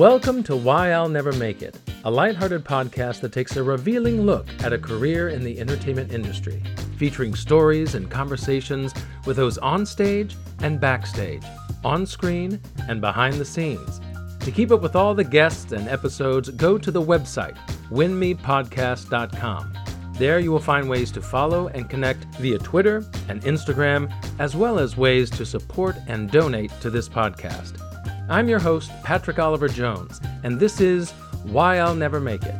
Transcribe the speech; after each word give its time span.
Welcome 0.00 0.42
to 0.44 0.56
Why 0.56 0.92
I'll 0.92 1.10
Never 1.10 1.30
Make 1.32 1.60
It, 1.60 1.78
a 2.04 2.10
lighthearted 2.10 2.64
podcast 2.64 3.20
that 3.20 3.34
takes 3.34 3.56
a 3.56 3.62
revealing 3.62 4.22
look 4.22 4.46
at 4.64 4.72
a 4.72 4.78
career 4.78 5.28
in 5.28 5.44
the 5.44 5.60
entertainment 5.60 6.10
industry, 6.10 6.62
featuring 6.96 7.34
stories 7.34 7.94
and 7.94 8.10
conversations 8.10 8.94
with 9.26 9.36
those 9.36 9.58
on 9.58 9.84
stage 9.84 10.36
and 10.60 10.80
backstage, 10.80 11.44
on 11.84 12.06
screen 12.06 12.58
and 12.88 13.02
behind 13.02 13.34
the 13.34 13.44
scenes. 13.44 14.00
To 14.40 14.50
keep 14.50 14.70
up 14.70 14.80
with 14.80 14.96
all 14.96 15.14
the 15.14 15.22
guests 15.22 15.72
and 15.72 15.86
episodes, 15.86 16.48
go 16.48 16.78
to 16.78 16.90
the 16.90 17.02
website, 17.02 17.58
winmepodcast.com. 17.90 19.78
There 20.14 20.40
you 20.40 20.50
will 20.50 20.60
find 20.60 20.88
ways 20.88 21.12
to 21.12 21.20
follow 21.20 21.68
and 21.68 21.90
connect 21.90 22.24
via 22.36 22.56
Twitter 22.56 23.04
and 23.28 23.42
Instagram, 23.42 24.10
as 24.38 24.56
well 24.56 24.78
as 24.78 24.96
ways 24.96 25.28
to 25.28 25.44
support 25.44 25.94
and 26.06 26.30
donate 26.30 26.72
to 26.80 26.88
this 26.88 27.06
podcast. 27.06 27.89
I'm 28.30 28.48
your 28.48 28.60
host, 28.60 28.92
Patrick 29.02 29.40
Oliver 29.40 29.66
Jones, 29.66 30.20
and 30.44 30.60
this 30.60 30.80
is 30.80 31.10
Why 31.42 31.78
I'll 31.78 31.96
Never 31.96 32.20
Make 32.20 32.44
It. 32.44 32.54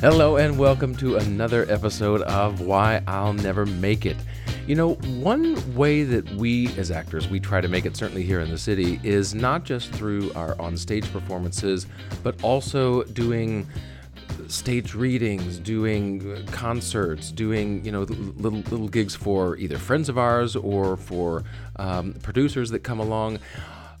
Hello, 0.00 0.36
and 0.36 0.58
welcome 0.58 0.96
to 0.96 1.16
another 1.16 1.70
episode 1.70 2.22
of 2.22 2.62
Why 2.62 3.02
I'll 3.06 3.34
Never 3.34 3.66
Make 3.66 4.06
It. 4.06 4.16
You 4.66 4.74
know, 4.74 4.94
one 4.94 5.76
way 5.76 6.02
that 6.04 6.26
we 6.36 6.68
as 6.78 6.90
actors, 6.90 7.28
we 7.28 7.38
try 7.38 7.60
to 7.60 7.68
make 7.68 7.84
it 7.84 7.94
certainly 7.94 8.22
here 8.22 8.40
in 8.40 8.48
the 8.48 8.56
city, 8.56 9.00
is 9.04 9.34
not 9.34 9.64
just 9.64 9.92
through 9.92 10.32
our 10.32 10.58
on-stage 10.58 11.12
performances, 11.12 11.86
but 12.22 12.42
also 12.42 13.02
doing 13.02 13.68
stage 14.48 14.94
readings, 14.94 15.58
doing 15.58 16.46
concerts, 16.46 17.30
doing 17.30 17.84
you 17.84 17.92
know 17.92 18.02
little 18.02 18.62
little 18.70 18.88
gigs 18.88 19.14
for 19.14 19.56
either 19.56 19.78
friends 19.78 20.08
of 20.08 20.18
ours 20.18 20.56
or 20.56 20.96
for 20.96 21.44
um, 21.76 22.14
producers 22.22 22.70
that 22.70 22.80
come 22.80 23.00
along. 23.00 23.38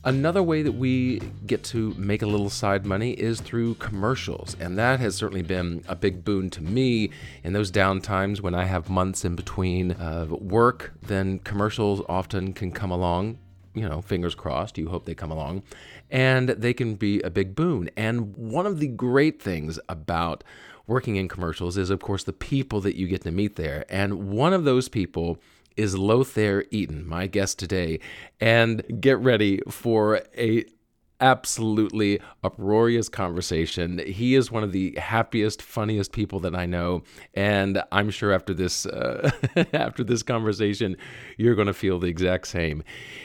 Another 0.02 0.42
way 0.42 0.62
that 0.62 0.72
we 0.72 1.20
get 1.46 1.62
to 1.64 1.92
make 1.98 2.22
a 2.22 2.26
little 2.26 2.48
side 2.48 2.86
money 2.86 3.10
is 3.10 3.38
through 3.42 3.74
commercials, 3.74 4.56
and 4.58 4.78
that 4.78 4.98
has 4.98 5.14
certainly 5.14 5.42
been 5.42 5.84
a 5.88 5.94
big 5.94 6.24
boon 6.24 6.48
to 6.50 6.62
me 6.62 7.10
in 7.44 7.52
those 7.52 7.70
down 7.70 8.00
times 8.00 8.40
when 8.40 8.54
I 8.54 8.64
have 8.64 8.88
months 8.88 9.26
in 9.26 9.36
between 9.36 9.92
uh, 9.92 10.26
work. 10.30 10.94
Then 11.02 11.38
commercials 11.40 12.00
often 12.08 12.54
can 12.54 12.72
come 12.72 12.90
along. 12.90 13.38
You 13.74 13.88
know, 13.88 14.00
fingers 14.00 14.34
crossed. 14.34 14.78
You 14.78 14.88
hope 14.88 15.04
they 15.04 15.14
come 15.14 15.30
along, 15.30 15.64
and 16.10 16.50
they 16.50 16.74
can 16.74 16.94
be 16.94 17.20
a 17.20 17.30
big 17.30 17.54
boon. 17.54 17.90
And 17.96 18.36
one 18.36 18.66
of 18.66 18.78
the 18.78 18.88
great 18.88 19.40
things 19.40 19.78
about 19.88 20.44
working 20.86 21.16
in 21.16 21.28
commercials 21.28 21.76
is, 21.78 21.90
of 21.90 22.00
course, 22.00 22.24
the 22.24 22.32
people 22.32 22.80
that 22.80 22.96
you 22.96 23.06
get 23.06 23.22
to 23.22 23.30
meet 23.30 23.56
there. 23.56 23.84
And 23.88 24.28
one 24.30 24.52
of 24.52 24.64
those 24.64 24.88
people 24.88 25.38
is 25.76 25.96
Lothair 25.96 26.64
Eaton, 26.70 27.06
my 27.08 27.26
guest 27.26 27.58
today. 27.58 28.00
And 28.40 29.00
get 29.00 29.18
ready 29.18 29.60
for 29.68 30.22
a 30.36 30.64
absolutely 31.20 32.20
uproarious 32.42 33.08
conversation. 33.08 33.98
He 34.06 34.34
is 34.34 34.50
one 34.50 34.62
of 34.62 34.72
the 34.72 34.96
happiest, 34.96 35.62
funniest 35.62 36.12
people 36.12 36.40
that 36.40 36.54
I 36.54 36.66
know, 36.66 37.02
and 37.34 37.82
I'm 37.92 38.10
sure 38.10 38.32
after 38.32 38.54
this 38.54 38.86
uh, 38.86 39.30
after 39.72 40.04
this 40.04 40.22
conversation, 40.22 40.96
you're 41.36 41.54
going 41.54 41.66
to 41.66 41.74
feel 41.74 41.98
the 41.98 42.08
exact 42.08 42.46
same. 42.46 42.82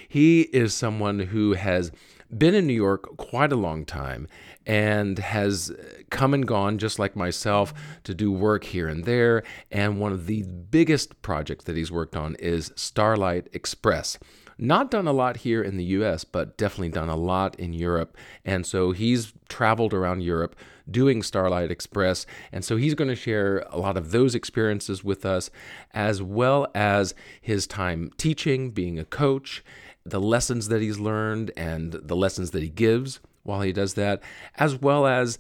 He 0.08 0.42
is 0.42 0.74
someone 0.74 1.20
who 1.20 1.54
has 1.54 1.92
been 2.36 2.56
in 2.56 2.68
New 2.68 2.74
York 2.74 3.18
quite 3.18 3.52
a 3.52 3.56
long 3.56 3.86
time 3.86 4.28
and 4.66 5.20
has 5.20 5.72
come 6.10 6.34
and 6.34 6.48
gone, 6.48 6.78
just 6.78 6.98
like 6.98 7.16
myself, 7.16 7.74
to 8.04 8.14
do 8.14 8.32
work 8.32 8.64
here 8.64 8.88
and 8.88 9.06
there. 9.06 9.44
And 9.72 10.00
one 10.00 10.12
of 10.12 10.26
the 10.26 10.44
biggest 10.44 11.22
projects 11.22 11.66
that 11.66 11.78
he's 11.78 11.92
worked 11.92 12.16
on 12.16 12.36
is 12.36 12.72
Starlight 12.76 13.48
Express. 13.54 14.18
Not 14.58 14.90
done 14.90 15.08
a 15.08 15.14
lot 15.14 15.38
here 15.38 15.62
in 15.62 15.78
the 15.78 15.84
US, 15.86 16.24
but 16.24 16.58
definitely 16.58 16.90
done 16.90 17.10
a 17.10 17.16
lot 17.16 17.60
in 17.60 17.74
Europe. 17.74 18.16
And 18.44 18.66
so 18.66 18.92
he's 18.92 19.34
traveled 19.50 19.94
around 19.94 20.22
Europe 20.22 20.56
doing 20.90 21.24
Starlight 21.24 21.72
Express. 21.72 22.26
And 22.52 22.64
so 22.64 22.78
he's 22.78 22.94
going 22.94 23.10
to 23.10 23.16
share 23.16 23.66
a 23.70 23.78
lot 23.78 23.98
of 23.98 24.12
those 24.12 24.36
experiences 24.36 25.04
with 25.04 25.26
us, 25.26 25.50
as 25.94 26.22
well 26.22 26.68
as 26.74 27.14
his 27.42 27.68
time 27.68 28.12
teaching, 28.18 28.72
being 28.72 29.00
a 29.00 29.06
coach, 29.06 29.64
the 30.06 30.22
lessons 30.22 30.68
that 30.68 30.82
he's 30.82 31.00
learned, 31.00 31.52
and 31.58 31.94
the 31.94 32.16
lessons 32.16 32.52
that 32.52 32.64
he 32.64 32.70
gives 32.70 33.20
while 33.44 33.62
he 33.62 33.74
does 33.74 33.96
that, 33.96 34.22
as 34.58 34.76
well 34.76 35.06
as 35.06 35.38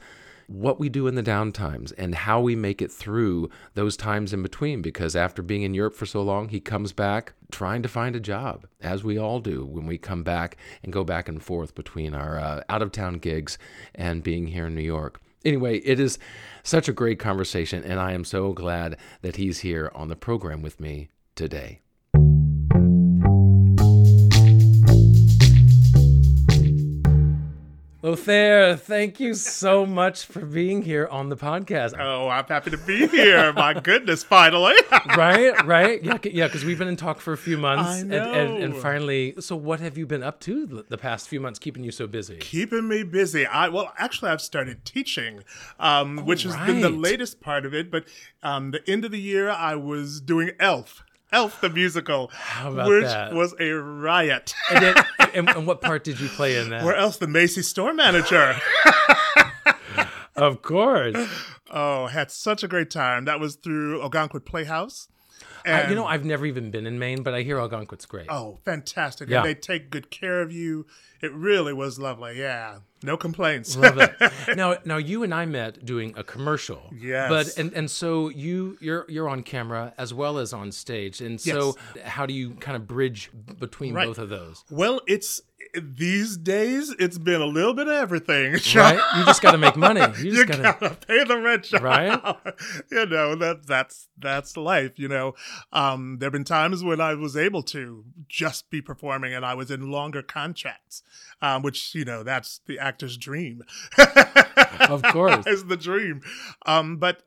what 0.47 0.79
we 0.79 0.89
do 0.89 1.07
in 1.07 1.15
the 1.15 1.23
downtimes 1.23 1.93
and 1.97 2.15
how 2.15 2.41
we 2.41 2.55
make 2.55 2.81
it 2.81 2.91
through 2.91 3.49
those 3.73 3.97
times 3.97 4.33
in 4.33 4.43
between. 4.43 4.81
Because 4.81 5.15
after 5.15 5.41
being 5.41 5.63
in 5.63 5.73
Europe 5.73 5.95
for 5.95 6.05
so 6.05 6.21
long, 6.21 6.49
he 6.49 6.59
comes 6.59 6.93
back 6.93 7.33
trying 7.51 7.81
to 7.81 7.89
find 7.89 8.15
a 8.15 8.19
job, 8.19 8.67
as 8.81 9.03
we 9.03 9.17
all 9.17 9.39
do 9.39 9.65
when 9.65 9.85
we 9.85 9.97
come 9.97 10.23
back 10.23 10.57
and 10.83 10.93
go 10.93 11.03
back 11.03 11.29
and 11.29 11.43
forth 11.43 11.75
between 11.75 12.13
our 12.13 12.39
uh, 12.39 12.61
out 12.69 12.81
of 12.81 12.91
town 12.91 13.15
gigs 13.15 13.57
and 13.93 14.23
being 14.23 14.47
here 14.47 14.67
in 14.67 14.75
New 14.75 14.81
York. 14.81 15.19
Anyway, 15.43 15.77
it 15.79 15.99
is 15.99 16.17
such 16.63 16.89
a 16.89 16.93
great 16.93 17.19
conversation, 17.19 17.83
and 17.83 17.99
I 17.99 18.13
am 18.13 18.25
so 18.25 18.51
glad 18.51 18.97
that 19.21 19.35
he's 19.35 19.59
here 19.59 19.91
on 19.93 20.07
the 20.07 20.15
program 20.15 20.63
with 20.63 20.79
me 20.79 21.09
today. 21.35 21.81
Lothair, 28.05 28.77
thank 28.77 29.19
you 29.19 29.33
so 29.33 29.83
much 29.83 30.25
for 30.27 30.45
being 30.45 30.83
here 30.83 31.07
on 31.07 31.29
the 31.29 31.35
podcast. 31.35 31.95
Oh, 31.99 32.29
I'm 32.29 32.45
happy 32.45 32.69
to 32.69 32.77
be 32.77 33.07
here. 33.07 33.51
My 33.51 33.73
goodness, 33.73 34.23
finally. 34.23 34.75
right, 35.17 35.65
right. 35.65 36.03
Yeah, 36.03 36.19
yeah, 36.23 36.45
because 36.45 36.63
we've 36.63 36.77
been 36.77 36.87
in 36.87 36.97
talk 36.97 37.19
for 37.19 37.33
a 37.33 37.37
few 37.37 37.57
months. 37.57 38.01
And, 38.01 38.13
and, 38.13 38.63
and, 38.63 38.77
finally, 38.77 39.33
so 39.39 39.55
what 39.55 39.79
have 39.79 39.97
you 39.97 40.05
been 40.05 40.21
up 40.21 40.39
to 40.41 40.85
the 40.87 40.99
past 40.99 41.27
few 41.27 41.39
months 41.39 41.57
keeping 41.57 41.83
you 41.83 41.89
so 41.89 42.05
busy? 42.05 42.37
Keeping 42.37 42.87
me 42.87 43.01
busy. 43.01 43.47
I 43.47 43.69
Well, 43.69 43.91
actually, 43.97 44.29
I've 44.29 44.41
started 44.41 44.85
teaching, 44.85 45.43
um, 45.79 46.27
which 46.27 46.43
has 46.43 46.55
been 46.57 46.81
the 46.81 46.91
latest 46.91 47.41
part 47.41 47.65
of 47.65 47.73
it. 47.73 47.89
But 47.89 48.05
um, 48.43 48.69
the 48.69 48.87
end 48.87 49.03
of 49.05 49.09
the 49.09 49.19
year, 49.19 49.49
I 49.49 49.73
was 49.73 50.21
doing 50.21 50.51
ELF. 50.59 51.03
Elf 51.31 51.59
the 51.59 51.69
musical, 51.69 52.31
which 52.63 53.03
that? 53.03 53.33
was 53.33 53.55
a 53.59 53.71
riot. 53.71 54.53
And, 54.71 54.83
then, 54.83 54.95
and, 55.33 55.49
and, 55.49 55.67
what 55.67 55.81
part 55.81 56.03
did 56.03 56.19
you 56.19 56.29
play 56.29 56.57
in 56.57 56.69
that? 56.69 56.83
Where 56.83 56.95
else? 56.95 57.17
The 57.17 57.27
Macy 57.27 57.61
store 57.61 57.93
manager. 57.93 58.55
of 60.35 60.61
course. 60.61 61.17
Oh, 61.71 62.07
had 62.07 62.31
such 62.31 62.63
a 62.63 62.67
great 62.67 62.89
time. 62.89 63.25
That 63.25 63.39
was 63.39 63.55
through 63.55 64.01
Ogunquit 64.01 64.45
Playhouse. 64.45 65.09
I, 65.65 65.89
you 65.89 65.95
know, 65.95 66.05
I've 66.05 66.25
never 66.25 66.45
even 66.45 66.69
been 66.69 66.85
in 66.85 66.99
Maine, 66.99 67.23
but 67.23 67.33
I 67.33 67.41
hear 67.41 67.57
Ogunquit's 67.57 68.05
great. 68.05 68.27
Oh, 68.29 68.59
fantastic! 68.65 69.29
Yeah. 69.29 69.37
And 69.37 69.45
they 69.47 69.55
take 69.55 69.89
good 69.89 70.11
care 70.11 70.41
of 70.41 70.51
you. 70.51 70.85
It 71.21 71.33
really 71.33 71.73
was 71.73 71.99
lovely. 71.99 72.37
Yeah, 72.37 72.79
no 73.03 73.17
complaints. 73.17 73.75
Love 73.75 73.97
it. 73.97 74.15
now, 74.55 74.77
now 74.83 74.97
you 74.97 75.23
and 75.23 75.33
I 75.33 75.45
met 75.45 75.85
doing 75.85 76.13
a 76.17 76.23
commercial. 76.23 76.91
Yes. 76.97 77.29
But 77.29 77.57
and 77.57 77.73
and 77.73 77.89
so 77.89 78.29
you 78.29 78.77
you're 78.81 79.05
you're 79.07 79.29
on 79.29 79.43
camera 79.43 79.93
as 79.97 80.13
well 80.13 80.37
as 80.37 80.53
on 80.53 80.71
stage, 80.71 81.21
and 81.21 81.39
so 81.39 81.75
yes. 81.95 82.05
how 82.05 82.25
do 82.25 82.33
you 82.33 82.51
kind 82.55 82.75
of 82.75 82.87
bridge 82.87 83.31
between 83.59 83.93
right. 83.93 84.07
both 84.07 84.17
of 84.17 84.29
those? 84.29 84.63
Well, 84.69 85.01
it's 85.07 85.41
these 85.73 86.37
days 86.37 86.93
it's 86.99 87.17
been 87.17 87.41
a 87.41 87.45
little 87.45 87.73
bit 87.73 87.87
of 87.87 87.93
everything. 87.93 88.59
Right? 88.75 88.99
You 89.17 89.23
just 89.25 89.41
got 89.41 89.51
to 89.51 89.57
make 89.57 89.77
money. 89.77 90.01
You, 90.19 90.31
you 90.33 90.45
gotta, 90.45 90.61
gotta, 90.61 90.95
pay 90.95 91.23
the 91.23 91.37
rent. 91.37 91.71
Right? 91.71 92.19
you 92.91 93.05
know 93.05 93.35
that 93.35 93.65
that's 93.65 94.09
that's 94.17 94.57
life. 94.57 94.99
You 94.99 95.07
know, 95.07 95.33
um, 95.71 96.17
there've 96.19 96.33
been 96.33 96.43
times 96.43 96.83
when 96.83 96.99
I 96.99 97.13
was 97.13 97.37
able 97.37 97.63
to 97.63 98.03
just 98.27 98.69
be 98.69 98.81
performing, 98.81 99.33
and 99.33 99.45
I 99.45 99.53
was 99.53 99.71
in 99.71 99.91
longer 99.91 100.21
contracts, 100.21 101.03
um, 101.41 101.61
which 101.61 101.93
you 101.95 102.05
know 102.05 102.23
that's 102.23 102.61
the 102.67 102.79
actor's 102.79 103.17
dream. 103.17 103.63
of 104.89 105.03
course, 105.03 105.45
is 105.47 105.65
the 105.65 105.77
dream. 105.77 106.21
Um, 106.65 106.97
but 106.97 107.23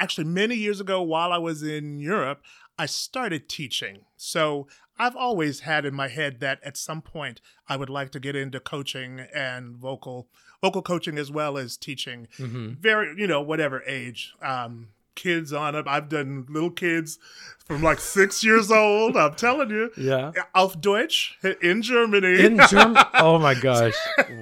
actually, 0.00 0.24
many 0.24 0.54
years 0.54 0.80
ago, 0.80 1.02
while 1.02 1.32
I 1.32 1.38
was 1.38 1.62
in 1.62 2.00
Europe, 2.00 2.42
I 2.78 2.86
started 2.86 3.48
teaching. 3.48 4.00
So 4.16 4.68
I've 4.98 5.16
always 5.16 5.60
had 5.60 5.84
in 5.84 5.94
my 5.94 6.08
head 6.08 6.40
that 6.40 6.60
at 6.62 6.76
some 6.76 7.02
point 7.02 7.40
I 7.68 7.76
would 7.76 7.90
like 7.90 8.10
to 8.12 8.20
get 8.20 8.36
into 8.36 8.60
coaching 8.60 9.26
and 9.34 9.76
vocal 9.76 10.28
vocal 10.62 10.82
coaching 10.82 11.18
as 11.18 11.30
well 11.30 11.58
as 11.58 11.76
teaching. 11.76 12.28
Mm-hmm. 12.38 12.74
Very, 12.80 13.14
you 13.16 13.26
know, 13.26 13.42
whatever 13.42 13.82
age. 13.86 14.32
Um, 14.42 14.88
kids 15.16 15.52
on. 15.52 15.74
I've 15.74 16.08
done 16.08 16.46
little 16.48 16.70
kids 16.70 17.18
from 17.64 17.82
like 17.82 17.98
six 17.98 18.44
years 18.44 18.70
old. 18.70 19.16
I'm 19.16 19.34
telling 19.34 19.70
you. 19.70 19.90
Yeah. 19.96 20.30
Auf 20.54 20.80
Deutsch 20.80 21.36
in 21.60 21.82
Germany. 21.82 22.44
In 22.44 22.60
Germany. 22.70 23.00
Oh 23.14 23.38
my 23.40 23.54
gosh. 23.54 23.94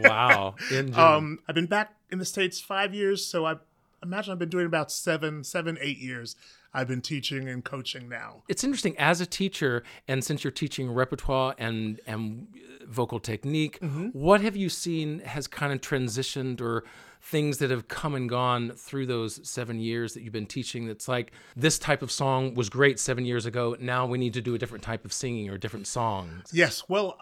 Wow. 0.02 0.56
In 0.70 0.92
Germany. 0.92 0.96
Um, 0.96 1.38
I've 1.48 1.54
been 1.54 1.66
back 1.66 1.94
in 2.10 2.18
the 2.18 2.24
States 2.26 2.60
five 2.60 2.92
years, 2.94 3.24
so 3.24 3.46
I 3.46 3.54
imagine 4.02 4.32
I've 4.32 4.38
been 4.38 4.50
doing 4.50 4.66
about 4.66 4.92
seven, 4.92 5.42
seven, 5.44 5.78
eight 5.80 5.98
years 5.98 6.36
I've 6.76 6.88
been 6.88 7.00
teaching 7.02 7.48
and 7.48 7.64
coaching 7.64 8.08
now. 8.08 8.42
It's 8.48 8.64
interesting 8.64 8.98
as 8.98 9.20
a 9.20 9.26
teacher, 9.26 9.84
and 10.08 10.22
since 10.24 10.42
you're 10.42 10.50
teaching 10.50 10.90
repertoire 10.92 11.54
and 11.56 12.00
and 12.06 12.48
vocal 12.86 13.18
technique, 13.20 13.78
Mm-hmm. 13.80 14.08
what 14.08 14.40
have 14.42 14.56
you 14.56 14.68
seen 14.68 15.20
has 15.20 15.46
kind 15.46 15.72
of 15.72 15.80
transitioned 15.80 16.60
or 16.60 16.84
things 17.26 17.58
that 17.58 17.70
have 17.70 17.88
come 17.88 18.14
and 18.14 18.28
gone 18.28 18.70
through 18.76 19.06
those 19.06 19.40
seven 19.48 19.80
years 19.80 20.12
that 20.14 20.22
you've 20.22 20.32
been 20.32 20.46
teaching? 20.46 20.86
That's 20.86 21.08
like 21.08 21.32
this 21.56 21.78
type 21.78 22.02
of 22.02 22.12
song 22.12 22.54
was 22.54 22.68
great 22.68 23.00
seven 23.00 23.24
years 23.24 23.46
ago. 23.46 23.76
Now 23.80 24.06
we 24.06 24.18
need 24.18 24.34
to 24.34 24.40
do 24.40 24.54
a 24.54 24.58
different 24.58 24.84
type 24.84 25.04
of 25.04 25.12
singing 25.12 25.48
or 25.50 25.56
different 25.58 25.86
songs. 25.86 26.50
Yes, 26.52 26.84
well, 26.88 27.16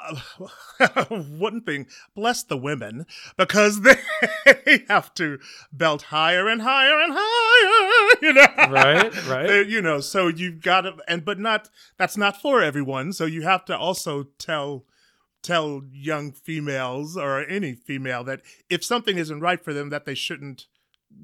uh, 0.81 1.05
one 1.09 1.61
thing, 1.63 1.87
bless 2.15 2.43
the 2.43 2.57
women, 2.57 3.07
because 3.37 3.83
they 3.83 3.97
have 4.89 5.15
to 5.15 5.39
belt 5.73 6.03
higher 6.03 6.49
and 6.49 6.63
higher 6.63 7.01
and 7.01 7.13
higher, 7.17 8.19
you 8.23 8.33
know. 8.33 8.47
Right, 8.71 9.29
right. 9.29 9.47
They- 9.47 9.63
you 9.73 9.81
know, 9.81 10.01
so 10.01 10.27
you've 10.29 10.61
got 10.61 10.83
to, 10.83 10.97
and 11.07 11.25
but 11.25 11.39
not 11.39 11.71
that's 11.97 12.17
not 12.17 12.41
for 12.41 12.61
everyone. 12.63 13.13
So 13.13 13.25
you 13.25 13.43
have 13.43 13.65
to 13.67 13.79
also 13.79 14.25
tell 14.39 14.85
tell 15.43 15.83
young 15.91 16.33
females 16.33 17.17
or 17.17 17.45
any 17.47 17.75
female 17.75 18.25
that 18.25 18.43
if 18.71 18.85
something 18.85 19.19
isn't 19.19 19.41
right 19.41 19.63
for 19.63 19.73
them, 19.73 19.91
that 19.91 20.07
they 20.07 20.15
shouldn't, 20.15 20.67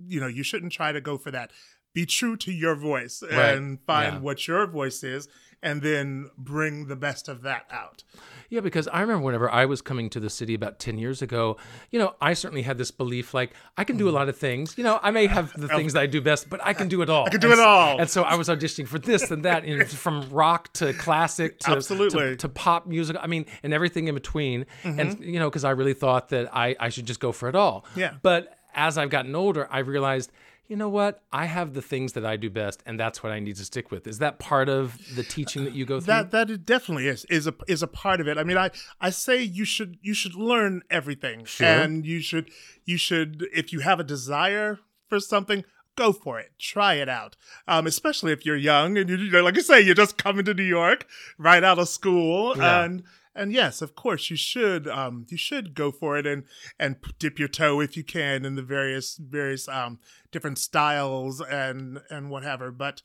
you 0.06 0.20
know, 0.20 0.26
you 0.26 0.42
shouldn't 0.42 0.72
try 0.72 0.92
to 0.92 1.00
go 1.00 1.16
for 1.16 1.30
that. 1.30 1.50
Be 1.94 2.04
true 2.04 2.36
to 2.38 2.52
your 2.52 2.74
voice 2.74 3.22
Right, 3.22 3.56
and 3.56 3.80
find 3.86 4.14
yeah. 4.14 4.20
what 4.20 4.46
your 4.46 4.66
voice 4.66 5.02
is, 5.02 5.28
and 5.62 5.82
then 5.82 6.30
bring 6.36 6.86
the 6.86 6.96
best 6.96 7.28
of 7.28 7.42
that 7.42 7.66
out. 7.70 8.04
Yeah, 8.48 8.60
because 8.60 8.88
I 8.88 9.00
remember 9.00 9.24
whenever 9.24 9.50
I 9.50 9.66
was 9.66 9.82
coming 9.82 10.08
to 10.10 10.20
the 10.20 10.30
city 10.30 10.54
about 10.54 10.78
10 10.78 10.98
years 10.98 11.20
ago, 11.20 11.58
you 11.90 11.98
know, 11.98 12.14
I 12.20 12.32
certainly 12.32 12.62
had 12.62 12.78
this 12.78 12.90
belief 12.90 13.34
like, 13.34 13.52
I 13.76 13.84
can 13.84 13.96
do 13.96 14.08
a 14.08 14.12
lot 14.12 14.28
of 14.28 14.38
things. 14.38 14.78
You 14.78 14.84
know, 14.84 14.98
I 15.02 15.10
may 15.10 15.26
have 15.26 15.52
the 15.52 15.68
things 15.76 15.92
that 15.92 16.00
I 16.00 16.06
do 16.06 16.22
best, 16.22 16.48
but 16.48 16.60
I 16.64 16.72
can 16.72 16.88
do 16.88 17.02
it 17.02 17.10
all. 17.10 17.26
I 17.26 17.30
can 17.30 17.40
do 17.40 17.52
it 17.52 17.58
all. 17.58 18.00
And 18.00 18.08
so 18.08 18.22
I 18.22 18.36
was 18.36 18.48
auditioning 18.48 18.88
for 18.88 18.98
this 18.98 19.30
and 19.30 19.44
that, 19.44 19.64
and 19.64 19.86
from 19.90 20.30
rock 20.30 20.72
to 20.74 20.94
classic 20.94 21.58
to, 21.60 21.72
Absolutely. 21.72 22.20
to, 22.20 22.36
to 22.36 22.48
pop 22.48 22.86
music. 22.86 23.16
I 23.20 23.26
mean, 23.26 23.44
and 23.62 23.74
everything 23.74 24.08
in 24.08 24.14
between. 24.14 24.64
And, 24.82 24.98
mm-hmm. 24.98 25.22
you 25.22 25.38
know, 25.38 25.50
because 25.50 25.64
I 25.64 25.70
really 25.70 25.94
thought 25.94 26.30
that 26.30 26.54
I, 26.54 26.74
I 26.80 26.88
should 26.88 27.06
just 27.06 27.20
go 27.20 27.32
for 27.32 27.48
it 27.48 27.54
all. 27.54 27.84
Yeah. 27.96 28.14
But 28.22 28.58
as 28.74 28.96
I've 28.96 29.10
gotten 29.10 29.34
older, 29.34 29.68
I've 29.70 29.88
realized, 29.88 30.30
you 30.68 30.76
know 30.76 30.88
what? 30.88 31.22
I 31.32 31.46
have 31.46 31.72
the 31.74 31.82
things 31.82 32.12
that 32.12 32.24
I 32.26 32.36
do 32.36 32.50
best, 32.50 32.82
and 32.86 33.00
that's 33.00 33.22
what 33.22 33.32
I 33.32 33.40
need 33.40 33.56
to 33.56 33.64
stick 33.64 33.90
with. 33.90 34.06
Is 34.06 34.18
that 34.18 34.38
part 34.38 34.68
of 34.68 34.98
the 35.16 35.22
teaching 35.22 35.64
that 35.64 35.72
you 35.72 35.84
go 35.86 35.98
through? 35.98 36.06
That 36.12 36.30
that 36.32 36.66
definitely 36.66 37.08
is 37.08 37.24
is 37.26 37.46
a 37.46 37.54
is 37.66 37.82
a 37.82 37.86
part 37.86 38.20
of 38.20 38.28
it. 38.28 38.36
I 38.38 38.44
mean, 38.44 38.58
I 38.58 38.70
I 39.00 39.10
say 39.10 39.42
you 39.42 39.64
should 39.64 39.96
you 40.02 40.14
should 40.14 40.34
learn 40.34 40.82
everything, 40.90 41.44
Sure. 41.46 41.66
and 41.66 42.04
you 42.06 42.20
should 42.20 42.50
you 42.84 42.98
should 42.98 43.46
if 43.52 43.72
you 43.72 43.80
have 43.80 43.98
a 43.98 44.04
desire 44.04 44.78
for 45.08 45.18
something, 45.20 45.64
go 45.96 46.12
for 46.12 46.38
it. 46.38 46.50
Try 46.58 46.94
it 46.94 47.08
out. 47.08 47.34
Um, 47.66 47.86
especially 47.86 48.32
if 48.32 48.44
you're 48.44 48.56
young 48.56 48.98
and 48.98 49.08
you, 49.08 49.16
you 49.16 49.30
know, 49.30 49.42
like 49.42 49.56
you 49.56 49.62
say, 49.62 49.80
you're 49.80 49.94
just 49.94 50.18
coming 50.18 50.44
to 50.44 50.52
New 50.54 50.62
York 50.62 51.06
right 51.38 51.64
out 51.64 51.78
of 51.78 51.88
school, 51.88 52.56
Yeah. 52.56 52.84
and 52.84 53.02
and 53.38 53.52
yes, 53.52 53.80
of 53.80 53.94
course, 53.94 54.30
you 54.30 54.36
should 54.36 54.88
um 54.88 55.26
you 55.28 55.36
should 55.36 55.74
go 55.74 55.90
for 55.90 56.18
it 56.18 56.26
and 56.26 56.44
and 56.78 56.96
dip 57.18 57.38
your 57.38 57.48
toe 57.48 57.80
if 57.80 57.96
you 57.96 58.04
can 58.04 58.44
in 58.44 58.56
the 58.56 58.62
various 58.62 59.16
various 59.16 59.68
um 59.68 59.98
different 60.32 60.58
styles 60.58 61.40
and 61.40 62.00
and 62.10 62.30
whatever. 62.30 62.70
But 62.70 63.02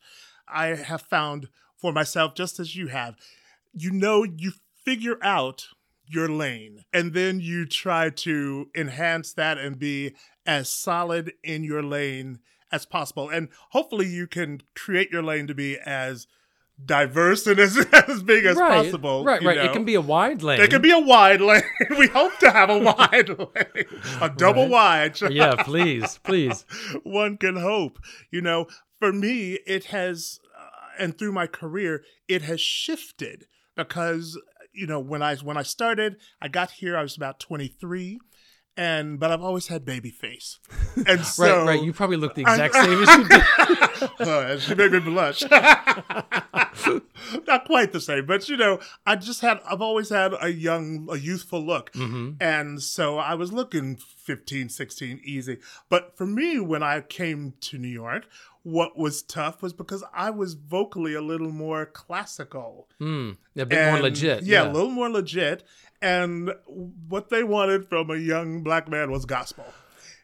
I 0.48 0.68
have 0.68 1.04
found 1.04 1.50
for 1.78 1.94
myself, 1.94 2.34
just 2.34 2.60
as 2.60 2.76
you 2.76 2.88
have, 2.88 3.16
you 3.74 3.92
know, 3.92 4.24
you 4.24 4.54
figure 4.84 5.18
out 5.22 5.68
your 6.06 6.28
lane 6.28 6.84
and 6.92 7.14
then 7.14 7.40
you 7.40 7.66
try 7.66 8.10
to 8.10 8.70
enhance 8.76 9.34
that 9.34 9.58
and 9.58 9.80
be 9.80 10.14
as 10.46 10.70
solid 10.70 11.34
in 11.44 11.64
your 11.64 11.82
lane 11.82 12.40
as 12.72 12.86
possible. 12.86 13.30
And 13.30 13.50
hopefully 13.70 14.08
you 14.08 14.28
can 14.28 14.62
create 14.76 15.12
your 15.12 15.24
lane 15.24 15.48
to 15.48 15.54
be 15.54 15.78
as 15.78 16.28
diverse 16.86 17.48
and 17.48 17.60
as, 17.60 17.78
as 18.08 18.24
big 18.24 18.46
as 18.46 18.58
right, 18.58 18.84
possible. 18.84 19.24
Right, 19.24 19.42
right. 19.44 19.58
It 19.58 19.74
can 19.74 19.86
be 19.86 19.96
a 19.96 20.02
wide 20.02 20.44
lane. 20.44 20.62
It 20.62 20.70
can 20.70 20.82
be 20.82 20.92
a 20.92 21.00
wide 21.00 21.42
lane. 21.42 21.64
we 21.98 22.08
hope 22.08 22.38
to 22.40 22.52
have 22.52 22.70
a 22.70 22.78
wide 22.78 23.30
lane, 23.38 24.02
a 24.22 24.30
double 24.30 24.68
wide. 24.68 25.20
yeah, 25.22 25.56
please, 25.64 26.20
please. 26.24 26.66
one 27.04 27.38
can 27.38 27.58
hope. 27.58 28.00
You 28.32 28.42
know, 28.42 28.68
for 29.00 29.12
me, 29.12 29.60
it 29.66 29.86
has, 29.86 30.40
uh, 30.58 30.70
and 31.00 31.18
through 31.18 31.32
my 31.32 31.48
career, 31.48 32.04
it 32.28 32.44
has 32.44 32.62
shifted 32.62 33.46
because 33.76 34.40
you 34.74 34.88
know 34.88 35.00
when 35.00 35.22
I 35.22 35.36
when 35.38 35.58
I 35.58 35.64
started, 35.64 36.18
I 36.42 36.48
got 36.48 36.72
here, 36.72 36.98
I 36.98 37.02
was 37.02 37.16
about 37.16 37.40
twenty 37.40 37.68
three. 37.68 38.20
And 38.76 39.20
but 39.20 39.30
I've 39.30 39.44
always 39.44 39.68
had 39.68 39.86
baby 39.86 40.10
face, 40.10 40.58
and 41.06 41.24
so 41.24 41.44
right, 41.44 41.76
right. 41.76 41.84
You 41.84 41.94
probably 41.94 42.18
look 42.18 42.34
the 42.34 42.42
exact 42.42 42.74
same 42.74 43.04
as 43.04 43.18
you 43.18 43.28
did. 43.28 44.28
uh, 44.28 44.58
she 44.58 44.74
made 44.74 44.92
me 44.92 44.98
blush. 44.98 45.44
Not 47.48 47.66
quite 47.66 47.92
the 47.92 48.02
same, 48.02 48.26
but 48.26 48.48
you 48.50 48.58
know, 48.58 48.80
I 49.06 49.16
just 49.16 49.42
had, 49.42 49.60
I've 49.70 49.82
always 49.82 50.10
had 50.10 50.34
a 50.42 50.50
young, 50.50 51.08
a 51.12 51.18
youthful 51.18 51.62
look. 51.66 51.92
And 51.96 52.82
so 52.82 53.18
I 53.18 53.36
was 53.36 53.52
looking 53.54 53.96
15, 53.96 54.70
16, 54.70 55.22
easy. 55.24 55.58
But 55.90 56.18
for 56.18 56.26
me, 56.26 56.60
when 56.60 56.84
I 56.84 57.02
came 57.02 57.54
to 57.62 57.78
New 57.78 57.88
York, 57.88 58.26
what 58.64 58.98
was 58.98 59.22
tough 59.22 59.62
was 59.62 59.74
because 59.74 60.04
I 60.14 60.30
was 60.30 60.54
vocally 60.54 61.14
a 61.14 61.22
little 61.22 61.52
more 61.52 61.86
classical. 61.86 62.88
Mm, 63.02 63.38
a 63.58 63.66
bit 63.66 63.76
more 63.86 63.96
And- 63.96 64.02
legit. 64.04 64.44
Yeah, 64.44 64.70
a 64.70 64.72
little 64.72 64.90
more 64.90 65.10
legit. 65.10 65.64
And 66.02 66.54
what 67.10 67.30
they 67.30 67.44
wanted 67.44 67.88
from 67.88 68.10
a 68.10 68.16
young 68.18 68.62
black 68.64 68.88
man 68.90 69.12
was 69.12 69.26
gospel. 69.26 69.66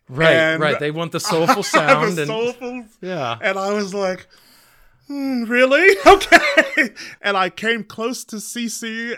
right, 0.10 0.32
and- 0.34 0.62
right. 0.62 0.80
They 0.80 0.92
want 0.92 1.12
the 1.12 1.20
soulful 1.20 1.64
sound 1.78 2.14
the 2.18 2.22
and 2.24 2.28
soulful 2.28 2.86
yeah. 3.02 3.38
and 3.42 3.58
I 3.60 3.74
was 3.74 3.94
like, 3.94 4.28
hmm, 5.10 5.44
really? 5.44 5.98
Okay. 6.06 6.90
and 7.22 7.36
I 7.36 7.50
came 7.50 7.84
close 7.84 8.24
to 8.26 8.38
CC 8.38 9.12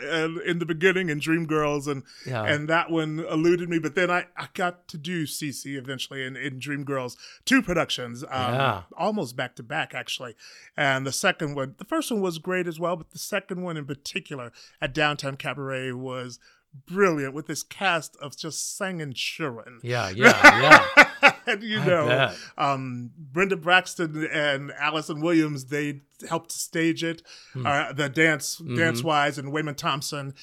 in 0.46 0.60
the 0.60 0.66
beginning 0.66 1.12
and 1.12 1.22
Dreamgirls 1.22 1.88
and 1.88 2.04
Yeah. 2.26 2.44
and 2.46 2.68
that 2.70 2.90
one 2.90 3.20
eluded 3.20 3.70
me. 3.70 3.78
But 3.80 3.96
then 3.96 4.10
I, 4.10 4.26
I 4.38 4.48
got 4.54 4.88
to 4.90 4.98
do 4.98 5.26
CC 5.26 5.78
eventually 5.78 6.24
in, 6.26 6.36
in 6.36 6.60
Dreamgirls, 6.60 7.16
two 7.46 7.62
productions, 7.62 8.24
um, 8.24 8.30
Yeah. 8.32 8.82
almost 8.98 9.36
back 9.36 9.56
to 9.58 9.64
back 9.64 9.94
actually. 9.94 10.36
And 10.76 11.06
the 11.06 11.12
second 11.12 11.56
one, 11.56 11.76
the 11.78 11.86
first 11.86 12.12
one 12.12 12.22
was 12.22 12.38
great 12.40 12.68
as 12.68 12.80
well, 12.80 12.96
but 12.96 13.12
the 13.12 13.20
second 13.20 13.62
one 13.62 13.78
in 13.78 13.86
particular 13.86 14.52
at 14.82 14.94
Downtown 14.94 15.36
Cabaret 15.38 15.92
was 15.92 16.40
brilliant 16.88 17.34
with 17.34 17.48
this 17.48 17.64
cast 17.64 18.16
of 18.22 18.38
just 18.38 18.78
singing 18.78 19.12
children 19.14 19.80
Yeah, 19.84 20.10
yeah, 20.10 20.86
yeah. 20.96 21.11
and 21.48 21.64
you 21.72 21.80
I 21.80 21.86
know, 21.86 22.34
um, 22.58 23.12
Brenda 23.18 23.56
Braxton 23.58 24.26
and 24.32 24.72
Allison 24.80 25.22
Williams, 25.22 25.66
they 25.66 26.02
helped 26.30 26.52
stage 26.52 27.04
it. 27.04 27.22
Hmm. 27.54 27.66
Uh, 27.66 27.94
the 27.94 28.10
dance, 28.10 28.58
Mm-hmm. 28.60 28.78
dance 28.78 29.04
wise, 29.04 29.38
and 29.38 29.52
Wayman 29.52 29.76
Thompson 29.76 30.34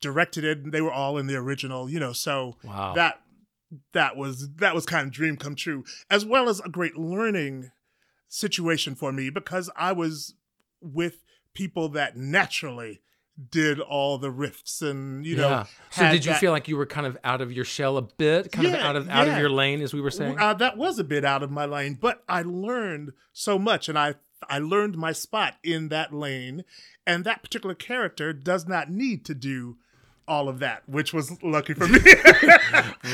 directed 0.00 0.44
it. 0.44 0.58
And 0.58 0.72
they 0.72 0.80
were 0.80 0.92
all 0.92 1.18
in 1.18 1.26
the 1.26 1.36
original, 1.36 1.88
you 1.90 1.98
know. 2.00 2.12
So 2.12 2.56
Wow. 2.64 2.94
that 2.94 3.20
that 3.92 4.16
was 4.16 4.48
that 4.56 4.74
was 4.74 4.86
kind 4.86 5.06
of 5.06 5.12
dream 5.12 5.36
come 5.36 5.54
true, 5.54 5.84
as 6.10 6.24
well 6.24 6.48
as 6.48 6.60
a 6.60 6.68
great 6.68 6.96
learning 6.96 7.70
situation 8.28 8.94
for 8.94 9.12
me 9.12 9.30
because 9.30 9.70
I 9.76 9.92
was 9.92 10.34
with 10.80 11.22
people 11.54 11.88
that 11.90 12.16
naturally 12.16 13.00
did 13.50 13.78
all 13.80 14.18
the 14.18 14.32
riffs 14.32 14.82
and 14.82 15.24
you 15.24 15.36
know. 15.36 15.48
yeah. 15.48 15.64
So 15.90 16.10
did 16.10 16.24
you 16.24 16.32
that- 16.32 16.40
feel 16.40 16.52
like 16.52 16.66
you 16.68 16.76
were 16.76 16.86
kind 16.86 17.06
of 17.06 17.16
out 17.24 17.40
of 17.40 17.52
your 17.52 17.64
shell 17.64 17.96
a 17.96 18.02
bit, 18.02 18.50
kind 18.52 18.66
of 18.66 18.74
out 18.74 18.96
of 18.96 19.08
out 19.08 19.28
of 19.28 19.38
your 19.38 19.50
lane, 19.50 19.80
as 19.80 19.94
we 19.94 20.00
were 20.00 20.10
saying? 20.10 20.38
Uh, 20.38 20.54
that 20.54 20.76
was 20.76 20.98
a 20.98 21.04
bit 21.04 21.24
out 21.24 21.42
of 21.42 21.50
my 21.50 21.64
lane, 21.64 21.96
but 22.00 22.22
I 22.28 22.42
learned 22.42 23.12
so 23.32 23.58
much, 23.58 23.88
and 23.88 23.98
I 23.98 24.14
I 24.48 24.58
learned 24.58 24.96
my 24.96 25.12
spot 25.12 25.54
in 25.62 25.88
that 25.88 26.12
lane, 26.12 26.64
and 27.06 27.24
that 27.24 27.42
particular 27.42 27.74
character 27.74 28.32
does 28.32 28.66
not 28.66 28.90
need 28.90 29.24
to 29.26 29.34
do 29.34 29.76
all 30.26 30.48
of 30.48 30.58
that, 30.58 30.86
which 30.88 31.14
was 31.14 31.42
lucky 31.42 31.72
for 31.72 31.88
me 31.88 31.98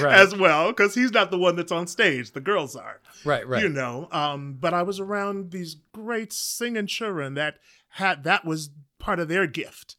Right. 0.01 0.19
as 0.19 0.35
well, 0.37 0.69
because 0.73 0.95
he's 0.95 1.13
not 1.13 1.31
the 1.31 1.39
one 1.39 1.55
that's 1.57 1.71
on 1.71 1.87
stage. 1.87 2.33
The 2.33 2.41
girls 2.41 2.75
are, 2.75 3.01
right, 3.25 3.47
right. 3.47 3.63
you 3.63 3.69
know. 3.69 4.09
Um, 4.11 4.57
but 4.61 4.75
I 4.75 4.83
was 4.83 4.99
around 4.99 5.51
these 5.53 5.77
great 5.93 6.33
singing 6.33 6.87
children 6.89 7.35
that 7.35 7.59
had 7.91 8.25
that 8.25 8.45
was 8.45 8.71
part 8.99 9.21
of 9.21 9.29
their 9.29 9.47
gift, 9.47 9.95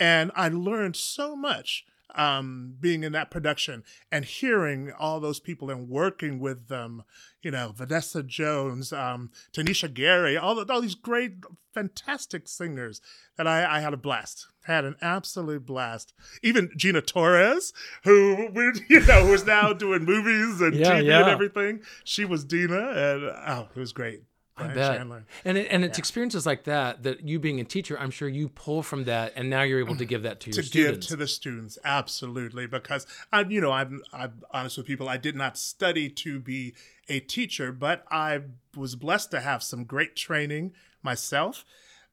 and 0.00 0.30
I 0.34 0.48
learned 0.48 0.96
so 0.96 1.34
much 1.36 1.84
um, 2.14 2.74
being 2.80 3.04
in 3.04 3.12
that 3.12 3.30
production 3.30 3.84
and 4.10 4.24
hearing 4.24 4.90
all 4.98 5.20
those 5.20 5.40
people 5.40 5.70
and 5.70 5.88
working 5.88 6.38
with 6.38 6.68
them. 6.68 7.02
You 7.42 7.50
know, 7.50 7.72
Vanessa 7.76 8.22
Jones, 8.22 8.92
um, 8.92 9.30
Tanisha 9.52 9.92
Gary, 9.92 10.36
all 10.36 10.54
the, 10.54 10.72
all 10.72 10.80
these 10.80 10.94
great, 10.94 11.32
fantastic 11.72 12.48
singers 12.48 13.00
that 13.36 13.46
I, 13.46 13.76
I 13.76 13.80
had 13.80 13.92
a 13.94 13.98
blast. 13.98 14.46
Had 14.64 14.84
an 14.84 14.96
absolute 15.00 15.64
blast. 15.64 16.12
Even 16.42 16.70
Gina 16.76 17.00
Torres, 17.02 17.72
who 18.04 18.48
we, 18.52 18.72
you 18.88 19.00
know 19.06 19.26
who's 19.26 19.46
now 19.46 19.72
doing 19.72 20.04
movies 20.04 20.60
and 20.60 20.74
Yeah, 20.74 20.94
TV 21.00 21.04
yeah. 21.06 21.20
and 21.20 21.28
everything. 21.30 21.80
She 22.04 22.24
was 22.24 22.44
Dina, 22.44 22.88
and 22.90 23.22
oh, 23.24 23.68
it 23.74 23.78
was 23.78 23.92
great. 23.92 24.22
I 24.58 24.74
bet. 24.74 24.96
Chandler. 24.98 25.24
And 25.44 25.58
it, 25.58 25.68
and 25.70 25.84
it's 25.84 25.98
experiences 25.98 26.46
like 26.46 26.64
that 26.64 27.02
that 27.02 27.26
you 27.26 27.38
being 27.38 27.60
a 27.60 27.64
teacher, 27.64 27.98
I'm 27.98 28.10
sure 28.10 28.28
you 28.28 28.48
pull 28.48 28.82
from 28.82 29.04
that, 29.04 29.32
and 29.36 29.48
now 29.48 29.62
you're 29.62 29.80
able 29.80 29.96
to 29.96 30.04
give 30.04 30.22
that 30.22 30.40
to 30.40 30.50
your 30.50 30.62
students 30.62 30.70
to 30.70 30.78
students. 30.78 31.06
give 31.06 31.10
to 31.10 31.16
the 31.16 31.28
students 31.28 31.78
absolutely 31.84 32.66
because 32.66 33.06
I, 33.32 33.42
you 33.42 33.60
know 33.60 33.72
I'm 33.72 34.02
I'm 34.12 34.42
honest 34.50 34.76
with 34.76 34.86
people 34.86 35.08
I 35.08 35.16
did 35.16 35.36
not 35.36 35.56
study 35.56 36.08
to 36.10 36.40
be 36.40 36.74
a 37.08 37.20
teacher 37.20 37.72
but 37.72 38.04
I 38.10 38.40
was 38.76 38.94
blessed 38.94 39.30
to 39.32 39.40
have 39.40 39.62
some 39.62 39.84
great 39.84 40.16
training 40.16 40.72
myself. 41.02 41.64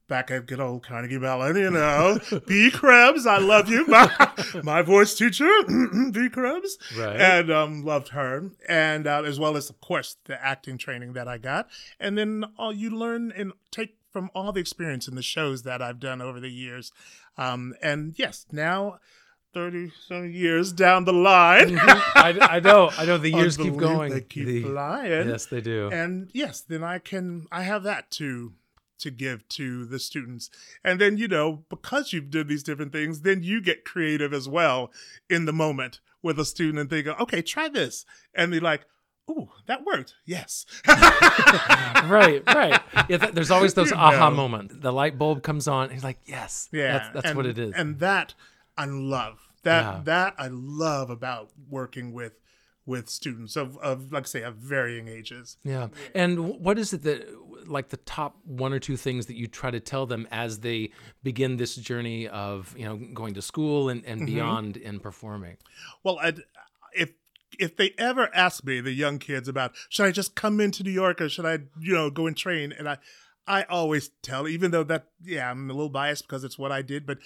Back 0.07 0.29
at 0.29 0.45
good 0.45 0.59
old 0.59 0.83
Carnegie 0.83 1.17
Mellon, 1.17 1.55
you 1.55 1.71
know, 1.71 2.19
B. 2.47 2.69
Krebs, 2.69 3.25
I 3.25 3.39
love 3.39 3.69
you, 3.69 3.87
my, 3.87 4.07
my 4.63 4.83
voice 4.83 5.15
teacher, 5.15 5.49
B. 6.11 6.29
Krebs, 6.29 6.77
Right. 6.95 7.15
and 7.19 7.51
um, 7.51 7.83
loved 7.83 8.09
her, 8.09 8.51
and 8.69 9.07
uh, 9.07 9.23
as 9.23 9.39
well 9.39 9.57
as, 9.57 9.67
of 9.71 9.81
course, 9.81 10.17
the 10.25 10.39
acting 10.45 10.77
training 10.77 11.13
that 11.13 11.27
I 11.27 11.39
got, 11.39 11.69
and 11.99 12.15
then 12.15 12.45
all 12.59 12.71
you 12.71 12.91
learn 12.91 13.33
and 13.35 13.53
take 13.71 13.95
from 14.13 14.29
all 14.35 14.51
the 14.51 14.59
experience 14.61 15.07
in 15.07 15.15
the 15.15 15.23
shows 15.23 15.63
that 15.63 15.81
I've 15.81 15.99
done 15.99 16.21
over 16.21 16.39
the 16.39 16.51
years, 16.51 16.91
um, 17.35 17.73
and 17.81 18.13
yes, 18.15 18.45
now. 18.51 18.99
30 19.55 19.89
some 20.09 20.29
years 20.29 20.73
down 20.73 21.05
the 21.05 21.13
line. 21.13 21.79
I, 21.81 22.37
I 22.41 22.59
know. 22.59 22.89
I 22.97 23.05
know. 23.05 23.17
The 23.17 23.29
years 23.31 23.55
keep 23.55 23.77
going. 23.77 24.11
They 24.11 24.19
keep 24.19 24.47
The- 24.47 24.63
flying. 24.63 25.29
Yes, 25.29 25.45
they 25.45 25.61
do. 25.61 25.89
And 25.93 26.29
yes, 26.33 26.59
then 26.59 26.83
I 26.83 26.99
can 26.99 27.47
I 27.53 27.61
have 27.61 27.83
that 27.83 28.11
to 28.19 28.51
to 28.99 29.11
give 29.11 29.47
to 29.49 29.85
the 29.85 29.99
students. 29.99 30.49
And 30.83 30.99
then, 30.99 31.17
you 31.17 31.27
know, 31.27 31.63
because 31.69 32.13
you've 32.13 32.29
done 32.31 32.47
these 32.47 32.63
different 32.63 32.91
things, 32.91 33.21
then 33.21 33.43
you 33.43 33.61
get 33.61 33.85
creative 33.85 34.33
as 34.33 34.47
well 34.47 34.91
in 35.29 35.45
the 35.45 35.53
moment 35.53 35.99
with 36.21 36.39
a 36.39 36.45
student 36.45 36.79
and 36.79 36.89
they 36.89 37.03
go, 37.03 37.13
okay, 37.19 37.41
try 37.41 37.69
this. 37.69 38.05
And 38.33 38.51
they're 38.53 38.61
like, 38.61 38.85
ooh, 39.29 39.49
that 39.67 39.85
worked. 39.85 40.15
Yes. 40.25 40.65
right, 40.87 42.41
right. 42.47 42.81
Yeah, 43.09 43.17
th- 43.17 43.33
there's 43.33 43.51
always 43.51 43.73
those 43.73 43.91
You 43.91 43.97
aha 43.97 44.29
know. 44.29 44.35
moments. 44.35 44.75
The 44.77 44.91
light 44.91 45.17
bulb 45.17 45.43
comes 45.43 45.67
on. 45.67 45.89
He's 45.89 46.03
like, 46.03 46.19
yes, 46.25 46.69
Yeah. 46.71 46.93
that's, 46.93 47.09
that's 47.13 47.25
and, 47.27 47.37
what 47.37 47.45
it 47.45 47.57
is. 47.57 47.73
And 47.75 47.99
that 47.99 48.33
I 48.77 48.85
love. 48.85 49.39
That 49.63 49.81
Yeah. 49.81 50.01
that 50.05 50.35
I 50.37 50.47
love 50.51 51.09
about 51.09 51.49
working 51.69 52.13
with 52.13 52.33
with 52.85 53.09
students 53.09 53.55
of, 53.55 53.77
of 53.79 54.11
like 54.11 54.23
I 54.23 54.27
say, 54.27 54.41
of 54.43 54.55
varying 54.55 55.07
ages. 55.07 55.57
yeah. 55.63 55.87
And 56.13 56.59
what 56.59 56.77
is 56.77 56.93
it 56.93 57.01
that, 57.03 57.25
like, 57.67 57.89
the 57.89 57.97
top 57.97 58.37
one 58.45 58.73
or 58.73 58.79
two 58.79 58.95
things 58.95 59.25
that 59.25 59.35
you 59.35 59.47
try 59.47 59.71
to 59.71 59.79
tell 59.79 60.05
them 60.05 60.27
as 60.29 60.59
they 60.59 60.91
begin 61.23 61.57
this 61.57 61.75
journey 61.75 62.27
of, 62.27 62.75
you 62.77 62.85
know, 62.85 62.95
going 63.13 63.33
to 63.33 63.41
school 63.41 63.89
and, 63.89 64.03
Mm-hmm. 64.03 64.11
and 64.11 64.25
beyond 64.27 64.77
in 64.77 64.99
performing? 64.99 65.57
Well, 66.03 66.19
I'd, 66.21 66.41
if 66.93 67.13
if 67.57 67.75
they 67.75 67.93
ever 67.97 68.29
ask 68.35 68.63
me, 68.65 68.81
the 68.81 68.91
young 68.91 69.17
kids, 69.17 69.47
about 69.47 69.71
should 69.89 70.05
I 70.05 70.11
just 70.11 70.35
come 70.35 70.59
into 70.59 70.83
New 70.83 70.91
York 70.91 71.21
or 71.21 71.29
should 71.29 71.45
I, 71.45 71.59
you 71.79 71.93
know, 71.93 72.09
go 72.11 72.27
and 72.27 72.37
train, 72.37 72.71
and 72.71 72.87
I, 72.87 72.97
I 73.47 73.63
always 73.63 74.09
tell, 74.21 74.47
even 74.47 74.71
though 74.71 74.83
that, 74.83 75.07
yeah, 75.23 75.49
I'm 75.49 75.69
a 75.69 75.73
little 75.73 75.89
biased 75.89 76.27
because 76.27 76.43
it's 76.43 76.59
what 76.59 76.71
I 76.71 76.81
did, 76.81 77.05
but 77.07 77.17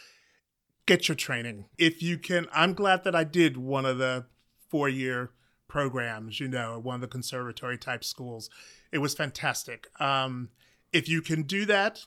get 0.86 1.08
your 1.10 1.16
training 1.16 1.66
if 1.78 2.02
you 2.02 2.18
can. 2.18 2.48
I'm 2.54 2.74
glad 2.74 3.04
that 3.04 3.16
I 3.16 3.24
did 3.26 3.58
one 3.58 3.86
of 3.86 3.98
the 3.98 4.26
four 4.70 4.88
year 4.88 5.32
programs, 5.70 6.42
you 6.42 6.50
know, 6.50 6.76
at 6.76 6.84
one 6.84 6.96
of 6.96 7.02
the 7.02 7.08
conservatory 7.08 7.78
type 7.78 8.04
schools. 8.04 8.50
It 8.92 8.98
was 8.98 9.16
fantastic. 9.16 9.88
Um, 10.02 10.50
if 10.92 11.08
you 11.08 11.22
can 11.22 11.44
do 11.44 11.64
that, 11.66 12.06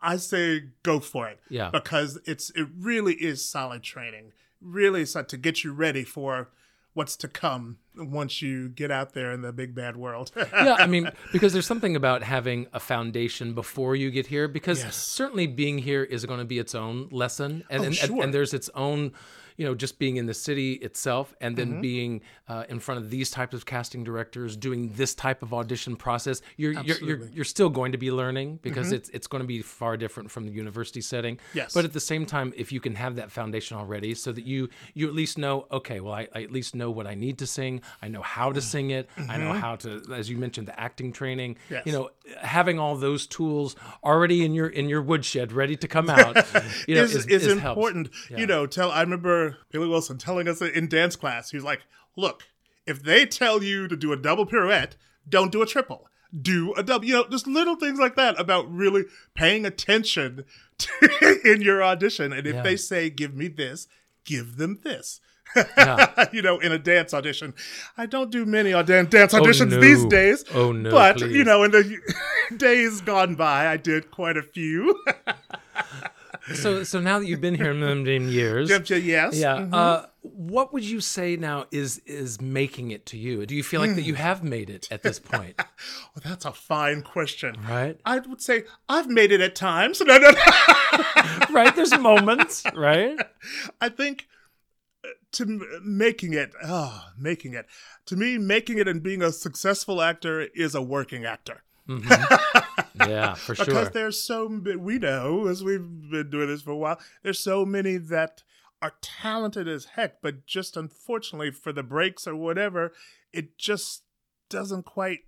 I 0.00 0.16
say 0.18 0.66
go 0.84 1.00
for 1.00 1.28
it 1.28 1.40
Yeah. 1.48 1.70
because 1.70 2.20
it's 2.24 2.50
it 2.50 2.68
really 2.78 3.14
is 3.14 3.44
solid 3.44 3.82
training. 3.82 4.32
Really, 4.60 5.02
is 5.02 5.12
to 5.28 5.36
get 5.36 5.64
you 5.64 5.72
ready 5.72 6.04
for 6.04 6.48
what's 6.94 7.16
to 7.16 7.28
come 7.28 7.76
once 7.94 8.40
you 8.40 8.68
get 8.70 8.90
out 8.90 9.12
there 9.12 9.30
in 9.32 9.42
the 9.42 9.52
big 9.52 9.74
bad 9.74 9.96
world. 9.96 10.30
yeah, 10.36 10.76
I 10.78 10.86
mean, 10.86 11.10
because 11.32 11.52
there's 11.52 11.66
something 11.66 11.94
about 11.94 12.22
having 12.22 12.66
a 12.72 12.80
foundation 12.80 13.52
before 13.52 13.94
you 13.96 14.10
get 14.10 14.26
here. 14.28 14.48
Because 14.48 14.82
Yes. 14.82 14.96
certainly 14.96 15.46
being 15.46 15.78
here 15.78 16.02
is 16.04 16.24
going 16.24 16.38
to 16.38 16.46
be 16.46 16.58
its 16.58 16.74
own 16.74 17.08
lesson, 17.10 17.64
and 17.68 17.82
Oh, 17.82 17.86
and, 17.86 17.98
and, 18.02 18.18
and 18.20 18.34
there's 18.34 18.54
its 18.54 18.70
own, 18.74 19.12
you 19.56 19.64
know, 19.66 19.74
just 19.74 19.98
being 19.98 20.16
in 20.16 20.26
the 20.26 20.34
city 20.34 20.72
itself, 20.74 21.34
and 21.40 21.56
Mm-hmm. 21.56 21.70
then 21.72 21.80
being 21.80 22.20
uh, 22.48 22.64
in 22.68 22.78
front 22.80 23.00
of 23.00 23.10
these 23.10 23.30
types 23.30 23.54
of 23.54 23.64
casting 23.66 24.04
directors, 24.04 24.56
doing 24.56 24.92
this 24.94 25.14
type 25.14 25.42
of 25.42 25.54
audition 25.54 25.96
process. 25.96 26.42
You're 26.56 26.72
you're, 26.72 26.98
you're 26.98 27.16
Mm-hmm. 27.16 27.32
you're 27.34 27.44
still 27.44 27.70
going 27.70 27.92
to 27.92 27.98
be 27.98 28.10
learning 28.10 28.58
because 28.62 28.92
it's 28.92 29.08
it's 29.10 29.26
going 29.26 29.42
to 29.42 29.46
be 29.46 29.62
far 29.62 29.96
different 29.96 30.30
from 30.30 30.44
the 30.44 30.52
university 30.52 31.00
setting. 31.00 31.38
Yes. 31.54 31.72
But 31.74 31.84
at 31.84 31.92
the 31.92 32.00
same 32.00 32.26
time, 32.26 32.52
if 32.56 32.72
you 32.72 32.80
can 32.80 32.94
have 32.96 33.16
that 33.16 33.30
foundation 33.30 33.76
already, 33.76 34.14
so 34.14 34.32
that 34.32 34.44
you 34.44 34.68
you 34.94 35.08
at 35.08 35.14
least 35.14 35.38
know, 35.38 35.66
okay, 35.70 36.00
well, 36.00 36.12
I, 36.14 36.28
I 36.34 36.42
at 36.42 36.50
least 36.52 36.74
know 36.74 36.90
what 36.90 37.06
I 37.06 37.14
need 37.14 37.38
to 37.38 37.46
sing. 37.46 37.80
I 38.02 38.08
know 38.08 38.22
how 38.22 38.52
to 38.52 38.60
sing 38.60 38.90
it. 38.90 39.08
I 39.28 39.36
know 39.38 39.52
how 39.52 39.76
to, 39.76 40.02
as 40.14 40.28
you 40.28 40.36
mentioned, 40.36 40.68
the 40.68 40.78
acting 40.78 41.12
training. 41.12 41.54
Mm-hmm. 41.54 41.74
Yes. 41.74 41.82
You 41.86 41.92
know, 41.92 42.10
having 42.42 42.78
all 42.78 42.96
those 42.96 43.26
tools 43.26 43.76
already 44.04 44.44
in 44.44 44.52
your 44.54 44.68
in 44.68 44.88
your 44.88 45.02
woodshed, 45.02 45.52
ready 45.52 45.76
to 45.76 45.88
come 45.88 46.10
out, 46.10 46.36
you 46.88 46.94
know, 46.96 47.02
is, 47.02 47.14
is, 47.14 47.26
is, 47.26 47.46
is 47.46 47.58
helps. 47.60 47.76
important. 47.76 48.10
Yeah. 48.30 48.38
You 48.38 48.46
know, 48.46 48.66
tell 48.66 48.90
I 48.90 49.00
remember 49.00 49.45
Billy 49.70 49.88
Wilson 49.88 50.18
telling 50.18 50.48
us 50.48 50.60
in 50.62 50.88
dance 50.88 51.16
class, 51.16 51.50
he 51.50 51.56
was 51.56 51.64
like, 51.64 51.80
Look, 52.16 52.44
if 52.86 53.02
they 53.02 53.26
tell 53.26 53.62
you 53.62 53.88
to 53.88 53.96
do 53.96 54.12
a 54.12 54.16
double 54.16 54.46
pirouette, 54.46 54.96
don't 55.28 55.52
do 55.52 55.62
a 55.62 55.66
triple. 55.66 56.08
Do 56.40 56.74
a 56.74 56.82
double, 56.82 57.04
you 57.04 57.14
know, 57.14 57.26
just 57.30 57.46
little 57.46 57.76
things 57.76 57.98
like 57.98 58.16
that 58.16 58.38
about 58.40 58.70
really 58.72 59.04
paying 59.34 59.64
attention 59.66 60.44
to, 60.78 61.40
in 61.44 61.62
your 61.62 61.82
audition. 61.82 62.32
And 62.32 62.46
if 62.46 62.54
Yeah. 62.56 62.62
they 62.62 62.76
say, 62.76 63.10
give 63.10 63.34
me 63.34 63.48
this, 63.48 63.86
give 64.24 64.56
them 64.56 64.80
this. 64.82 65.20
Yeah. 65.54 66.26
you 66.32 66.42
know, 66.42 66.58
in 66.58 66.72
a 66.72 66.78
dance 66.78 67.14
audition. 67.14 67.54
I 67.96 68.06
don't 68.06 68.30
do 68.30 68.44
many 68.44 68.70
dance 68.72 69.34
oh, 69.34 69.40
auditions 69.40 69.70
no. 69.70 69.80
these 69.80 70.04
days. 70.06 70.44
Oh, 70.52 70.72
no, 70.72 70.90
But, 70.90 71.18
please. 71.18 71.34
you 71.34 71.44
know, 71.44 71.62
in 71.62 71.70
the 71.70 71.98
days 72.56 73.00
gone 73.00 73.34
by, 73.36 73.68
I 73.68 73.76
did 73.76 74.10
quite 74.10 74.36
a 74.36 74.42
few. 74.42 75.02
So 76.54 76.84
so 76.84 77.00
now 77.00 77.18
that 77.18 77.26
you've 77.26 77.40
been 77.40 77.54
here 77.56 77.74
many 77.74 78.18
years, 78.30 78.70
Yep, 78.70 78.88
yeah, 78.90 78.96
yes. 78.96 79.36
yeah. 79.36 79.54
Uh, 79.72 80.06
what 80.22 80.72
would 80.72 80.84
you 80.84 81.00
say 81.00 81.36
now 81.36 81.66
is 81.72 81.98
is 82.06 82.40
making 82.40 82.90
it 82.92 83.04
to 83.06 83.16
you? 83.18 83.44
Do 83.46 83.54
you 83.54 83.62
feel 83.62 83.80
like 83.80 83.94
that 83.96 84.02
you 84.02 84.14
Hmm. 84.14 84.22
have 84.22 84.42
made 84.44 84.70
it 84.70 84.86
at 84.90 85.02
this 85.02 85.18
point? 85.18 85.60
Well, 86.14 86.22
that's 86.24 86.44
a 86.44 86.52
fine 86.52 87.02
question. 87.02 87.56
Right. 87.68 88.00
I 88.04 88.18
would 88.20 88.40
say 88.40 88.64
I've 88.88 89.08
made 89.08 89.32
it 89.32 89.40
at 89.40 89.54
times. 89.54 90.00
No, 90.06 90.18
no, 90.18 90.30
no. 90.30 90.40
right. 91.50 91.74
There's 91.74 91.96
moments. 91.98 92.64
Right. 92.74 93.18
I 93.80 93.88
think 93.88 94.26
uh, 95.04 95.08
to 95.32 95.42
m- 95.44 95.80
making 95.84 96.32
it, 96.32 96.52
oh, 96.64 97.04
making 97.18 97.54
it. 97.54 97.66
To 98.06 98.16
me, 98.16 98.38
making 98.38 98.78
it 98.78 98.88
and 98.88 99.02
being 99.02 99.20
a 99.22 99.32
successful 99.32 100.00
actor 100.00 100.40
is 100.54 100.74
a 100.74 100.82
working 100.82 101.24
actor. 101.24 101.62
Mm-hmm. 101.88 102.34
Yeah, 102.98 103.34
for 103.34 103.54
sure. 103.54 103.66
Because 103.66 103.90
there's 103.90 104.18
so 104.20 104.46
we 104.78 104.98
know 104.98 105.46
as 105.48 105.62
we've 105.62 106.10
been 106.10 106.30
doing 106.30 106.48
this 106.48 106.62
for 106.62 106.70
a 106.70 106.76
while. 106.76 106.98
There's 107.22 107.38
so 107.38 107.66
many 107.66 107.98
that 107.98 108.42
are 108.80 108.94
talented 109.02 109.68
as 109.68 109.84
heck, 109.84 110.22
but 110.22 110.46
just 110.46 110.76
unfortunately 110.78 111.50
for 111.50 111.72
the 111.72 111.82
breaks 111.82 112.26
or 112.26 112.34
whatever, 112.34 112.92
it 113.34 113.58
just 113.58 114.02
doesn't 114.48 114.84
quite, 114.86 115.20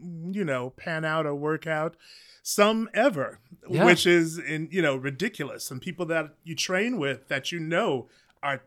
you 0.00 0.44
know, 0.44 0.70
pan 0.70 1.04
out 1.04 1.26
or 1.26 1.34
work 1.34 1.66
out. 1.66 1.96
Some 2.44 2.88
ever, 2.94 3.40
Yeah. 3.68 3.84
which 3.84 4.06
is 4.06 4.38
in 4.38 4.68
you 4.70 4.80
know 4.80 4.94
ridiculous. 4.96 5.68
And 5.70 5.82
people 5.82 6.06
that 6.06 6.36
you 6.44 6.54
train 6.54 6.96
with 6.96 7.26
that 7.26 7.50
you 7.50 7.58
know 7.58 8.08
are 8.40 8.62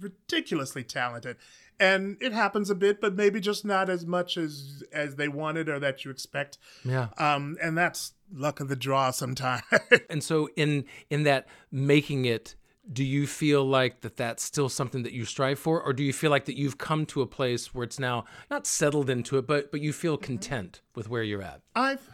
ridiculously 0.00 0.82
talented 0.82 1.36
and 1.78 2.16
it 2.20 2.32
happens 2.32 2.70
a 2.70 2.74
bit 2.74 3.00
but 3.00 3.14
maybe 3.14 3.40
just 3.40 3.64
not 3.64 3.88
as 3.90 4.06
much 4.06 4.36
as 4.36 4.82
as 4.92 5.16
they 5.16 5.28
wanted 5.28 5.68
or 5.68 5.78
that 5.78 6.04
you 6.04 6.10
expect. 6.10 6.58
Yeah. 6.84 7.08
um 7.18 7.56
and 7.62 7.76
that's 7.76 8.14
luck 8.32 8.60
of 8.60 8.68
the 8.68 8.76
draw 8.76 9.10
sometimes. 9.10 9.62
And 10.10 10.22
so 10.22 10.48
in 10.56 10.84
in 11.10 11.24
that 11.24 11.46
making 11.70 12.24
it 12.24 12.56
do 12.92 13.02
you 13.02 13.26
feel 13.26 13.64
like 13.64 14.02
that 14.02 14.16
that's 14.16 14.44
still 14.44 14.68
something 14.68 15.02
that 15.02 15.12
you 15.12 15.24
strive 15.24 15.58
for? 15.58 15.82
Or 15.82 15.92
do 15.92 16.04
you 16.04 16.12
feel 16.12 16.30
like 16.30 16.44
that 16.44 16.56
you've 16.56 16.78
come 16.78 17.04
to 17.06 17.20
a 17.20 17.26
place 17.26 17.74
where 17.74 17.82
it's 17.82 17.98
now 17.98 18.24
not 18.48 18.66
settled 18.66 19.10
into 19.10 19.38
it 19.38 19.46
but 19.46 19.70
but 19.70 19.80
you 19.80 19.92
feel 19.92 20.16
content 20.16 20.80
with 20.94 21.08
where 21.08 21.22
you're 21.22 21.42
at? 21.42 21.62
I've 21.74 22.08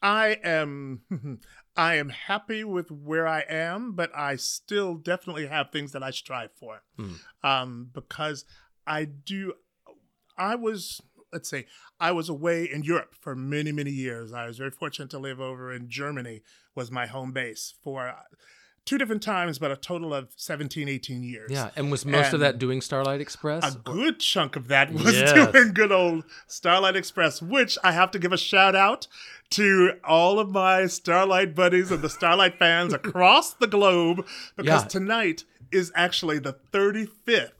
i 0.00 0.38
am 0.44 1.00
i 1.76 1.96
am 1.96 2.08
happy 2.08 2.62
with 2.62 2.88
where 2.88 3.26
i 3.26 3.40
am 3.48 3.90
but 3.92 4.10
i 4.14 4.36
still 4.36 4.94
definitely 4.94 5.48
have 5.48 5.70
things 5.72 5.90
that 5.92 6.04
i 6.04 6.10
strive 6.10 6.52
for. 6.52 6.82
Um 7.42 7.90
because 7.92 8.44
i 8.88 9.04
do 9.04 9.52
i 10.36 10.54
was 10.54 11.00
let's 11.32 11.48
say 11.48 11.66
i 12.00 12.10
was 12.10 12.28
away 12.28 12.64
in 12.64 12.82
europe 12.82 13.14
for 13.20 13.36
many 13.36 13.70
many 13.70 13.90
years 13.90 14.32
i 14.32 14.46
was 14.46 14.58
very 14.58 14.70
fortunate 14.70 15.10
to 15.10 15.18
live 15.18 15.40
over 15.40 15.72
in 15.72 15.88
germany 15.88 16.40
was 16.74 16.90
my 16.90 17.06
home 17.06 17.32
base 17.32 17.74
for 17.82 18.08
uh, 18.08 18.14
two 18.86 18.96
different 18.96 19.22
times 19.22 19.58
but 19.58 19.70
a 19.70 19.76
total 19.76 20.14
of 20.14 20.28
17 20.36 20.88
18 20.88 21.22
years 21.22 21.50
yeah 21.50 21.70
and 21.76 21.90
was 21.90 22.06
most 22.06 22.32
of 22.32 22.40
that 22.40 22.58
doing 22.58 22.80
starlight 22.80 23.20
express 23.20 23.74
a 23.74 23.78
good 23.80 24.18
chunk 24.20 24.56
of 24.56 24.68
that 24.68 24.90
was 24.92 25.14
Yes. 25.20 25.52
doing 25.52 25.72
good 25.74 25.92
old 25.92 26.24
Starlight 26.46 26.96
Express, 26.96 27.42
which 27.42 27.76
I 27.84 27.92
have 27.92 28.10
to 28.12 28.18
give 28.18 28.32
a 28.32 28.38
shout 28.38 28.74
out 28.74 29.06
to 29.50 29.92
all 30.04 30.38
of 30.38 30.48
my 30.50 30.86
Starlight 30.86 31.54
buddies 31.54 31.90
and 31.90 32.00
the 32.02 32.08
Starlight 32.08 32.58
fans 32.58 32.94
across 33.00 33.52
the 33.52 33.66
globe 33.66 34.26
because 34.56 34.82
Yeah. 34.84 34.88
tonight 34.88 35.44
is 35.70 35.92
actually 35.94 36.38
the 36.38 36.54
35th 36.72 37.52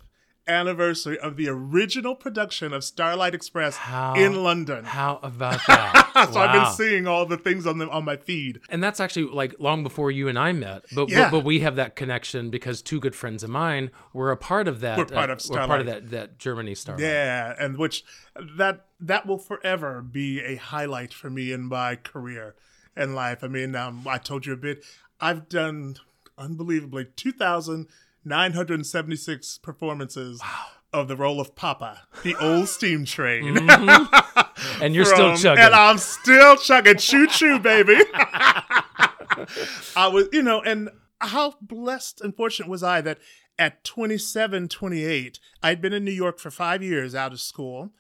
anniversary 0.49 1.19
of 1.19 1.37
the 1.37 1.49
original 1.49 2.15
production 2.15 2.73
of 2.73 2.83
Starlight 2.83 3.35
Express 3.35 3.77
How- 3.77 4.15
in 4.15 4.43
London. 4.43 4.85
how 4.85 5.19
about 5.23 5.61
that 5.69 6.29
so 6.33 6.41
I've 6.41 6.53
been 6.53 6.73
seeing 6.75 7.07
all 7.07 7.27
the 7.27 7.37
things 7.37 7.67
on 7.67 7.79
the 7.79 7.89
on 7.89 8.05
my 8.05 8.17
feed. 8.17 8.61
and 8.69 8.83
that's 8.83 8.99
actually 9.01 9.27
like 9.27 9.55
long 9.59 9.83
before 9.83 10.11
you 10.11 10.29
and 10.29 10.39
I 10.39 10.53
met. 10.53 10.85
But, 10.95 11.09
Yeah. 11.11 11.31
but 11.31 11.39
but 11.39 11.45
we 11.45 11.61
have 11.61 11.77
that 11.77 11.95
connection 11.95 12.51
because 12.51 12.83
two 12.83 12.99
good 12.99 13.15
friends 13.15 13.43
of 13.45 13.51
mine 13.51 13.91
were 14.13 14.31
a 14.33 14.37
part 14.37 14.67
of 14.67 14.81
that. 14.81 14.99
We're 14.99 15.05
part 15.05 15.31
uh, 15.31 15.35
of 15.35 15.43
we're 15.51 15.67
part 15.67 15.81
of 15.81 15.87
that 15.87 16.11
that 16.11 16.39
Germany 16.39 16.75
Starlight. 16.75 17.03
Yeah, 17.05 17.55
and 17.61 17.77
which 17.79 18.05
that 18.57 18.87
that 18.99 19.27
will 19.27 19.39
forever 19.39 20.03
be 20.03 20.41
a 20.41 20.57
highlight 20.57 21.15
for 21.15 21.31
me 21.31 21.53
in 21.53 21.63
my 21.65 21.95
career. 21.97 22.55
in 22.97 23.15
life. 23.15 23.45
I 23.45 23.49
mean, 23.49 23.77
um, 23.77 24.05
I 24.09 24.19
told 24.19 24.45
you 24.47 24.53
a 24.53 24.57
bit. 24.57 24.83
I've 25.21 25.49
done 25.49 25.97
unbelievably 26.37 27.07
2,976 28.29 29.59
performances 29.59 30.43
of 30.93 31.09
the 31.09 31.17
role 31.17 31.41
of 31.41 31.55
Papa, 31.55 32.03
the 32.23 32.35
old 32.41 32.69
steam 32.69 33.05
train. 33.05 33.55
Mm-hmm. 33.55 34.83
and 34.83 34.95
you're 34.95 35.05
still 35.05 35.31
From- 35.31 35.37
chugging. 35.39 35.65
And 35.65 35.75
I'm 35.75 35.99
still 35.99 36.57
chugging. 36.57 36.97
Choo 36.97 37.27
choo, 37.27 37.59
baby. 37.59 37.97
I 39.97 40.09
was, 40.13 40.29
you 40.33 40.43
know, 40.43 40.61
and 40.61 40.91
how 41.21 41.55
blessed 41.61 42.21
and 42.21 42.37
fortunate 42.37 42.69
was 42.69 42.83
I 42.83 43.01
that 43.01 43.19
at 43.59 43.83
27, 43.85 44.69
28, 44.69 45.41
I'd 45.63 45.81
been 45.81 45.93
in 45.93 46.05
New 46.05 46.13
York 46.13 46.39
for 46.39 46.51
five 46.51 46.83
years 46.83 47.15
out 47.15 47.33
of 47.33 47.41
school, 47.41 47.91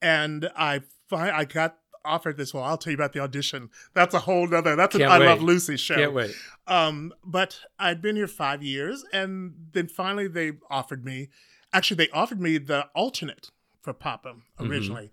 and 0.00 0.50
I 0.56 0.82
I 1.10 1.44
got 1.44 1.78
offered 2.08 2.36
this. 2.36 2.52
Well, 2.52 2.64
I'll 2.64 2.78
tell 2.78 2.90
you 2.90 2.96
about 2.96 3.12
the 3.12 3.20
audition. 3.20 3.70
That's 3.94 4.14
a 4.14 4.20
whole 4.20 4.46
nother. 4.46 4.74
That's 4.76 4.94
an 4.94 5.02
Can't 5.02 5.12
I 5.12 5.18
wait. 5.20 5.26
Love 5.26 5.42
Lucy 5.42 5.76
show. 5.76 5.94
Can't 5.94 6.12
wait. 6.12 6.34
Um, 6.66 7.12
but 7.24 7.60
I'd 7.78 8.02
been 8.02 8.16
here 8.16 8.26
five 8.26 8.62
years, 8.62 9.04
and 9.12 9.54
then 9.72 9.88
finally 9.88 10.28
they 10.28 10.52
offered 10.70 11.04
me. 11.04 11.28
Actually, 11.72 11.96
they 11.98 12.10
offered 12.10 12.40
me 12.40 12.58
the 12.58 12.86
alternate 12.94 13.50
for 13.82 13.92
Papa 13.92 14.34
originally, 14.58 15.10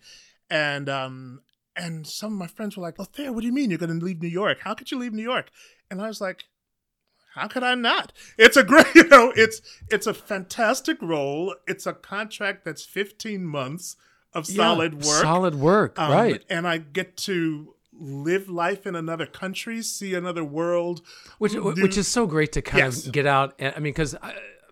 and 0.50 0.90
um, 0.90 1.42
and 1.76 2.08
some 2.08 2.34
of 2.34 2.40
my 2.40 2.48
friends 2.48 2.78
were 2.78 2.84
like, 2.84 2.96
"Oh, 3.00 3.08
there, 3.16 3.32
what 3.34 3.42
do 3.42 3.48
you 3.48 3.54
mean 3.54 3.70
you're 3.70 3.80
going 3.80 3.98
to 4.00 4.06
leave 4.06 4.22
New 4.22 4.28
York? 4.28 4.60
How 4.62 4.74
could 4.74 4.92
you 4.92 4.98
leave 4.98 5.14
New 5.14 5.24
York?" 5.24 5.50
And 5.92 6.02
I 6.02 6.08
was 6.08 6.22
like, 6.22 6.46
"How 7.34 7.48
could 7.48 7.64
I 7.64 7.76
not? 7.76 8.14
It's 8.38 8.58
a 8.58 8.64
great, 8.64 8.88
you 8.96 9.08
know, 9.08 9.34
it's 9.36 9.62
it's 9.90 10.08
a 10.08 10.14
fantastic 10.14 11.02
role. 11.02 11.56
It's 11.68 11.86
a 11.86 11.94
contract 11.94 12.66
that's 12.66 12.86
15 12.86 13.46
months 13.46 13.96
of 14.36 14.48
Yeah, 14.50 14.56
solid 14.56 14.94
work, 14.96 15.22
Solid 15.22 15.56
work, 15.56 15.98
um, 16.00 16.12
right. 16.12 16.44
And 16.50 16.68
I 16.68 16.78
get 16.78 17.18
to 17.30 17.74
live 17.98 18.50
life 18.50 18.86
in 18.86 18.96
another 18.96 19.26
country, 19.26 19.82
see 19.82 20.14
another 20.14 20.44
world, 20.44 21.02
Which 21.40 21.54
which 21.56 21.98
is 21.98 22.08
so 22.08 22.28
great 22.28 22.52
to 22.52 22.62
kind 22.62 22.84
Yes. 22.84 23.06
of 23.08 23.14
get 23.14 23.26
out. 23.26 23.56
And, 23.58 23.74
I 23.76 23.80
mean, 23.80 23.94
because 23.94 24.16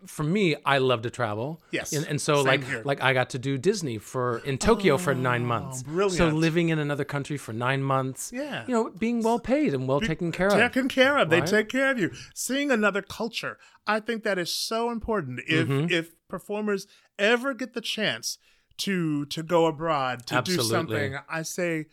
for 0.06 0.24
me, 0.24 0.58
I 0.66 0.80
love 0.80 1.04
to 1.04 1.10
travel. 1.10 1.62
Yes, 1.72 1.94
and, 1.94 2.06
and 2.06 2.20
so 2.20 2.36
same 2.36 2.46
like 2.46 2.64
here. 2.66 2.82
like 2.84 3.02
I 3.02 3.14
got 3.14 3.30
to 3.30 3.40
do 3.40 3.58
Disney 3.58 3.98
for 3.98 4.40
in 4.40 4.58
Tokyo 4.58 4.98
for 4.98 5.16
nine 5.16 5.46
months. 5.46 5.84
Brilliant. 5.84 6.18
So 6.18 6.28
living 6.28 6.68
in 6.68 6.78
another 6.80 7.06
country 7.06 7.38
for 7.38 7.54
nine 7.54 7.82
months. 7.82 8.30
Yeah. 8.34 8.66
you 8.68 8.74
know, 8.74 8.90
being 8.90 9.24
well 9.24 9.40
paid 9.40 9.74
and 9.74 9.88
well 9.88 10.02
taken 10.02 10.34
care 10.34 10.48
of. 10.48 10.54
taken 10.60 10.90
care 10.90 11.18
of. 11.18 11.30
They 11.30 11.40
take 11.40 11.70
care 11.70 11.90
of 11.90 11.98
you. 11.98 12.12
Seeing 12.36 12.70
another 12.72 13.02
culture, 13.02 13.58
I 13.88 14.02
think 14.02 14.24
that 14.24 14.38
is 14.38 14.54
so 14.54 14.92
important. 14.92 15.40
If 15.48 15.70
Mm-hmm. 15.70 15.88
if 15.90 16.12
performers 16.28 16.86
ever 17.18 17.54
get 17.54 17.74
the 17.74 17.80
chance 17.82 18.38
to 18.80 19.26
to 19.28 19.44
go 19.44 19.66
abroad 19.68 20.26
to 20.28 20.36
Absolutely. 20.36 20.66
do 20.66 20.70
something, 20.70 21.18
I 21.30 21.42
say, 21.44 21.86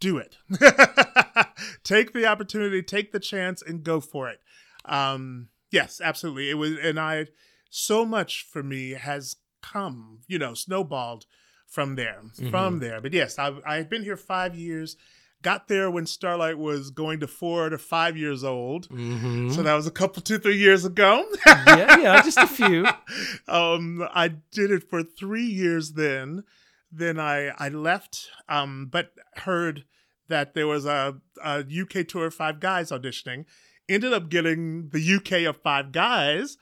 do 0.00 0.18
it. 0.18 0.36
take 1.84 2.12
the 2.12 2.26
opportunity, 2.26 2.82
take 2.82 3.12
the 3.12 3.20
chance, 3.20 3.62
and 3.62 3.82
go 3.82 4.00
for 4.00 4.28
it. 4.28 4.40
Um, 4.84 5.48
yes, 5.70 6.00
absolutely. 6.02 6.50
It 6.50 6.54
was, 6.54 6.72
and 6.82 6.98
I 6.98 7.26
so 7.70 8.04
much 8.04 8.46
for 8.50 8.62
me 8.62 8.90
has 8.92 9.36
come, 9.62 10.20
you 10.28 10.38
know, 10.38 10.54
snowballed 10.54 11.26
from 11.66 11.96
there, 11.96 12.20
Mm-hmm. 12.24 12.50
from 12.50 12.78
there. 12.78 13.00
But 13.00 13.12
yes, 13.12 13.38
I 13.38 13.54
I 13.66 13.76
had 13.76 13.88
been 13.88 14.02
here 14.02 14.16
five 14.16 14.54
years. 14.54 14.96
Got 15.42 15.68
there 15.68 15.90
when 15.90 16.06
Starlight 16.06 16.58
was 16.58 16.90
going 16.90 17.20
to 17.20 17.26
four 17.28 17.68
to 17.68 17.78
five 17.78 18.16
years 18.16 18.42
old. 18.42 18.88
Mhm. 18.88 19.54
So 19.54 19.62
that 19.62 19.74
was 19.74 19.86
a 19.86 19.90
couple, 19.92 20.22
two, 20.22 20.38
three 20.38 20.56
years 20.56 20.84
ago. 20.84 21.24
yeah, 21.46 21.98
yeah, 21.98 22.22
just 22.22 22.38
a 22.38 22.46
few. 22.46 22.86
um, 23.48 24.06
I 24.12 24.28
did 24.50 24.70
it 24.70 24.88
for 24.88 25.02
three 25.02 25.44
years 25.46 25.92
then. 25.92 26.42
Then 26.90 27.20
I, 27.20 27.48
I 27.58 27.68
left, 27.68 28.28
um, 28.48 28.88
but 28.90 29.10
heard 29.36 29.84
that 30.28 30.54
there 30.54 30.66
was 30.66 30.86
a, 30.86 31.16
a 31.44 31.58
UK 31.60 32.06
tour 32.08 32.26
of 32.26 32.34
Five 32.34 32.58
Guys 32.58 32.90
auditioning. 32.90 33.44
Ended 33.88 34.12
up 34.12 34.28
getting 34.28 34.88
the 34.88 35.14
UK 35.16 35.48
of 35.48 35.60
Five 35.62 35.92
Guys, 35.92 36.56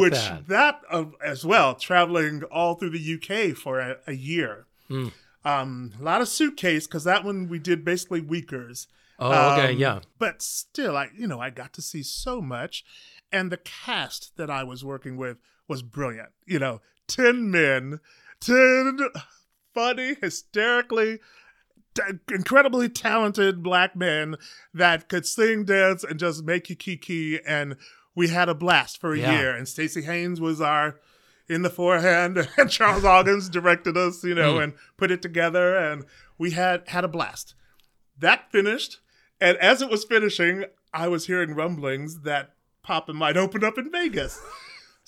which 0.00 0.14
that? 0.48 0.80
uh, 0.90 1.04
as 1.24 1.44
well, 1.44 1.74
traveling 1.76 2.42
all 2.50 2.74
through 2.74 2.90
the 2.90 3.14
UK 3.14 3.56
for 3.56 3.78
a, 3.78 3.98
a 4.08 4.12
year. 4.14 4.66
Hmm. 4.88 5.08
Um, 5.46 5.92
a 6.00 6.02
lot 6.02 6.20
of 6.20 6.28
suitcase 6.28 6.86
because 6.86 7.04
that 7.04 7.24
one 7.24 7.48
we 7.48 7.58
did 7.58 7.84
basically 7.84 8.20
weekers. 8.20 8.88
Oh, 9.18 9.52
okay, 9.52 9.72
Um, 9.72 9.78
yeah. 9.78 10.00
But 10.18 10.42
still, 10.42 10.96
I 10.96 11.08
you 11.16 11.26
know 11.26 11.40
I 11.40 11.50
got 11.50 11.72
to 11.74 11.82
see 11.82 12.02
so 12.02 12.40
much, 12.42 12.84
and 13.32 13.50
the 13.52 13.56
cast 13.58 14.36
that 14.36 14.50
I 14.50 14.64
was 14.64 14.84
working 14.84 15.16
with 15.16 15.38
was 15.68 15.82
brilliant. 15.82 16.30
You 16.46 16.58
know, 16.58 16.80
ten 17.06 17.50
men, 17.50 18.00
ten 18.40 18.98
funny, 19.72 20.16
hysterically, 20.20 21.18
t- 21.94 22.02
incredibly 22.30 22.88
talented 22.88 23.62
black 23.62 23.94
men 23.96 24.36
that 24.74 25.08
could 25.08 25.26
sing, 25.26 25.64
dance, 25.64 26.02
and 26.04 26.18
just 26.18 26.44
make 26.44 26.68
you 26.68 26.76
kiki. 26.76 27.40
And 27.46 27.76
we 28.14 28.28
had 28.28 28.48
a 28.48 28.54
blast 28.54 29.00
for 29.00 29.12
a 29.12 29.18
Yeah. 29.18 29.38
year. 29.38 29.54
And 29.54 29.68
Stacey 29.68 30.02
Haynes 30.02 30.40
was 30.40 30.60
our 30.60 30.98
in 31.48 31.62
the 31.62 31.70
forehand, 31.70 32.48
and 32.56 32.70
Charles 32.70 33.02
Augins 33.04 33.50
directed 33.50 33.96
us. 33.96 34.22
You 34.24 34.34
know, 34.34 34.58
and 34.58 34.74
put 34.96 35.10
it 35.10 35.22
together, 35.22 35.76
and 35.76 36.04
we 36.38 36.52
had 36.52 36.88
had 36.88 37.04
a 37.04 37.08
blast 37.08 37.54
that 38.18 38.50
finished, 38.50 39.00
and 39.40 39.56
as 39.58 39.82
it 39.82 39.90
was 39.90 40.04
finishing, 40.04 40.64
I 40.92 41.08
was 41.08 41.26
hearing 41.26 41.54
rumblings 41.54 42.20
that 42.20 42.52
Papa 42.82 43.12
might 43.12 43.36
open 43.36 43.64
up 43.64 43.78
in 43.78 43.90
Vegas. 43.90 44.40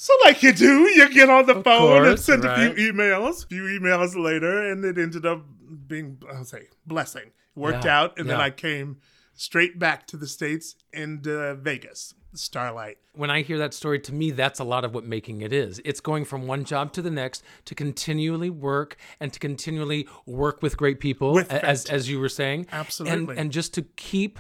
So, 0.01 0.13
like 0.25 0.45
you 0.45 0.53
do, 0.53 0.83
you 0.83 1.13
get 1.13 1.29
on 1.29 1.47
the 1.47 1.61
phone 1.61 1.97
and 1.97 2.07
course, 2.07 2.25
send 2.25 2.45
a 2.45 2.55
few 2.73 2.93
emails. 2.93 3.43
A 3.43 3.47
few 3.49 3.65
emails 3.65 4.15
later, 4.15 4.71
and 4.71 4.85
it 4.85 4.97
ended 4.97 5.27
up 5.27 5.45
being, 5.89 6.23
I'll 6.33 6.45
say, 6.45 6.69
blessing. 6.87 7.33
Worked 7.57 7.85
Yeah, 7.85 8.03
out, 8.03 8.17
and 8.17 8.31
then. 8.31 8.41
I 8.41 8.51
came 8.51 8.99
straight 9.35 9.77
back 9.81 10.07
to 10.07 10.17
the 10.17 10.29
states 10.29 10.77
and 10.95 11.27
uh, 11.27 11.57
Vegas, 11.57 12.15
Starlight. 12.35 12.99
when 13.15 13.31
I 13.31 13.43
hear 13.43 13.59
that 13.59 13.75
story, 13.75 13.99
to 14.01 14.15
me, 14.15 14.31
that's 14.31 14.61
a 14.61 14.65
lot 14.65 14.85
of 14.85 14.95
what 14.95 15.05
making 15.05 15.41
it 15.41 15.53
is. 15.53 15.81
It's 15.85 16.01
going 16.01 16.25
from 16.25 16.47
one 16.47 16.65
job 16.65 16.93
to 16.93 17.03
the 17.03 17.11
next 17.11 17.43
to 17.65 17.75
continually 17.75 18.51
work 18.51 18.97
and 19.19 19.33
to 19.33 19.39
continually 19.39 20.07
work 20.27 20.63
with 20.63 20.77
great 20.77 21.01
people, 21.01 21.33
With 21.33 21.53
as 21.53 21.87
as 21.87 22.09
you 22.09 22.21
were 22.21 22.29
saying, 22.29 22.67
Absolutely. 22.71 23.33
and 23.35 23.39
and 23.41 23.53
just 23.53 23.75
to 23.75 23.83
keep 23.97 24.39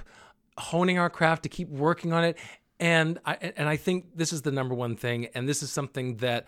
honing 0.58 0.98
our 0.98 1.10
craft, 1.10 1.42
to 1.44 1.48
keep 1.48 1.68
working 1.68 2.12
on 2.12 2.24
it. 2.24 2.36
And 2.80 3.18
I 3.24 3.34
and 3.56 3.68
I 3.68 3.76
think 3.76 4.16
this 4.16 4.32
is 4.32 4.42
the 4.42 4.52
number 4.52 4.74
one 4.74 4.94
thing, 4.96 5.26
and 5.34 5.48
this 5.48 5.62
is 5.62 5.72
something 5.72 6.18
that. 6.18 6.46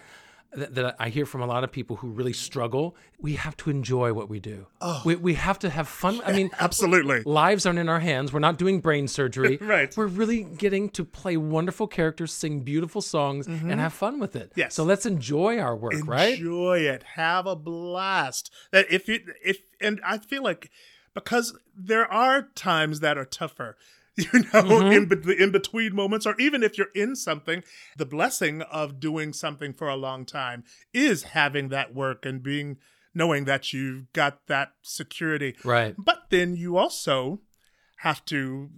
That, 0.52 0.74
that 0.74 0.96
I 0.98 1.10
hear 1.10 1.26
from 1.26 1.42
a 1.42 1.46
lot 1.46 1.62
of 1.62 1.70
people 1.70 1.96
who 1.96 2.08
really 2.08 2.32
struggle. 2.32 2.96
We 3.20 3.34
have 3.34 3.56
to 3.58 3.70
enjoy 3.70 4.12
what 4.12 4.28
we 4.28 4.40
do. 4.40 4.66
Oh. 4.80 5.00
We, 5.04 5.14
we 5.14 5.34
have 5.34 5.60
to 5.60 5.70
have 5.70 5.86
fun. 5.86 6.20
I 6.26 6.32
mean, 6.32 6.50
Absolutely. 6.58 7.22
lives 7.24 7.66
aren't 7.66 7.78
in 7.78 7.88
our 7.88 8.00
hands. 8.00 8.32
We're 8.32 8.40
not 8.40 8.58
doing 8.58 8.80
brain 8.80 9.08
surgery. 9.08 9.58
Right. 9.70 9.96
We're 9.96 10.06
really 10.06 10.42
getting 10.42 10.88
to 10.90 11.04
play 11.04 11.36
wonderful 11.36 11.86
characters, 11.86 12.32
sing 12.32 12.60
beautiful 12.60 13.00
songs, 13.00 13.46
and 13.46 13.60
mm-hmm. 13.60 13.78
have 13.78 13.92
fun 13.92 14.18
with 14.18 14.34
it. 14.34 14.52
Yes. 14.56 14.74
So 14.74 14.82
let's 14.82 15.06
enjoy 15.06 15.58
our 15.58 15.76
work, 15.76 15.94
right? 16.06 16.36
Enjoy 16.36 16.78
it. 16.78 17.04
Have 17.14 17.46
a 17.46 17.54
blast. 17.54 18.50
That 18.72 18.90
if 18.90 19.06
you 19.06 19.20
if 19.44 19.58
and 19.80 20.00
I 20.04 20.18
feel 20.18 20.42
like 20.42 20.70
because 21.14 21.56
there 21.76 22.10
are 22.10 22.42
times 22.54 23.00
that 23.00 23.16
are 23.18 23.24
tougher. 23.24 23.76
You 24.16 24.40
know, 24.52 24.62
Mm-hmm. 24.62 24.92
in 24.92 25.06
bet- 25.08 25.22
the 25.22 25.42
in 25.42 25.50
between 25.50 25.94
moments, 25.94 26.26
or 26.26 26.34
even 26.38 26.62
if 26.62 26.76
you're 26.76 26.88
in 26.94 27.16
something, 27.16 27.62
the 27.96 28.04
blessing 28.06 28.60
of 28.62 29.00
doing 29.00 29.32
something 29.32 29.72
for 29.72 29.88
a 29.88 29.96
long 29.96 30.24
time 30.26 30.64
is 30.92 31.22
having 31.22 31.68
that 31.70 31.94
work 31.94 32.26
and 32.26 32.42
being 32.42 32.76
knowing 33.14 33.44
that 33.44 33.72
you've 33.72 34.12
got 34.12 34.46
that 34.46 34.72
security. 34.82 35.56
Right. 35.64 35.94
But 35.98 36.24
then 36.30 36.54
you 36.56 36.76
also 36.76 37.40
have 37.98 38.24
to 38.26 38.70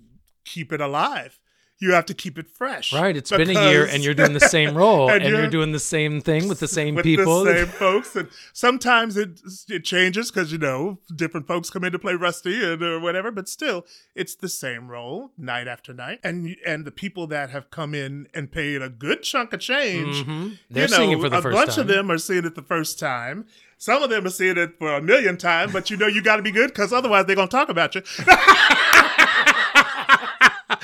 keep 0.45 0.73
it 0.73 0.81
alive. 0.81 1.39
You 1.83 1.93
have 1.95 2.07
to 2.07 2.15
keep 2.15 2.39
it 2.39 2.49
fresh. 2.49 2.93
Right. 2.93 3.17
It's 3.17 3.31
been 3.31 3.51
a 3.51 3.71
year 3.71 3.85
and 3.85 4.05
you're 4.05 4.15
doing 4.15 4.35
the 4.35 4.41
same 4.57 4.77
role 4.83 5.09
And 5.11 5.23
and, 5.23 5.31
you're, 5.31 5.39
you're- 5.41 5.51
doing 5.51 5.73
the 5.73 5.81
same 5.81 6.21
thing 6.21 6.49
with 6.49 6.61
the 6.61 6.69
same 6.69 6.95
with 6.95 7.05
people. 7.05 7.43
the 7.45 7.55
same 7.57 7.67
folks, 7.67 8.15
and 8.17 8.29
sometimes 8.53 9.17
it 9.17 9.41
it 9.69 9.83
changes 9.85 10.31
because 10.31 10.53
you 10.53 10.59
know 10.59 10.99
different 11.15 11.47
folks 11.49 11.71
come 11.71 11.83
in 11.85 11.91
to 11.93 11.99
play 11.99 12.15
Rusty 12.15 12.63
and 12.65 12.81
or 12.83 13.01
whatever, 13.01 13.31
but 13.33 13.49
still 13.49 13.85
it's 14.15 14.35
the 14.37 14.49
same 14.49 14.89
role 14.89 15.33
night 15.37 15.67
after 15.67 15.93
night, 15.93 16.21
and 16.23 16.55
and 16.65 16.85
the 16.85 16.93
people 16.93 17.27
that 17.27 17.51
have 17.51 17.71
come 17.71 17.95
in 17.95 18.29
and 18.33 18.53
paid 18.53 18.81
a 18.81 18.89
good 18.89 19.23
chunk 19.25 19.53
of 19.53 19.59
change, 19.61 20.25
Mhm. 20.25 20.59
They're 20.71 20.85
you 20.85 20.91
know, 20.91 20.97
seeing 20.97 21.11
it 21.13 21.21
for 21.21 21.29
the 21.29 21.43
first 21.43 21.55
time. 21.57 21.63
a 21.63 21.67
bunch 21.67 21.79
of 21.79 21.87
them 21.89 22.11
are 22.13 22.19
seeing 22.19 22.45
it 22.45 22.55
the 22.55 22.63
first 22.63 22.99
time. 23.01 23.47
Some 23.79 24.05
of 24.05 24.11
them 24.11 24.25
are 24.25 24.31
seeing 24.31 24.57
it 24.59 24.79
for 24.79 24.95
a 24.95 25.03
million 25.03 25.37
times, 25.37 25.73
but 25.73 25.91
you 25.91 25.97
know 25.97 26.07
you 26.07 26.23
got 26.23 26.37
to 26.37 26.43
be 26.43 26.53
good 26.53 26.69
because 26.69 26.93
otherwise 26.93 27.27
they're 27.27 27.35
gonna 27.35 27.49
talk 27.49 27.69
about 27.69 27.97
you. 27.97 28.03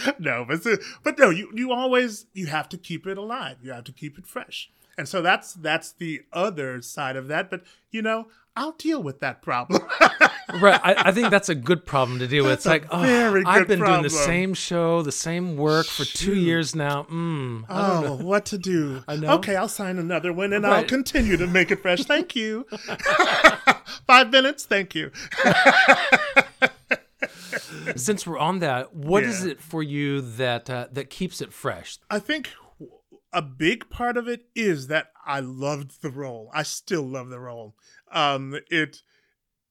no, 0.18 0.44
but 0.46 0.60
but 1.02 1.18
no, 1.18 1.30
you 1.30 1.50
you 1.54 1.72
always 1.72 2.26
you 2.32 2.46
have 2.46 2.68
to 2.70 2.78
keep 2.78 3.06
it 3.06 3.18
alive. 3.18 3.56
You 3.62 3.72
have 3.72 3.84
to 3.84 3.92
keep 3.92 4.18
it 4.18 4.26
fresh, 4.26 4.70
and 4.96 5.08
so 5.08 5.22
that's 5.22 5.54
that's 5.54 5.92
the 5.92 6.22
other 6.32 6.80
side 6.82 7.16
of 7.16 7.28
that. 7.28 7.50
But 7.50 7.62
you 7.90 8.02
know, 8.02 8.28
I'll 8.58 8.72
deal 8.72 9.00
with 9.00 9.20
that 9.20 9.40
problem. 9.40 9.82
right. 10.60 10.80
I, 10.82 10.94
I 11.08 11.12
think 11.12 11.30
that's 11.30 11.48
a 11.48 11.54
good 11.54 11.86
problem 11.86 12.18
to 12.18 12.26
deal 12.26 12.42
with. 12.42 12.54
It's 12.54 12.66
like, 12.66 12.86
oh, 12.90 13.42
I've 13.46 13.68
been 13.68 13.78
doing 13.78 14.02
the 14.02 14.10
same 14.10 14.52
show, 14.52 15.02
the 15.02 15.12
same 15.12 15.56
work 15.56 15.86
for 15.86 16.04
two 16.04 16.34
years 16.34 16.74
now. 16.74 17.04
Mm, 17.04 17.66
oh, 17.68 18.16
what 18.16 18.46
to 18.46 18.58
do? 18.58 19.04
I 19.08 19.14
know. 19.14 19.34
Okay, 19.34 19.54
I'll 19.54 19.68
sign 19.68 19.98
another 19.98 20.32
one, 20.32 20.52
and 20.52 20.66
I'll 20.66 20.84
continue 20.84 21.36
to 21.36 21.46
make 21.46 21.70
it 21.70 21.82
fresh. 21.82 22.02
Thank 22.02 22.34
you. 22.34 22.66
Five 24.08 24.30
minutes. 24.30 24.66
Thank 24.66 24.94
you. 24.96 25.12
since 27.96 28.26
we're 28.26 28.38
on 28.38 28.58
that, 28.60 28.94
what 28.94 29.22
is 29.24 29.44
Yeah. 29.44 29.52
it 29.52 29.60
for 29.60 29.82
you 29.82 30.20
that 30.20 30.68
uh, 30.70 30.88
that 30.92 31.10
keeps 31.10 31.40
it 31.40 31.52
fresh? 31.52 31.98
I 32.10 32.18
think 32.18 32.50
a 33.32 33.42
big 33.42 33.90
part 33.90 34.16
of 34.16 34.26
it 34.28 34.46
is 34.54 34.86
that 34.88 35.08
I 35.26 35.40
loved 35.40 36.02
the 36.02 36.10
role. 36.10 36.50
I 36.54 36.62
still 36.62 37.02
love 37.02 37.28
the 37.28 37.40
role. 37.40 37.74
Um, 38.12 38.58
it 38.70 39.02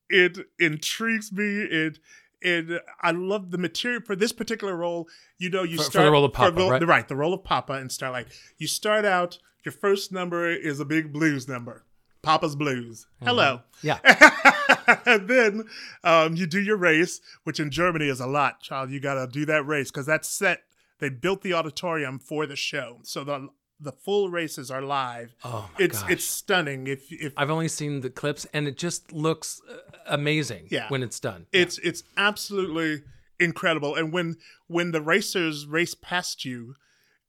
it 0.10 0.38
intrigues 0.60 1.32
me. 1.32 1.44
It 1.64 2.00
it 2.42 2.82
I 3.02 3.12
love 3.12 3.52
the 3.52 3.58
material 3.58 4.02
for 4.06 4.16
this 4.16 4.32
particular 4.32 4.76
role. 4.76 5.08
You 5.40 5.50
know, 5.50 5.64
you 5.64 5.78
For- 5.78 5.84
for 5.84 5.90
start 5.92 6.06
the 6.06 6.12
role 6.12 6.26
of 6.26 6.34
Papa, 6.34 6.56
the, 6.56 6.70
right? 6.70 6.88
right? 6.88 7.08
The 7.08 7.16
role 7.16 7.34
of 7.34 7.44
Papa 7.44 7.74
in 7.74 7.90
Starlight. 7.90 8.28
You 8.58 8.68
start 8.68 9.06
out. 9.06 9.40
Your 9.66 9.72
first 9.74 10.12
number 10.14 10.48
is 10.50 10.80
a 10.80 10.86
big 10.86 11.12
blues 11.12 11.48
number. 11.48 11.84
Papa's 12.22 12.56
Blues. 12.56 13.08
Hello. 13.24 13.62
Yeah. 13.82 14.00
and 15.06 15.28
then 15.28 15.64
um, 16.04 16.36
you 16.36 16.48
do 16.48 16.62
your 16.62 16.78
race, 16.78 17.22
which 17.44 17.60
in 17.60 17.72
Germany 17.72 18.08
is 18.08 18.20
a 18.20 18.28
lot, 18.28 18.62
child. 18.62 18.90
You 18.92 19.00
got 19.00 19.16
to 19.16 19.28
do 19.28 19.46
that 19.46 19.66
race 19.66 19.92
because 19.92 20.06
that's 20.06 20.30
set. 20.30 20.64
They 21.00 21.10
built 21.10 21.42
the 21.42 21.54
auditorium 21.54 22.20
for 22.20 22.46
the 22.46 22.56
show, 22.56 23.00
so 23.04 23.24
the 23.24 23.50
the 23.80 23.92
full 23.92 24.30
races 24.30 24.72
are 24.72 24.82
live. 24.82 25.36
Oh 25.44 25.70
my 25.78 25.86
it's 25.86 26.02
gosh. 26.02 26.12
it's 26.12 26.26
stunning. 26.26 26.88
If 26.88 27.12
if 27.12 27.34
I've 27.38 27.52
only 27.52 27.68
seen 27.68 28.02
the 28.02 28.10
clips, 28.10 28.48
and 28.54 28.68
it 28.68 28.78
just 28.78 29.12
looks 29.12 29.62
uh, 29.70 29.76
amazing. 30.08 30.68
Yeah. 30.72 30.90
when 30.90 31.04
it's 31.04 31.20
done. 31.20 31.46
it's 31.52 31.78
it's 31.80 32.04
absolutely 32.16 33.04
incredible. 33.40 33.96
And 33.96 34.12
when 34.12 34.38
when 34.68 34.92
the 34.92 35.02
racers 35.02 35.68
race 35.68 35.94
past 35.94 36.46
you, 36.46 36.76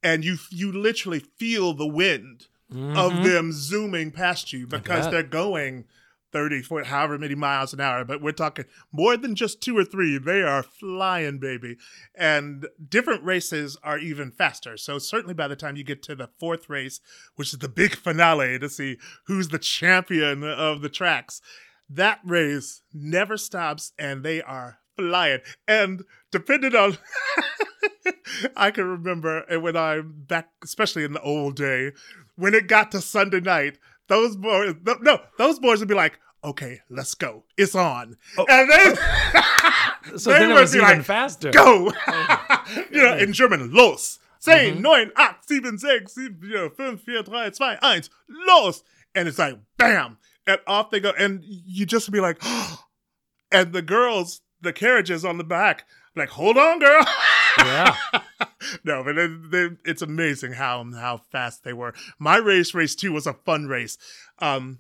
and 0.02 0.24
you 0.24 0.36
you 0.50 0.72
literally 0.72 1.20
feel 1.20 1.74
the 1.74 1.86
wind 1.86 2.46
of 2.70 3.24
them 3.24 3.50
zooming 3.50 4.10
past 4.10 4.52
you 4.52 4.66
because 4.66 5.10
they're 5.10 5.22
going 5.22 5.86
30 6.32 6.62
40 6.62 6.88
however 6.88 7.18
many 7.18 7.34
miles 7.34 7.72
an 7.72 7.80
hour 7.80 8.04
but 8.04 8.20
we're 8.20 8.32
talking 8.32 8.64
more 8.92 9.16
than 9.16 9.34
just 9.34 9.60
two 9.60 9.76
or 9.76 9.84
three. 9.84 10.18
They 10.18 10.42
are 10.42 10.62
flying 10.62 11.38
baby. 11.38 11.76
And 12.14 12.66
different 12.88 13.24
races 13.24 13.76
are 13.82 13.98
even 13.98 14.30
faster. 14.30 14.76
So 14.76 14.98
certainly 14.98 15.34
by 15.34 15.48
the 15.48 15.56
time 15.56 15.76
you 15.76 15.84
get 15.84 16.02
to 16.04 16.14
the 16.14 16.30
fourth 16.38 16.68
race 16.68 17.00
which 17.36 17.52
is 17.52 17.58
the 17.58 17.68
big 17.68 17.94
finale 17.96 18.58
to 18.58 18.68
see 18.68 18.98
who's 19.26 19.48
the 19.48 19.58
champion 19.58 20.44
of 20.44 20.80
the 20.82 20.88
tracks 20.88 21.40
that 21.90 22.20
race 22.24 22.82
never 22.92 23.36
stops 23.36 23.92
and 23.98 24.22
they 24.22 24.42
are 24.42 24.78
flying. 24.96 25.40
And 25.66 26.04
depending 26.30 26.74
on 26.74 26.98
I 28.56 28.70
can 28.70 28.84
remember 28.84 29.44
when 29.60 29.76
I'm 29.76 30.24
back, 30.26 30.50
especially 30.62 31.04
in 31.04 31.12
the 31.12 31.22
old 31.22 31.56
day, 31.56 31.92
when 32.36 32.54
it 32.54 32.68
got 32.68 32.92
to 32.92 33.00
Sunday 33.00 33.40
night, 33.40 33.78
those 34.08 34.36
boys, 34.36 34.74
th- 34.84 34.98
no, 35.00 35.20
those 35.38 35.58
boys 35.58 35.80
would 35.80 35.88
be 35.88 35.94
like, 35.94 36.18
okay, 36.44 36.80
let's 36.90 37.14
go. 37.14 37.44
It's 37.56 37.74
on. 37.74 38.16
Oh. 38.36 38.46
And 38.48 38.70
then, 38.70 38.96
so 40.18 40.32
they 40.32 40.40
then 40.40 40.50
it 40.50 40.54
would 40.54 40.60
was 40.60 40.72
be 40.72 40.78
even 40.78 40.98
like, 40.98 41.04
faster. 41.04 41.50
go. 41.50 41.92
Oh, 42.06 42.64
you 42.90 43.02
know, 43.02 43.16
in 43.16 43.32
German, 43.32 43.72
los. 43.72 44.18
Zehn, 44.40 44.74
mm-hmm. 44.74 44.86
neun, 44.86 45.10
acht, 45.16 45.48
sieben, 45.48 45.78
sechs, 45.78 46.14
sieben, 46.14 46.38
you 46.42 46.54
know, 46.54 46.68
fünf, 46.68 47.04
vier, 47.04 47.22
drei, 47.24 47.50
zwei, 47.50 47.76
eins, 47.82 48.08
los. 48.28 48.82
And 49.14 49.26
it's 49.26 49.38
like, 49.38 49.58
bam. 49.76 50.18
And 50.46 50.60
off 50.66 50.90
they 50.90 51.00
go. 51.00 51.12
And 51.18 51.42
you 51.44 51.84
just 51.86 52.10
be 52.12 52.20
like, 52.20 52.40
and 53.52 53.72
the 53.72 53.82
girls, 53.82 54.40
the 54.60 54.72
carriages 54.72 55.24
on 55.24 55.38
the 55.38 55.44
back, 55.44 55.86
like, 56.14 56.30
hold 56.30 56.56
on, 56.56 56.78
girl. 56.78 57.04
Yeah. 57.58 57.94
no, 58.84 59.02
but 59.04 59.18
it, 59.18 59.50
they, 59.50 59.68
it's 59.84 60.02
amazing 60.02 60.52
how 60.54 60.84
how 60.94 61.18
fast 61.30 61.64
they 61.64 61.72
were. 61.72 61.94
My 62.18 62.36
race, 62.36 62.74
race 62.74 62.94
two, 62.94 63.12
was 63.12 63.26
a 63.26 63.32
fun 63.34 63.66
race. 63.66 63.98
Um, 64.38 64.78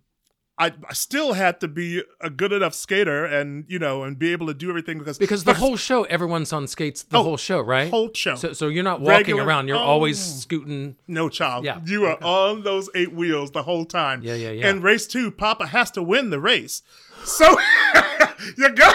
I, 0.60 0.72
I 0.88 0.92
still 0.92 1.34
had 1.34 1.60
to 1.60 1.68
be 1.68 2.02
a 2.20 2.28
good 2.30 2.52
enough 2.52 2.74
skater, 2.74 3.24
and 3.24 3.64
you 3.68 3.78
know, 3.78 4.02
and 4.02 4.18
be 4.18 4.32
able 4.32 4.48
to 4.48 4.54
do 4.54 4.68
everything 4.68 4.98
because 4.98 5.16
Because 5.16 5.44
the 5.44 5.54
whole 5.54 5.76
show, 5.76 6.02
everyone's 6.04 6.52
on 6.52 6.66
skates 6.66 7.04
the 7.04 7.18
Oh, 7.18 7.22
whole 7.22 7.36
show, 7.36 7.60
right? 7.60 7.88
whole 7.88 8.10
show, 8.12 8.34
So, 8.34 8.52
so 8.52 8.66
you're 8.66 8.82
not 8.82 9.00
walking 9.00 9.18
Regular- 9.36 9.44
around. 9.44 9.68
You're 9.68 9.76
Oh. 9.76 9.80
always 9.94 10.18
scooting. 10.42 10.96
no 11.06 11.28
child, 11.28 11.64
Yeah, 11.64 11.80
you 11.84 12.06
are 12.06 12.18
on 12.24 12.64
those 12.64 12.90
eight 12.96 13.12
wheels 13.12 13.52
the 13.52 13.62
whole 13.62 13.84
time. 13.84 14.20
Yeah, 14.24 14.34
yeah, 14.34 14.50
yeah. 14.50 14.66
And 14.68 14.82
race 14.82 15.06
two, 15.06 15.30
Papa 15.30 15.68
has 15.68 15.92
to 15.92 16.02
win 16.02 16.30
the 16.30 16.40
race, 16.40 16.82
so 17.24 17.56
you 18.56 18.68
go. 18.70 18.90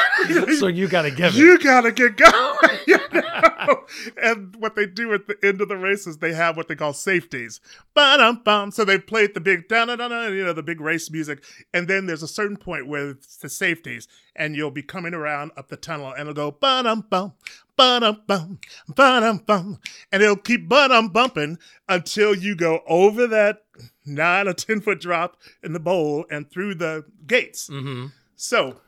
So 0.56 0.68
you 0.68 0.88
got 0.88 1.04
to 1.04 1.12
give 1.12 1.36
it. 1.36 1.40
you 1.40 1.60
gotta 1.60 1.92
get 1.92 2.18
going. 2.18 2.58
you 2.88 2.98
know? 3.14 3.84
And 4.22 4.56
what 4.58 4.76
they 4.76 4.86
do 4.86 5.14
at 5.14 5.28
the 5.28 5.38
end 5.44 5.62
of 5.62 5.68
the 5.68 5.78
race 5.78 6.08
is 6.08 6.18
they 6.18 6.34
have 6.34 6.58
what 6.58 6.68
they 6.68 6.76
call 6.76 6.94
safeties. 6.94 7.60
Ba-dum, 7.94 8.42
bum. 8.44 8.72
So 8.72 8.86
they 8.86 8.98
play 9.00 9.28
the 9.28 9.40
big 9.42 9.68
da 9.68 9.86
da 9.86 9.96
da 9.96 10.28
you 10.28 10.44
know, 10.44 10.54
the 10.54 10.64
big 10.64 10.80
race 10.82 11.12
music. 11.12 11.44
And 11.74 11.88
then 11.88 12.06
there's 12.06 12.24
a 12.24 12.28
certain 12.28 12.58
point 12.58 12.88
where 12.88 13.12
it's 13.12 13.38
the 13.38 13.50
safeties, 13.50 14.08
and 14.36 14.56
you'll 14.56 14.72
be 14.72 14.84
coming 14.84 15.14
around 15.14 15.52
up 15.58 15.68
the 15.70 15.78
tunnel, 15.78 16.12
and 16.12 16.22
it'll 16.22 16.34
go 16.34 16.52
ba-dum 16.52 17.06
bum. 17.10 17.34
Ba-dum 17.76 18.22
bum, 18.28 18.60
ba-dum 18.88 19.40
bum, 19.48 19.80
and 20.12 20.22
it'll 20.22 20.36
keep 20.36 20.70
ba-dum 20.70 21.10
bumping 21.10 21.58
until 21.90 22.36
you 22.36 22.56
go 22.56 22.82
over 22.88 23.26
that 23.26 23.64
nine 24.06 24.48
or 24.48 24.54
ten 24.54 24.80
foot 24.80 25.00
drop 25.00 25.38
in 25.64 25.74
the 25.74 25.80
bowl 25.80 26.26
and 26.30 26.52
through 26.52 26.76
the 26.76 27.04
gates. 27.26 27.68
hmm 27.68 28.08
So, 28.36 28.80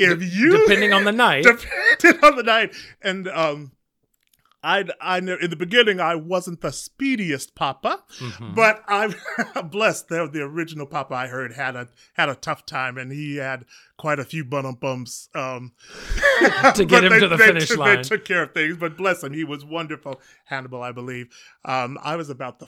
if 0.00 0.34
you 0.34 0.58
Depending 0.62 0.92
on 0.92 1.04
the 1.04 1.12
night. 1.26 1.44
depending 1.98 2.24
on 2.24 2.36
the 2.36 2.42
night. 2.42 2.74
And 3.02 3.28
um, 3.28 3.72
I 4.62 4.84
I 5.00 5.20
know 5.20 5.36
in 5.40 5.48
the 5.50 5.56
beginning 5.56 6.00
I 6.00 6.14
wasn't 6.16 6.60
the 6.60 6.70
speediest 6.72 7.54
Papa, 7.54 8.02
Mhm. 8.18 8.54
but 8.54 8.82
I'm 8.86 9.14
blessed 9.70 10.08
that 10.08 10.32
the 10.32 10.42
original 10.42 10.84
Papa 10.86 11.14
I 11.14 11.26
heard 11.28 11.54
had 11.54 11.76
a 11.76 11.88
had 12.14 12.28
a 12.28 12.34
tough 12.34 12.66
time, 12.66 12.98
and 12.98 13.10
he 13.10 13.36
had 13.36 13.64
quite 13.96 14.18
a 14.18 14.24
few 14.24 14.44
bum 14.44 14.74
bumps 14.80 15.28
um, 15.34 15.72
To 16.74 16.84
get 16.84 17.04
him 17.04 17.10
they- 17.12 17.20
to 17.20 17.28
the 17.28 17.36
they 17.36 17.46
finish 17.46 17.68
took- 17.68 17.78
line. 17.78 17.96
They 17.96 18.02
took 18.02 18.24
care 18.26 18.42
of 18.42 18.52
things, 18.52 18.76
but 18.76 18.96
bless 18.98 19.22
him, 19.24 19.32
he 19.32 19.44
was 19.44 19.64
wonderful. 19.64 20.20
Hannibal, 20.44 20.82
I 20.82 20.92
believe. 20.92 21.28
Um, 21.64 21.98
I 22.02 22.16
was 22.16 22.28
about 22.28 22.58
the 22.58 22.66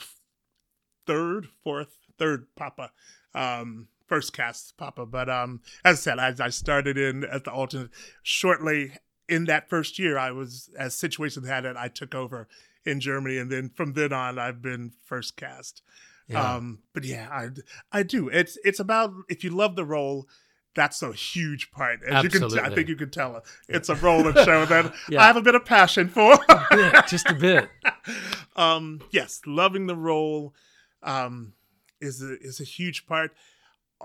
third, 1.07 1.49
fourth, 1.63 1.97
third 2.19 2.47
Papa. 2.57 2.91
Um, 3.35 3.89
first 4.13 4.35
cast 4.35 4.77
Papa, 4.77 5.07
but 5.07 5.31
um, 5.31 5.63
as 5.87 5.97
I 5.97 6.01
said, 6.01 6.19
I, 6.19 6.45
I 6.45 6.51
started 6.51 6.99
in 6.99 7.25
as 7.25 7.45
the 7.45 7.51
alternate. 7.51 7.89
Shortly 8.23 8.93
in 9.27 9.47
that 9.47 9.71
first 9.71 9.99
year, 9.99 10.19
I 10.19 10.33
was 10.33 10.69
as 10.79 10.95
situations 10.95 11.49
had 11.49 11.65
it, 11.65 11.79
I 11.79 11.89
took 11.89 12.15
over 12.15 12.47
in 12.85 13.01
Germany, 13.01 13.39
and 13.39 13.51
then 13.51 13.71
from 13.75 13.95
then 13.95 14.13
on, 14.13 14.39
I've 14.39 14.61
been 14.61 14.93
first 15.07 15.39
cast. 15.39 15.81
Yeah. 16.29 16.57
Um, 16.57 16.81
but 16.93 17.05
yeah, 17.05 17.27
I 17.33 17.49
I 17.91 18.03
do. 18.03 18.29
It's 18.29 18.59
it's 18.65 18.81
about 18.81 19.15
if 19.31 19.43
you 19.45 19.49
love 19.49 19.77
the 19.77 19.85
role. 19.87 20.29
That's 20.75 21.03
a 21.03 21.13
huge 21.13 21.71
part, 21.71 22.01
as 22.03 22.25
you 22.25 22.31
can. 22.31 22.49
T- 22.49 22.59
I 22.59 22.75
think 22.75 22.89
you 22.89 22.97
can 22.97 23.11
tell. 23.11 23.43
It's 23.69 23.89
a 23.91 23.95
role 23.95 24.27
and 24.27 24.37
show 24.39 24.65
that 24.67 24.95
Yeah. 25.09 25.23
I 25.23 25.27
have 25.27 25.37
a 25.37 25.43
bit 25.43 25.55
of 25.55 25.65
passion 25.65 26.09
for. 26.09 26.39
Yeah, 26.73 27.03
just 27.07 27.29
a 27.29 27.35
bit. 27.35 27.69
um, 28.57 29.03
yes, 29.11 29.43
loving 29.47 29.87
the 29.87 29.97
role 29.97 30.55
um, 31.03 31.53
is 32.01 32.23
a, 32.23 32.39
is 32.41 32.59
a 32.61 32.65
huge 32.65 33.07
part. 33.07 33.33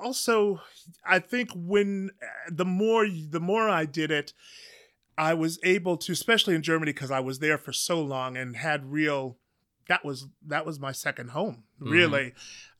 Also, 0.03 0.61
I 1.05 1.19
think 1.19 1.49
when 1.55 2.11
uh, 2.21 2.25
the 2.51 2.65
more 2.65 3.07
the 3.07 3.39
more 3.39 3.67
I 3.69 3.85
did 3.85 4.11
it, 4.11 4.33
I 5.17 5.33
was 5.33 5.59
able 5.63 5.97
to, 5.97 6.11
especially 6.11 6.55
in 6.55 6.61
Germany, 6.61 6.93
because 6.93 7.11
I 7.11 7.19
was 7.19 7.39
there 7.39 7.57
for 7.57 7.73
so 7.73 8.01
long 8.01 8.37
and 8.37 8.55
had 8.57 8.91
real. 8.91 9.37
That 9.89 10.03
was 10.03 10.27
that 10.45 10.65
was 10.65 10.79
my 10.79 10.91
second 10.91 11.29
home, 11.31 11.63
Mhm. 11.81 11.91
really. 11.91 12.33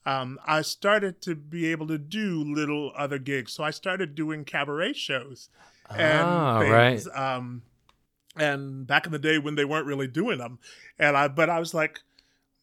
Um, 0.06 0.38
I 0.46 0.62
started 0.62 1.20
to 1.22 1.34
be 1.34 1.66
able 1.66 1.86
to 1.88 1.98
do 1.98 2.42
little 2.44 2.92
other 2.96 3.18
gigs, 3.18 3.52
so 3.52 3.64
I 3.64 3.70
started 3.70 4.14
doing 4.14 4.44
cabaret 4.44 4.94
shows 4.94 5.50
and 5.90 6.28
ah, 6.28 6.60
things. 6.60 7.06
right. 7.06 7.16
Um, 7.36 7.62
and 8.36 8.86
back 8.86 9.04
in 9.06 9.12
the 9.12 9.18
day 9.18 9.38
when 9.38 9.54
they 9.54 9.64
weren't 9.64 9.86
really 9.86 10.06
doing 10.06 10.38
them, 10.38 10.58
and 10.98 11.16
I, 11.16 11.28
but 11.28 11.50
I 11.50 11.58
was 11.58 11.74
like, 11.74 12.00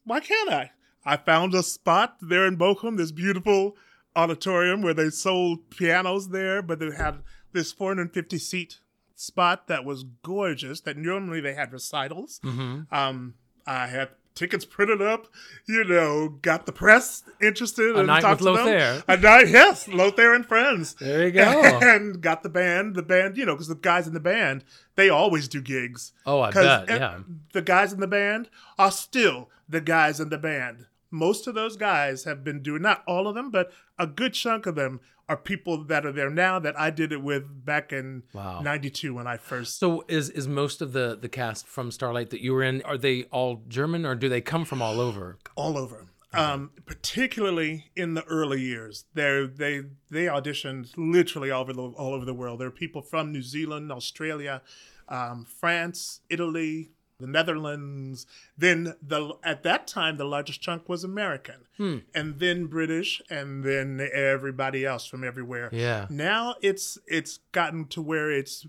why 0.04 0.20
can't 0.20 0.50
I? 0.50 0.72
I 1.04 1.16
found 1.16 1.54
a 1.54 1.62
spot 1.62 2.16
there 2.20 2.46
in 2.46 2.56
Bochum, 2.56 2.96
this 2.96 3.12
beautiful 3.12 3.76
auditorium 4.16 4.82
where 4.82 4.94
they 4.94 5.10
sold 5.10 5.70
pianos 5.70 6.30
there, 6.30 6.62
but 6.62 6.78
they 6.78 6.90
had 6.90 7.22
this 7.52 7.72
450 7.72 8.38
seat 8.38 8.80
spot 9.14 9.68
that 9.68 9.84
was 9.84 10.04
gorgeous. 10.22 10.80
That 10.80 10.96
normally 10.96 11.40
they 11.40 11.54
had 11.54 11.72
recitals. 11.72 12.40
hmm 12.42 12.80
Um, 12.90 13.34
I 13.66 13.86
had 13.88 14.10
tickets 14.34 14.64
printed 14.66 15.00
up, 15.00 15.26
you 15.66 15.82
know, 15.84 16.28
got 16.42 16.66
the 16.66 16.72
press 16.72 17.22
interested. 17.40 17.96
A 17.96 18.00
and 18.00 18.06
night 18.06 18.20
talked 18.20 18.42
with 18.42 18.52
to 18.54 18.56
them. 18.58 18.66
Lothair. 18.66 19.02
A 19.08 19.16
night, 19.16 19.48
yes, 19.48 19.88
Lothair 19.88 20.34
and 20.34 20.44
friends 20.46 20.94
There 20.94 21.24
you 21.24 21.32
go. 21.32 21.42
and 21.82 22.20
got 22.20 22.42
the 22.42 22.50
band. 22.50 22.94
The 22.94 23.02
band, 23.02 23.36
you 23.38 23.46
know, 23.46 23.54
because 23.54 23.68
the 23.68 23.74
guys 23.74 24.06
in 24.06 24.14
the 24.14 24.20
band 24.20 24.62
they 24.94 25.08
always 25.08 25.48
do 25.48 25.60
gigs. 25.62 26.12
Oh, 26.26 26.40
I 26.40 26.50
bet. 26.52 26.88
Yeah. 26.88 27.18
the 27.54 27.62
guys 27.62 27.92
in 27.92 28.00
the 28.00 28.06
band 28.06 28.48
are 28.78 28.90
still 28.90 29.48
the 29.68 29.80
guys 29.80 30.20
in 30.20 30.28
the 30.28 30.38
band. 30.38 30.86
Most 31.16 31.46
of 31.46 31.54
those 31.54 31.76
guys 31.76 32.24
have 32.24 32.44
been 32.44 32.62
doing 32.62 32.82
not 32.82 33.02
all 33.06 33.26
of 33.26 33.34
them, 33.34 33.50
but 33.50 33.72
a 33.98 34.06
good 34.06 34.34
chunk 34.34 34.66
of 34.66 34.74
them 34.74 35.00
are 35.28 35.36
people 35.36 35.82
that 35.84 36.06
are 36.06 36.12
there 36.12 36.30
now 36.30 36.58
that 36.60 36.78
I 36.78 36.90
did 36.90 37.10
it 37.12 37.20
with 37.22 37.64
back 37.64 37.92
in 37.92 38.22
Wow. 38.32 38.60
'92 38.60 39.12
when 39.14 39.26
I 39.26 39.36
first. 39.38 39.78
So 39.78 40.04
is 40.08 40.30
is 40.30 40.46
most 40.46 40.80
of 40.82 40.92
the 40.92 41.16
the 41.20 41.28
cast 41.28 41.66
from 41.66 41.90
Starlight 41.90 42.30
that 42.30 42.40
you 42.40 42.52
were 42.52 42.62
in? 42.62 42.82
Are 42.82 42.98
they 42.98 43.24
all 43.32 43.62
German 43.66 44.06
or 44.06 44.14
do 44.14 44.28
they 44.28 44.40
come 44.40 44.64
from 44.64 44.80
all 44.82 45.00
over? 45.00 45.38
all 45.56 45.76
over. 45.78 46.04
um, 46.34 46.70
particularly 46.84 47.86
in 47.96 48.12
the 48.14 48.24
early 48.24 48.60
years. 48.60 49.04
They 49.14 49.46
they 49.46 49.82
they 50.10 50.24
auditioned 50.26 50.92
literally 50.96 51.50
all 51.50 51.62
over 51.62 51.72
the 51.72 51.82
all 51.82 52.12
over 52.14 52.24
the 52.26 52.34
world. 52.34 52.60
There 52.60 52.68
are 52.68 52.78
people 52.84 53.00
from 53.02 53.32
New 53.32 53.42
Zealand, 53.42 53.90
Australia, 53.90 54.60
um, 55.08 55.46
France, 55.60 56.20
Italy, 56.28 56.90
the 57.18 57.26
Netherlands. 57.26 58.26
Then 58.56 58.94
the 59.02 59.34
at 59.42 59.62
that 59.62 59.86
time 59.86 60.16
the 60.16 60.24
largest 60.24 60.60
chunk 60.60 60.88
was 60.88 61.04
American, 61.04 61.66
Hmm. 61.76 61.98
and 62.14 62.38
then 62.38 62.66
British, 62.66 63.22
and 63.30 63.64
then 63.64 64.06
everybody 64.12 64.84
else 64.84 65.06
from 65.06 65.24
everywhere. 65.24 65.68
Yeah. 65.72 66.06
Now 66.10 66.56
it's 66.62 66.98
it's 67.06 67.38
gotten 67.52 67.86
to 67.88 68.02
where 68.02 68.30
it's 68.30 68.66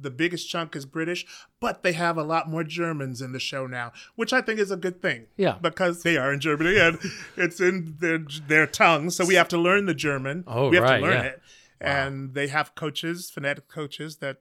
the 0.00 0.10
biggest 0.10 0.48
chunk 0.48 0.76
is 0.76 0.86
British, 0.86 1.26
but 1.58 1.82
they 1.82 1.92
have 1.92 2.16
a 2.16 2.22
lot 2.22 2.48
more 2.48 2.62
Germans 2.62 3.20
in 3.20 3.32
the 3.32 3.40
show 3.40 3.66
now, 3.66 3.90
which 4.14 4.32
I 4.32 4.40
think 4.40 4.60
is 4.60 4.70
a 4.70 4.76
good 4.76 5.02
thing. 5.02 5.26
Yeah. 5.36 5.56
because 5.60 6.04
they 6.04 6.16
are 6.16 6.32
in 6.32 6.38
Germany 6.38 6.78
and 6.78 6.98
it's 7.36 7.60
in 7.60 7.96
their 7.98 8.18
their 8.46 8.66
tongue, 8.66 9.10
so 9.10 9.24
we 9.26 9.34
have 9.34 9.48
to 9.48 9.58
learn 9.58 9.86
the 9.86 9.94
German. 9.94 10.44
Oh, 10.46 10.68
we 10.68 10.76
have 10.76 10.84
right, 10.84 10.98
to 10.98 11.02
learn 11.02 11.12
yeah. 11.14 11.22
it, 11.30 11.42
and 11.80 12.34
they 12.34 12.46
have 12.48 12.74
coaches, 12.76 13.28
phonetic 13.30 13.66
coaches 13.68 14.16
that 14.18 14.38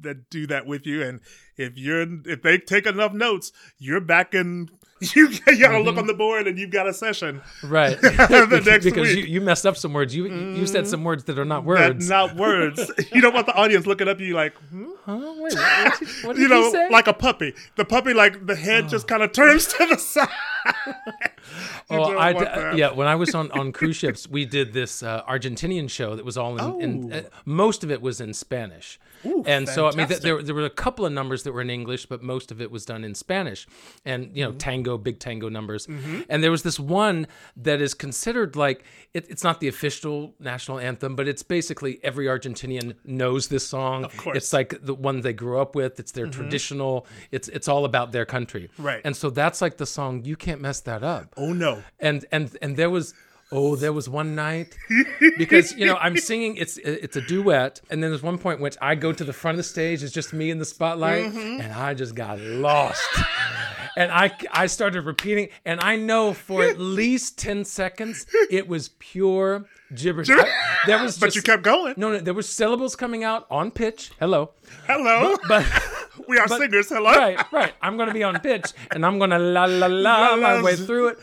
that 0.00 0.30
do 0.30 0.46
that 0.48 0.66
with 0.66 0.86
you. 0.86 1.02
And 1.02 1.20
if 1.56 1.76
you're 1.76 2.06
if 2.26 2.42
they 2.42 2.58
take 2.58 2.86
enough 2.86 3.12
notes, 3.12 3.52
you're 3.78 4.00
back 4.00 4.34
in. 4.34 4.70
You, 5.14 5.28
you 5.28 5.58
gotta 5.58 5.80
look 5.80 5.98
on 5.98 6.06
the 6.06 6.14
board 6.14 6.46
and 6.46 6.56
you've 6.58 6.70
got 6.70 6.86
a 6.86 6.94
session. 6.94 7.42
Right. 7.62 7.98
Because 8.00 8.88
you, 9.14 9.22
week. 9.22 9.28
you 9.28 9.40
messed 9.42 9.66
up 9.66 9.76
some 9.76 9.92
words. 9.92 10.14
You 10.16 10.26
you 10.26 10.66
said 10.66 10.86
some 10.86 11.04
words 11.04 11.24
that 11.24 11.38
are 11.38 11.44
not 11.44 11.62
That 11.62 11.66
words. 11.66 12.08
not 12.08 12.36
words. 12.36 12.90
you 13.12 13.20
don't 13.20 13.34
want 13.34 13.44
the 13.44 13.54
audience 13.54 13.86
looking 13.86 14.08
up 14.08 14.16
at 14.16 14.22
you 14.22 14.34
like, 14.34 14.54
hmm? 14.70 14.86
huh? 15.04 15.34
Wait, 15.36 15.52
what, 15.54 15.98
did, 15.98 16.08
what 16.24 16.36
did 16.36 16.42
you 16.42 16.48
know, 16.48 16.60
you 16.60 16.70
say? 16.70 16.88
like 16.90 17.06
a 17.06 17.12
puppy. 17.12 17.52
The 17.76 17.84
puppy, 17.84 18.14
like 18.14 18.46
the 18.46 18.54
head 18.56 18.88
just 18.88 19.06
kind 19.06 19.22
of 19.22 19.32
turns 19.32 19.66
to 19.74 19.84
the 19.84 19.98
side. 19.98 20.28
Oh, 21.90 22.16
I 22.18 22.32
d- 22.32 22.38
that. 22.40 22.76
yeah. 22.78 22.90
When 22.92 23.06
I 23.06 23.14
was 23.16 23.34
on, 23.34 23.50
on 23.52 23.70
cruise 23.70 23.96
ships, 23.96 24.26
we 24.26 24.46
did 24.46 24.72
this 24.72 25.02
uh, 25.02 25.22
Argentinian 25.28 25.90
show 25.90 26.16
that 26.16 26.24
was 26.24 26.38
all 26.38 26.56
in. 26.78 26.80
in 26.80 27.12
Oh. 27.12 27.16
uh, 27.18 27.22
most 27.44 27.84
of 27.84 27.90
it 27.90 28.00
was 28.00 28.20
in 28.20 28.32
Spanish, 28.32 28.98
Ooh, 29.26 29.44
and 29.46 29.68
so 29.68 29.86
I 29.86 29.94
mean, 29.94 30.08
th- 30.08 30.20
there 30.20 30.42
there 30.42 30.54
were 30.54 30.64
a 30.64 30.70
couple 30.70 31.04
of 31.04 31.12
numbers 31.12 31.42
that 31.42 31.52
were 31.52 31.60
in 31.60 31.68
English, 31.70 32.06
but 32.06 32.22
most 32.22 32.50
of 32.50 32.60
it 32.62 32.70
was 32.70 32.86
done 32.86 33.04
in 33.04 33.14
Spanish, 33.14 33.66
and 34.06 34.34
you 34.34 34.42
know, 34.42 34.50
Mm-hmm. 34.50 34.58
tango, 34.58 34.96
big 34.98 35.18
tango 35.18 35.48
numbers. 35.50 35.86
And 36.28 36.42
there 36.42 36.50
was 36.50 36.62
this 36.62 36.80
one 36.80 37.26
that 37.56 37.80
is 37.80 37.92
considered 37.94 38.56
like 38.56 38.84
it, 39.12 39.26
it's 39.28 39.44
not 39.44 39.60
the 39.60 39.68
official 39.68 40.34
national 40.40 40.78
anthem, 40.78 41.14
but 41.16 41.28
it's 41.28 41.42
basically 41.42 42.00
every 42.02 42.26
Argentinian 42.26 42.94
knows 43.04 43.48
this 43.48 43.66
song. 43.66 44.04
Of 44.04 44.16
course. 44.16 44.24
Mm-hmm. 44.24 44.36
it's 44.38 44.52
like 44.52 44.78
the 44.82 44.94
one 44.94 45.20
they 45.20 45.32
grew 45.34 45.60
up 45.60 45.74
with. 45.76 46.00
It's 46.00 46.12
their 46.12 46.26
traditional. 46.26 47.06
It's 47.30 47.48
it's 47.48 47.68
all 47.68 47.84
about 47.84 48.12
their 48.12 48.24
country. 48.24 48.70
Right. 48.78 49.02
And 49.04 49.14
so 49.14 49.28
that's 49.30 49.60
like 49.60 49.76
the 49.76 49.86
song. 49.86 50.24
You 50.24 50.36
can't 50.36 50.53
mess 50.60 50.80
that 50.80 51.02
up 51.02 51.32
Oh 51.36 51.52
no. 51.52 51.82
and 52.00 52.24
and 52.32 52.56
and 52.62 52.76
there 52.76 52.90
was 52.90 53.14
oh 53.52 53.76
there 53.76 53.92
was 53.92 54.08
one 54.08 54.34
night 54.34 54.74
because 55.36 55.76
you 55.76 55.84
know 55.86 55.96
i'm 55.96 56.16
singing 56.16 56.56
it's 56.56 56.78
it's 56.78 57.14
a 57.16 57.20
duet 57.20 57.80
and 57.90 58.02
then 58.02 58.10
there's 58.10 58.22
one 58.22 58.38
point 58.38 58.58
which 58.58 58.76
i 58.80 58.94
go 58.94 59.12
to 59.12 59.22
the 59.22 59.34
front 59.34 59.54
of 59.54 59.58
the 59.58 59.62
stage 59.62 60.02
it's 60.02 60.12
just 60.14 60.32
me 60.32 60.50
in 60.50 60.58
the 60.58 60.64
spotlight 60.64 61.24
Mm-hmm. 61.26 61.60
and 61.60 61.72
i 61.72 61.92
just 61.94 62.14
got 62.14 62.40
lost 62.40 63.06
and 63.98 64.10
i 64.10 64.32
i 64.50 64.66
started 64.66 65.02
repeating 65.04 65.48
and 65.66 65.78
i 65.82 65.94
know 65.94 66.32
for 66.32 66.64
at 66.64 66.78
least 66.98 67.38
10 67.38 67.64
seconds 67.66 68.26
it 68.50 68.66
was 68.66 68.88
pure 68.98 69.66
gibberish 69.94 70.30
I- 70.30 70.48
there 70.86 71.02
was 71.02 71.18
But 71.18 71.36
you 71.36 71.42
kept 71.42 71.62
going. 71.62 71.94
no 71.98 72.12
no 72.12 72.18
there 72.20 72.34
were 72.34 72.42
syllables 72.42 72.96
coming 72.96 73.24
out 73.24 73.46
on 73.50 73.70
pitch 73.70 74.10
hello 74.18 74.52
Hello. 74.86 75.36
but 75.48 75.64
we 76.28 76.38
are 76.38 76.46
but- 76.48 76.58
singers. 76.60 76.88
Hello. 76.88 77.10
right, 77.10 77.52
right. 77.52 77.72
I'm 77.82 77.96
going 77.96 78.08
to 78.08 78.14
be 78.14 78.22
on 78.22 78.38
pitch 78.40 78.72
and 78.90 79.04
I'm 79.04 79.18
going 79.18 79.30
to 79.30 79.38
la 79.38 79.64
la 79.64 79.86
la 79.86 80.36
my 80.36 80.62
way 80.62 80.76
through 80.76 81.08
it. 81.08 81.18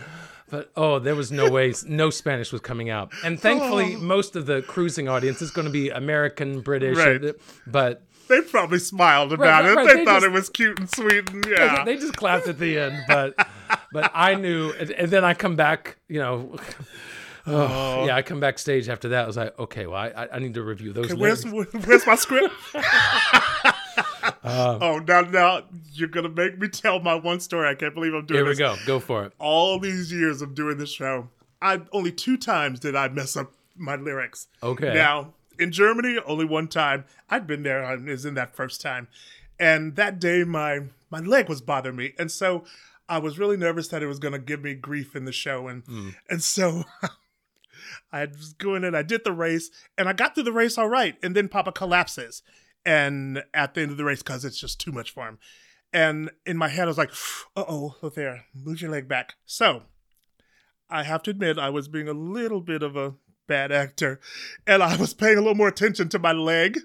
But 0.50 0.70
oh, 0.76 1.00
there 1.00 1.16
was 1.16 1.32
no 1.32 1.50
way, 1.50 1.74
no 1.86 2.10
Spanish 2.10 2.52
was 2.52 2.60
coming 2.60 2.90
out. 2.90 3.14
And 3.24 3.40
thankfully, 3.40 3.96
oh. 3.96 4.00
most 4.00 4.36
of 4.36 4.46
the 4.48 4.62
cruising 4.62 5.08
audience 5.08 5.42
is 5.42 5.50
going 5.50 5.66
to 5.66 5.72
be 5.72 5.90
American, 5.90 6.60
British. 6.60 6.98
Right. 6.98 7.36
But 7.66 8.04
They 8.28 8.42
probably 8.42 8.80
smiled 8.80 9.32
about 9.32 9.64
right, 9.64 9.72
it. 9.72 9.76
right, 9.76 9.88
They, 9.88 9.94
they 9.96 10.06
thought 10.06 10.16
just- 10.16 10.26
it 10.26 10.32
was 10.34 10.50
cute 10.50 10.78
and 10.78 10.90
sweet. 10.94 11.30
And 11.30 11.46
yeah. 11.46 11.86
they 11.86 11.96
just 11.96 12.18
clapped 12.18 12.48
at 12.50 12.60
the 12.60 12.78
end. 12.78 13.02
But 13.08 13.48
but 13.94 14.12
I 14.14 14.36
knew, 14.36 14.72
and, 14.74 14.92
and 14.92 15.10
then 15.10 15.24
I 15.24 15.34
come 15.34 15.56
back, 15.56 15.98
you 16.10 16.20
know. 16.20 16.58
Oh, 17.48 17.54
oh 18.02 18.06
yeah, 18.06 18.16
I 18.16 18.22
come 18.22 18.40
backstage 18.40 18.88
after 18.88 19.10
that. 19.10 19.24
I 19.24 19.28
was 19.28 19.38
like, 19.38 19.58
okay, 19.58 19.88
well, 19.88 19.98
I, 19.98 20.28
I- 20.34 20.40
need 20.40 20.54
to 20.56 20.64
review 20.64 20.94
those. 20.94 21.14
Where's 21.16 21.44
where's 21.46 22.06
my 22.06 22.16
script? 22.16 22.54
Uh, 24.44 24.80
oh, 24.82 25.00
now 25.00 25.22
now 25.22 25.62
you're 25.94 26.08
gonna 26.08 26.28
make 26.28 26.58
me 26.58 26.68
tell 26.68 27.00
my 27.00 27.14
one 27.14 27.40
story. 27.40 27.68
I 27.68 27.76
can't 27.76 27.94
believe 27.94 28.14
I'm 28.14 28.26
doing 28.26 28.44
this. 28.44 28.58
Here 28.58 28.68
we 28.70 28.76
this. 28.76 28.86
go. 28.86 28.94
Go 28.96 29.00
for 29.00 29.24
it. 29.26 29.34
All 29.38 29.78
these 29.78 30.12
years 30.12 30.42
of 30.42 30.56
doing 30.56 30.78
this 30.78 30.92
show, 30.92 31.30
I 31.62 31.82
only 31.92 32.12
two 32.12 32.38
times 32.38 32.80
did 32.80 32.96
I 32.96 33.08
mess 33.10 33.38
up 33.38 33.54
my 33.76 33.96
lyrics. 33.96 34.48
Okay. 34.64 34.96
Now 34.96 35.36
in 35.60 35.72
Germany, 35.72 36.18
only 36.26 36.46
one 36.46 36.68
time. 36.68 37.06
I'd 37.30 37.46
been 37.46 37.62
there. 37.62 37.86
I 37.86 37.96
was 37.96 38.26
in 38.26 38.34
that 38.34 38.56
first 38.56 38.82
time, 38.82 39.08
and 39.60 39.96
that 39.96 40.20
day 40.20 40.44
my 40.44 40.82
my 41.12 41.20
leg 41.20 41.48
was 41.48 41.62
bothering 41.62 41.96
me, 41.96 42.14
and 42.18 42.32
so 42.32 42.64
I 43.08 43.20
was 43.20 43.38
really 43.38 43.58
nervous 43.58 43.90
that 43.90 44.02
it 44.02 44.08
was 44.08 44.20
gonna 44.20 44.40
give 44.40 44.64
me 44.64 44.74
grief 44.74 45.16
in 45.16 45.26
the 45.26 45.32
show, 45.32 45.68
and 45.68 45.84
hmm. 45.84 46.10
and 46.30 46.42
so. 46.42 46.84
I 48.14 48.26
was 48.26 48.54
going 48.54 48.84
in, 48.84 48.94
I 48.94 49.02
did 49.02 49.24
the 49.24 49.32
race, 49.32 49.70
and 49.98 50.08
I 50.08 50.14
got 50.14 50.36
through 50.36 50.44
the 50.44 50.52
race 50.52 50.78
all 50.78 50.88
right. 50.88 51.16
And 51.24 51.36
then 51.36 51.48
Papa 51.48 51.72
collapses, 51.72 52.44
and 52.86 53.44
at 53.54 53.74
the 53.74 53.82
end 53.82 53.92
of 53.92 53.98
the 53.98 54.04
race, 54.06 54.22
because 54.24 54.44
it's 54.46 54.60
just 54.60 54.80
too 54.80 54.92
much 54.92 55.12
for 55.12 55.28
him. 55.28 55.40
And 55.94 56.32
in 56.46 56.58
my 56.58 56.70
head, 56.70 56.84
I 56.86 56.88
was 56.88 56.98
like, 56.98 57.12
"Uh 57.56 57.66
oh, 57.68 57.96
there, 58.16 58.46
move 58.54 58.82
your 58.82 58.92
leg 58.92 59.08
back." 59.08 59.36
So, 59.46 59.84
I 60.90 61.04
have 61.04 61.24
to 61.24 61.32
admit, 61.32 61.58
I 61.60 61.70
was 61.70 61.88
being 61.88 62.08
a 62.08 62.14
little 62.14 62.62
bit 62.62 62.82
of 62.84 62.96
a 62.96 63.16
bad 63.48 63.72
actor, 63.72 64.20
and 64.66 64.82
I 64.82 64.96
was 64.96 65.14
paying 65.14 65.38
a 65.38 65.42
little 65.42 65.56
more 65.56 65.68
attention 65.68 66.08
to 66.10 66.20
my 66.20 66.32
leg, 66.32 66.80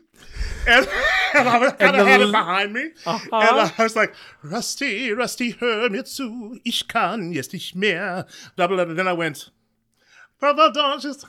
and, 0.67 0.87
and 1.35 1.49
I 1.49 1.71
kind 1.71 1.97
of 1.97 2.07
had 2.07 2.21
it 2.21 2.33
behind 2.33 2.73
me, 2.73 2.91
Uh-huh. 3.05 3.29
and 3.33 3.71
I 3.79 3.83
was 3.83 3.95
like, 3.95 4.13
"Rusty, 4.43 5.13
Rusty, 5.13 5.53
hör 5.53 5.89
mir 5.89 6.05
zu, 6.05 6.59
ich 6.65 6.89
kann 6.89 7.33
jetzt 7.33 7.53
nicht 7.53 7.77
mehr." 7.77 8.27
Blah 8.57 8.67
blah. 8.67 8.85
blah. 8.85 8.95
Then 8.95 9.07
I 9.07 9.13
went. 9.13 9.51
Papa 10.41 10.71
Dodges, 10.75 11.25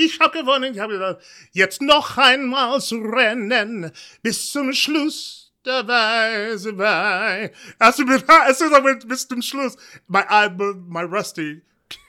ich 0.00 0.18
hab 0.20 0.32
gewonnen, 0.32 0.72
ich 0.74 0.80
hab 0.80 0.90
gesagt, 0.90 1.22
jetzt 1.52 1.82
noch 1.82 2.16
einmal 2.16 2.80
zu 2.80 2.96
rennen, 3.00 3.92
bis 4.22 4.50
zum 4.50 4.72
Schluss 4.72 5.52
dabei, 5.62 6.56
dabei. 6.56 7.52
As 7.78 7.96
soon 7.96 8.10
as 8.10 8.58
soon 8.58 8.72
as 8.72 8.78
I 8.78 8.84
went 8.84 9.08
bis 9.08 9.26
zum 9.26 9.42
Schluss, 9.42 9.76
my 10.08 10.24
eye, 10.28 10.48
my 10.88 11.02
rusty, 11.02 11.62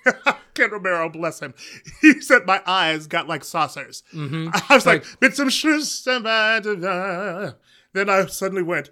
Ken 0.54 0.72
Romero, 0.72 1.10
bless 1.10 1.40
him, 1.40 1.54
he 2.02 2.22
said 2.22 2.46
my 2.46 2.62
eyes 2.66 3.08
got 3.08 3.28
like 3.28 3.44
saucers. 3.44 4.04
Mm-hmm. 4.14 4.50
I 4.70 4.76
was 4.76 4.86
like, 4.86 5.04
bis 5.20 5.36
zum 5.36 5.50
Schluss 5.50 6.04
dabei, 6.04 6.60
dabei. 6.60 7.56
Then 7.94 8.10
I 8.10 8.26
suddenly 8.28 8.64
went, 8.64 8.90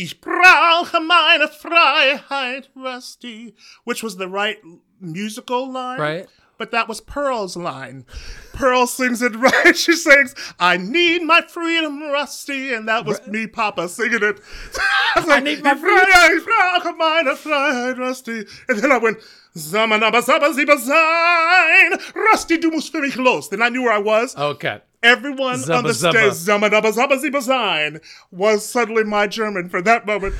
Ich 0.00 0.20
brauche 0.20 1.00
meine 1.00 1.48
Freiheit, 1.48 2.70
Rusty, 2.76 3.56
which 3.82 4.04
was 4.04 4.16
the 4.16 4.28
right 4.28 4.58
musical 5.00 5.72
line. 5.72 6.00
Right. 6.00 6.28
But 6.58 6.72
that 6.72 6.88
was 6.88 7.00
Pearl's 7.00 7.56
line. 7.56 8.04
Pearl 8.52 8.86
sings 8.88 9.22
it 9.22 9.34
right. 9.36 9.76
She 9.76 9.92
sings, 9.94 10.34
I 10.58 10.76
need 10.76 11.22
my 11.22 11.42
freedom, 11.42 12.02
Rusty. 12.10 12.74
And 12.74 12.88
that 12.88 13.06
was 13.06 13.24
me, 13.28 13.46
Papa, 13.46 13.88
singing 13.88 14.22
it. 14.22 14.40
I, 15.14 15.20
was 15.20 15.26
like, 15.26 15.44
need 15.44 15.62
my 15.62 15.74
freedom. 15.76 15.98
Freiheit, 16.04 16.36
ich 16.36 16.44
brauche 16.44 16.96
meine 16.98 17.36
Freiheit, 17.36 17.96
Rusty. 17.98 18.44
And 18.68 18.78
then 18.80 18.90
I 18.90 18.98
went, 18.98 19.18
Zamanaba, 19.56 20.20
Zaba, 20.22 20.52
Ziba, 20.52 20.76
Sein. 20.78 21.98
Rusty, 22.14 22.58
du 22.58 22.70
musst 22.70 22.92
für 22.92 23.00
mich 23.00 23.16
los. 23.16 23.48
Then 23.48 23.62
I 23.62 23.68
knew 23.68 23.82
where 23.84 23.92
I 23.94 23.98
was. 23.98 24.36
Okay. 24.36 24.80
Everyone 25.02 25.54
on 25.54 25.58
Zubba 25.60 25.82
the 25.84 25.88
zubba. 25.94 26.32
stage, 26.32 26.32
Zamanaba, 26.60 26.92
Zaba, 26.92 27.18
Ziba, 27.20 27.40
Sein, 27.40 28.00
was 28.32 28.66
suddenly 28.66 29.04
my 29.04 29.28
German 29.28 29.68
for 29.68 29.80
that 29.82 30.06
moment. 30.06 30.34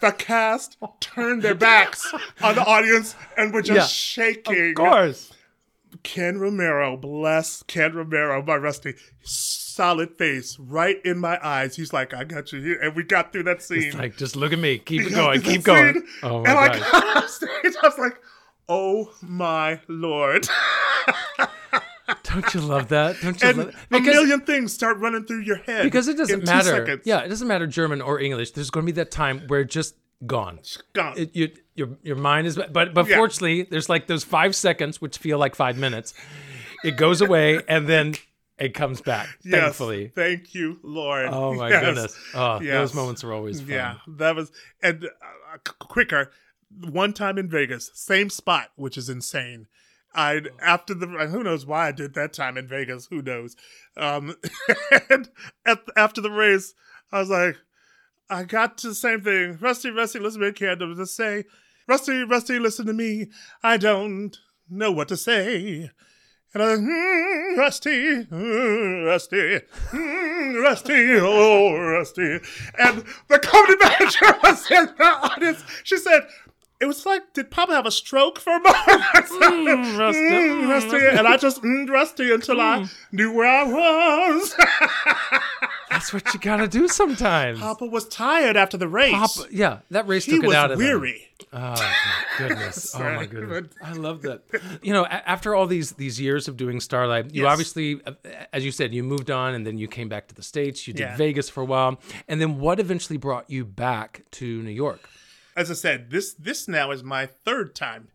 The 0.00 0.12
cast 0.12 0.76
turned 1.00 1.42
their 1.42 1.54
backs 1.56 2.12
on 2.42 2.54
the 2.54 2.64
audience 2.64 3.16
and 3.36 3.52
were 3.52 3.62
just 3.62 4.16
Yeah. 4.16 4.24
shaking. 4.34 4.70
Of 4.70 4.74
course. 4.76 5.32
Ken 6.02 6.38
Romero, 6.38 6.96
bless 6.96 7.62
Ken 7.64 7.94
Romero, 7.94 8.42
my 8.42 8.56
rusty, 8.56 8.94
solid 9.22 10.16
face, 10.18 10.58
right 10.58 10.96
in 11.04 11.18
my 11.18 11.38
eyes. 11.42 11.76
He's 11.76 11.92
like, 11.92 12.14
I 12.14 12.24
got 12.24 12.52
you 12.52 12.60
here. 12.60 12.80
And 12.80 12.94
we 12.96 13.02
got 13.04 13.32
through 13.32 13.44
that 13.44 13.62
scene. 13.62 13.96
Like, 13.96 14.16
just 14.16 14.36
look 14.36 14.52
at 14.52 14.58
me. 14.58 14.78
Keep 14.84 15.02
it 15.08 15.10
going. 15.14 15.40
Keep 15.42 15.62
that 15.62 15.64
going. 15.64 15.94
scene, 15.94 16.04
Oh 16.22 16.42
my 16.42 16.50
and 16.50 16.58
I 16.58 16.78
got 16.78 17.16
off 17.16 17.28
stage. 17.28 17.48
I 17.82 17.86
was 17.88 17.98
like, 17.98 18.18
oh 18.68 19.12
my 19.22 19.80
lord. 19.88 20.48
Don't 22.22 22.54
you 22.54 22.60
love 22.60 22.88
that? 22.88 23.16
Don't 23.20 23.40
you 23.42 23.48
and 23.48 23.58
love 23.58 23.74
a 23.90 24.00
million 24.00 24.40
things 24.42 24.72
start 24.72 24.98
running 24.98 25.24
through 25.24 25.40
your 25.40 25.56
head. 25.56 25.82
because 25.82 26.06
it 26.06 26.16
doesn't 26.16 26.44
matter. 26.44 26.70
seconds. 26.70 27.02
Yeah, 27.04 27.20
it 27.20 27.28
doesn't 27.28 27.48
matter 27.48 27.66
German 27.66 28.00
or 28.00 28.20
English. 28.20 28.52
There's 28.52 28.70
going 28.70 28.86
to 28.86 28.92
be 28.92 28.96
that 28.96 29.10
time 29.10 29.42
where 29.48 29.64
just 29.64 29.96
gone. 30.24 30.60
Gone. 30.94 31.14
It, 31.18 31.34
you, 31.36 31.50
your 31.74 31.88
your 32.02 32.16
mind 32.16 32.46
is, 32.46 32.56
but 32.56 32.94
but 32.94 33.06
Yeah. 33.08 33.16
fortunately, 33.16 33.62
there's 33.62 33.88
like 33.88 34.06
those 34.06 34.24
five 34.24 34.54
seconds 34.56 35.00
which 35.00 35.18
feel 35.18 35.38
like 35.38 35.54
five 35.54 35.76
minutes. 35.76 36.14
It 36.84 36.96
goes 36.96 37.20
away 37.20 37.60
and 37.68 37.86
then 37.88 38.14
it 38.58 38.72
comes 38.74 39.00
back. 39.00 39.28
Yes, 39.44 39.60
Thankfully. 39.62 40.12
Thank 40.14 40.54
you, 40.54 40.78
Lord. 40.82 41.28
Oh 41.30 41.52
my 41.54 41.68
Yes. 41.68 41.84
goodness. 41.84 42.18
Oh, 42.34 42.60
Yes. 42.60 42.72
those 42.74 42.94
moments 42.94 43.24
are 43.24 43.32
always 43.32 43.60
fun. 43.60 43.70
Yeah, 43.70 43.94
that 44.16 44.34
was 44.36 44.50
and 44.82 45.04
uh, 45.04 45.58
c- 45.66 45.74
quicker. 45.78 46.30
one 46.90 47.12
time 47.12 47.38
in 47.38 47.48
Vegas, 47.48 47.90
same 47.94 48.30
spot, 48.30 48.70
which 48.76 48.96
is 48.96 49.08
insane. 49.08 49.66
I 50.14 50.42
after 50.62 50.94
the 50.94 51.06
who 51.06 51.42
knows 51.42 51.66
why 51.66 51.88
I 51.88 51.92
did 51.92 52.14
that 52.14 52.32
time 52.32 52.56
in 52.56 52.66
Vegas, 52.66 53.06
who 53.06 53.20
knows. 53.20 53.54
Um, 53.98 54.34
and 55.10 55.28
at, 55.66 55.80
after 55.96 56.20
the 56.22 56.30
race, 56.30 56.72
I 57.12 57.20
was 57.20 57.28
like, 57.28 57.56
I 58.28 58.42
got 58.44 58.78
to 58.78 58.88
the 58.88 58.94
same 58.94 59.20
thing. 59.22 59.58
Rusty, 59.60 59.90
Rusty, 59.90 60.18
listen 60.18 60.40
to 60.40 60.46
me, 60.48 60.52
kid. 60.52 60.80
To 60.80 61.06
say, 61.06 61.44
Rusty, 61.86 62.24
Rusty, 62.24 62.58
listen 62.58 62.86
to 62.86 62.92
me. 62.92 63.28
I 63.62 63.76
don't 63.76 64.36
know 64.68 64.90
what 64.90 65.08
to 65.08 65.16
say. 65.16 65.90
And 66.54 66.62
I 66.62 66.70
was, 66.70 66.80
mm, 66.80 67.56
Rusty, 67.58 68.24
mm, 68.24 69.06
Rusty, 69.06 69.60
mm, 69.92 70.62
Rusty, 70.62 71.16
oh, 71.20 71.76
Rusty. 71.78 72.38
And 72.78 73.04
the 73.28 73.38
comedy 73.38 73.74
manager 73.80 74.38
was 74.42 74.70
in 74.70 74.86
the 74.86 75.04
audience. 75.04 75.62
She 75.84 75.98
said, 75.98 76.22
it 76.80 76.86
was 76.86 77.04
like, 77.06 77.32
did 77.34 77.50
Papa 77.50 77.72
have 77.72 77.86
a 77.86 77.90
stroke 77.90 78.38
for 78.38 78.50
a 78.56 78.60
moment? 78.60 78.76
mm, 78.86 79.98
rusty, 79.98 80.20
mm, 80.20 80.68
rusty. 80.68 81.06
And 81.18 81.26
I 81.28 81.36
just 81.36 81.62
mm, 81.62 81.88
rusty 81.88 82.32
until 82.32 82.60
I 82.60 82.78
Mm. 82.80 82.90
knew 83.12 83.32
where 83.32 83.48
I 83.48 83.62
was. 83.64 84.54
That's 85.90 86.12
what 86.12 86.34
you 86.34 86.40
gotta 86.40 86.66
do 86.68 86.88
sometimes. 86.88 87.60
Papa 87.60 87.86
was 87.86 88.06
tired 88.08 88.56
after 88.56 88.76
the 88.76 88.88
race. 88.88 89.12
Papa- 89.12 89.48
yeah, 89.50 89.78
that 89.90 90.06
race 90.08 90.24
he 90.24 90.36
took 90.36 90.44
it 90.46 90.54
out 90.54 90.70
of 90.70 90.80
him. 90.80 90.86
He 90.86 90.92
was 90.92 91.00
weary. 91.00 91.22
Oh 91.52 91.58
my 91.58 92.24
goodness! 92.38 92.94
oh 92.98 92.98
my 92.98 93.26
goodness! 93.26 93.72
I 93.82 93.92
love 93.92 94.22
that. 94.22 94.42
You 94.82 94.92
know, 94.92 95.06
after 95.06 95.54
all 95.54 95.66
these 95.66 95.92
these 95.92 96.20
years 96.20 96.48
of 96.48 96.56
doing 96.56 96.80
Starlight, 96.80 97.34
you 97.34 97.44
Yes. 97.44 97.52
obviously, 97.52 98.00
as 98.52 98.64
you 98.64 98.72
said, 98.72 98.92
you 98.94 99.02
moved 99.04 99.30
on, 99.30 99.54
and 99.54 99.66
then 99.66 99.78
you 99.78 99.86
came 99.88 100.08
back 100.08 100.28
to 100.28 100.34
the 100.34 100.42
states. 100.42 100.86
You 100.86 100.92
did 100.94 101.00
Yeah. 101.02 101.16
Vegas 101.16 101.48
for 101.48 101.62
a 101.62 101.66
while, 101.66 102.00
and 102.28 102.40
then 102.40 102.58
what 102.58 102.80
eventually 102.80 103.16
brought 103.16 103.48
you 103.48 103.64
back 103.64 104.24
to 104.32 104.62
New 104.62 104.70
York? 104.70 105.08
As 105.56 105.70
I 105.70 105.74
said, 105.74 106.10
this 106.10 106.34
this 106.34 106.66
now 106.68 106.90
is 106.90 107.02
my 107.04 107.26
third 107.26 107.74
time 107.74 108.08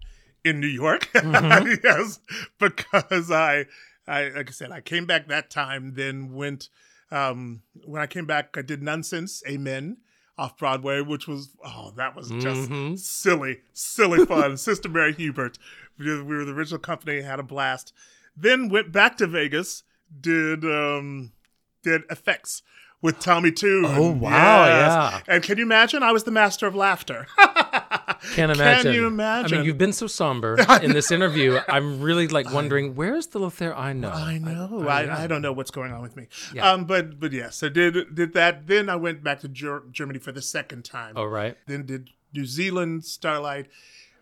in 0.43 0.59
New 0.59 0.67
York. 0.67 1.09
Mm-hmm. 1.15 1.73
yes, 1.83 2.19
because 2.59 3.31
I, 3.31 3.65
I 4.07 4.29
like 4.29 4.49
I 4.49 4.51
said, 4.51 4.71
I 4.71 4.81
came 4.81 5.05
back 5.05 5.27
that 5.27 5.49
time. 5.49 5.93
Then 5.95 6.33
went 6.33 6.69
um, 7.11 7.61
when 7.85 8.01
I 8.01 8.07
came 8.07 8.25
back, 8.25 8.55
I 8.57 8.61
did 8.61 8.81
Nunsense, 8.81 9.41
Amen 9.47 9.97
off 10.37 10.57
Broadway, 10.57 11.01
which 11.01 11.27
was 11.27 11.49
oh, 11.63 11.91
that 11.97 12.15
was 12.15 12.29
just 12.29 12.69
Mhm. 12.69 12.97
silly, 12.97 13.59
silly 13.73 14.25
fun. 14.33 14.57
Sister 14.57 14.89
Mary 14.89 15.13
Hubert, 15.13 15.57
we 15.99 16.21
were 16.23 16.45
the 16.45 16.53
original 16.53 16.79
company, 16.79 17.21
had 17.21 17.39
a 17.39 17.43
blast. 17.43 17.93
Then 18.35 18.69
went 18.69 18.91
back 18.91 19.17
to 19.17 19.27
Vegas, 19.27 19.83
did 20.19 20.63
um, 20.65 21.31
did 21.83 22.07
EFX 22.07 22.61
with 23.01 23.19
Tommy 23.19 23.51
Tune. 23.51 23.85
Oh, 23.85 24.11
wow, 24.11 24.65
yeah. 24.65 25.19
And 25.27 25.43
can 25.43 25.57
you 25.57 25.63
imagine? 25.63 26.01
I 26.03 26.11
was 26.11 26.23
the 26.23 26.31
master 26.31 26.65
of 26.65 26.75
laughter. 26.75 27.27
Can't 28.33 28.51
imagine. 28.51 28.91
Can 28.91 28.93
you 28.93 29.07
imagine? 29.07 29.53
I 29.53 29.57
mean, 29.57 29.65
you've 29.65 29.77
been 29.77 29.93
so 29.93 30.07
somber 30.07 30.57
in 30.81 30.91
this 30.93 31.11
interview. 31.11 31.59
I'm 31.67 32.01
really 32.01 32.27
like 32.27 32.51
wondering 32.53 32.95
where's 32.95 33.27
the 33.27 33.39
Lothair 33.39 33.75
I 33.75 33.93
know. 33.93 34.11
I 34.11 34.37
know. 34.37 34.85
I- 34.87 35.03
I, 35.03 35.23
I, 35.23 35.27
don't 35.27 35.41
know 35.41 35.51
what's 35.53 35.71
going 35.71 35.91
on 35.91 36.01
with 36.01 36.15
me. 36.15 36.27
Yeah. 36.53 36.71
Um, 36.71 36.85
but 36.85 37.19
but 37.19 37.31
yes, 37.31 37.63
I 37.63 37.69
did 37.69 38.13
did 38.13 38.33
that. 38.33 38.67
Then 38.67 38.89
I 38.89 38.95
went 38.95 39.23
back 39.23 39.39
to 39.41 39.47
Ger- 39.47 39.83
Germany 39.91 40.19
for 40.19 40.31
the 40.31 40.41
second 40.41 40.85
time. 40.85 41.13
Oh 41.15 41.25
right. 41.25 41.57
Then 41.67 41.85
did 41.85 42.09
New 42.33 42.45
Zealand 42.45 43.05
Starlight. 43.05 43.67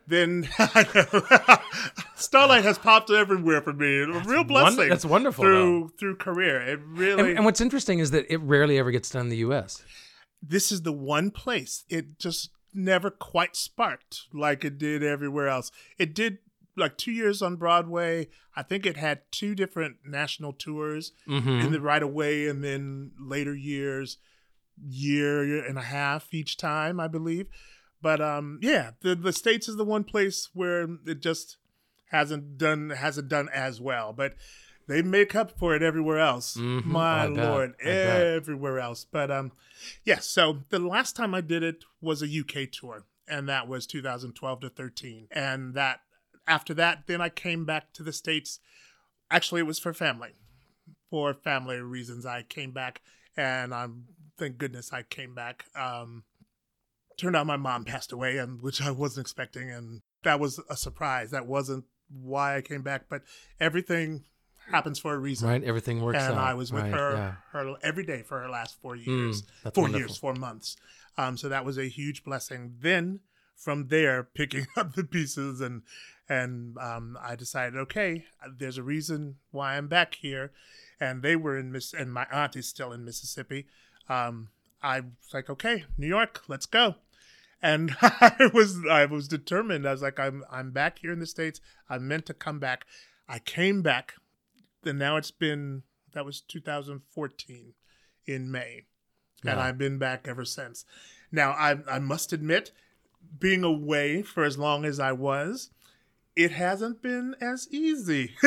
Then 0.07 0.49
Starlight 2.15 2.63
has 2.63 2.77
popped 2.77 3.11
everywhere 3.11 3.61
for 3.61 3.73
me. 3.73 4.01
A 4.01 4.07
real 4.21 4.43
blessing. 4.43 4.89
that's 4.89 5.05
wonderful, 5.05 5.43
through 5.43 5.93
through 5.99 6.15
career. 6.15 6.61
It 6.61 6.79
really. 6.83 7.29
And, 7.29 7.37
and 7.37 7.45
what's 7.45 7.61
interesting 7.61 7.99
is 7.99 8.11
that 8.11 8.25
it 8.31 8.37
rarely 8.41 8.77
ever 8.79 8.91
gets 8.91 9.09
done 9.09 9.23
in 9.23 9.29
the 9.29 9.37
U.S. 9.37 9.83
this 10.41 10.71
is 10.71 10.81
the 10.81 10.91
one 10.93 11.29
place 11.31 11.83
it 11.89 12.17
just 12.17 12.49
never 12.73 13.09
quite 13.09 13.55
sparked 13.55 14.23
like 14.33 14.63
it 14.63 14.77
did 14.77 15.03
everywhere 15.03 15.47
else. 15.47 15.71
It 15.97 16.13
did 16.13 16.39
like 16.77 16.97
two 16.97 17.11
years 17.11 17.41
on 17.41 17.55
Broadway. 17.55 18.27
I 18.55 18.63
think 18.63 18.85
it 18.85 18.97
had 18.97 19.21
two 19.31 19.55
different 19.55 19.97
national 20.05 20.53
tours 20.53 21.11
Mm-hmm. 21.27 21.49
in 21.65 21.71
the 21.71 21.81
right 21.81 22.03
away, 22.03 22.47
and 22.47 22.63
then 22.63 23.11
later 23.19 23.53
years, 23.55 24.17
year, 24.81 25.43
year 25.45 25.65
and 25.65 25.77
a 25.77 25.81
half 25.83 26.33
each 26.33 26.57
time, 26.57 26.99
I 26.99 27.07
believe. 27.07 27.47
But 28.01 28.21
um, 28.21 28.59
yeah, 28.61 28.91
the 29.01 29.15
the 29.15 29.33
states 29.33 29.67
is 29.67 29.75
the 29.75 29.83
one 29.83 30.03
place 30.05 30.49
where 30.53 30.87
it 31.05 31.21
just 31.21 31.57
hasn't 32.11 32.57
done 32.57 32.91
hasn't 32.91 33.29
done 33.29 33.49
as 33.53 33.81
well, 33.81 34.13
but. 34.13 34.33
They 34.89 35.03
make 35.03 35.35
up 35.35 35.51
for 35.59 35.75
it 35.75 35.83
everywhere 35.83 36.17
else. 36.17 36.57
Mhm. 36.57 36.83
My 36.83 37.21
I 37.21 37.25
lord, 37.27 37.75
everywhere 37.79 38.79
else. 38.79 39.05
But 39.05 39.29
um, 39.29 39.51
Yes. 40.03 40.25
So 40.25 40.63
the 40.69 40.79
last 40.79 41.15
time 41.15 41.35
I 41.35 41.41
did 41.41 41.61
it 41.61 41.85
was 42.01 42.23
a 42.23 42.27
UK 42.27 42.65
tour, 42.65 43.05
and 43.27 43.47
that 43.47 43.67
was 43.67 43.85
2012 43.85 44.61
to 44.61 44.69
13. 44.69 45.27
And 45.31 45.75
that 45.75 46.01
after 46.47 46.73
that, 46.73 47.05
then 47.05 47.21
I 47.21 47.29
came 47.29 47.65
back 47.65 47.93
to 47.93 48.03
the 48.03 48.11
states. 48.11 48.59
Actually, 49.29 49.61
it 49.61 49.67
was 49.67 49.77
for 49.77 49.93
family. 49.93 50.33
For 51.11 51.35
family 51.35 51.77
reasons, 51.77 52.25
I 52.25 52.41
came 52.41 52.71
back, 52.71 53.01
and 53.37 53.73
I'm 53.75 54.05
thank 54.37 54.57
goodness 54.57 54.91
I 54.91 55.03
came 55.03 55.35
back. 55.35 55.65
Um, 55.75 56.23
turned 57.15 57.35
out 57.35 57.45
my 57.45 57.57
mom 57.57 57.85
passed 57.85 58.11
away, 58.11 58.39
and 58.39 58.59
which 58.59 58.81
I 58.81 58.89
wasn't 58.89 59.25
expecting, 59.25 59.69
and 59.69 60.01
that 60.23 60.39
was 60.39 60.59
a 60.67 60.75
surprise. 60.75 61.29
That 61.29 61.45
wasn't 61.45 61.85
why 62.09 62.57
I 62.57 62.61
came 62.61 62.81
back, 62.81 63.03
but 63.07 63.21
everything 63.59 64.23
happens 64.69 64.99
for 64.99 65.13
a 65.13 65.17
reason 65.17 65.49
Right. 65.49 65.63
Everything 65.63 66.01
works 66.01 66.19
and 66.19 66.33
out. 66.33 66.47
I 66.47 66.53
was 66.53 66.71
with 66.71 66.83
Right, 66.83 66.93
her 66.93 67.11
yeah. 67.13 67.33
her 67.51 67.75
every 67.81 68.05
day 68.05 68.21
for 68.23 68.39
her 68.41 68.49
last 68.49 68.79
four 68.81 68.95
years, 68.95 69.43
that's 69.63 69.75
four 69.75 69.83
wonderful. 69.83 70.07
years, 70.07 70.17
four 70.17 70.33
months. 70.33 70.75
Um, 71.17 71.37
so 71.37 71.49
that 71.49 71.65
was 71.65 71.77
a 71.77 71.85
huge 71.87 72.23
blessing. 72.23 72.75
Then 72.79 73.19
from 73.55 73.87
there, 73.87 74.23
picking 74.33 74.67
up 74.77 74.93
the 74.93 75.03
pieces 75.03 75.61
and 75.61 75.83
and 76.27 76.77
um, 76.77 77.17
I 77.21 77.35
decided, 77.35 77.75
okay, 77.79 78.25
there's 78.57 78.77
a 78.77 78.83
reason 78.83 79.37
why 79.49 79.75
I'm 79.77 79.87
back 79.87 80.13
here, 80.15 80.51
and 80.99 81.23
they 81.23 81.35
were 81.35 81.57
in 81.57 81.71
Miss, 81.71 81.91
and 81.91 82.13
my 82.13 82.27
aunt 82.31 82.55
is 82.55 82.67
still 82.67 82.91
in 82.93 83.03
Mississippi. 83.03 83.65
Um, 84.07 84.49
I 84.83 84.99
was 84.99 85.33
like, 85.33 85.49
okay, 85.49 85.85
New 85.97 86.07
York, 86.07 86.43
let's 86.47 86.67
go. 86.67 86.95
And 87.61 87.97
I 88.01 88.49
was 88.53 88.77
I 88.89 89.05
was 89.05 89.27
determined. 89.27 89.87
I 89.87 89.91
was 89.91 90.01
like, 90.03 90.19
I'm 90.19 90.43
I'm 90.51 90.71
back 90.71 90.99
here 90.99 91.11
in 91.11 91.19
the 91.19 91.25
states. 91.25 91.59
I 91.89 91.97
meant 91.97 92.25
to 92.27 92.33
come 92.33 92.59
back. 92.59 92.85
I 93.27 93.39
came 93.39 93.81
back 93.81 94.13
and 94.85 94.99
now 94.99 95.17
it's 95.17 95.31
been 95.31 95.83
that 96.13 96.25
was 96.25 96.41
2014 96.41 97.73
in 98.25 98.51
May, 98.51 98.85
and 99.45 99.59
I've 99.59 99.77
been 99.77 99.97
back 99.97 100.27
ever 100.27 100.45
since. 100.45 100.85
Now 101.31 101.51
I 101.51 101.77
I 101.89 101.99
must 101.99 102.33
admit, 102.33 102.71
being 103.39 103.63
away 103.63 104.21
for 104.21 104.43
as 104.43 104.57
long 104.57 104.85
as 104.85 104.99
I 104.99 105.11
was, 105.11 105.69
it 106.35 106.51
hasn't 106.51 107.01
been 107.01 107.35
as 107.41 107.67
easy. 107.71 108.31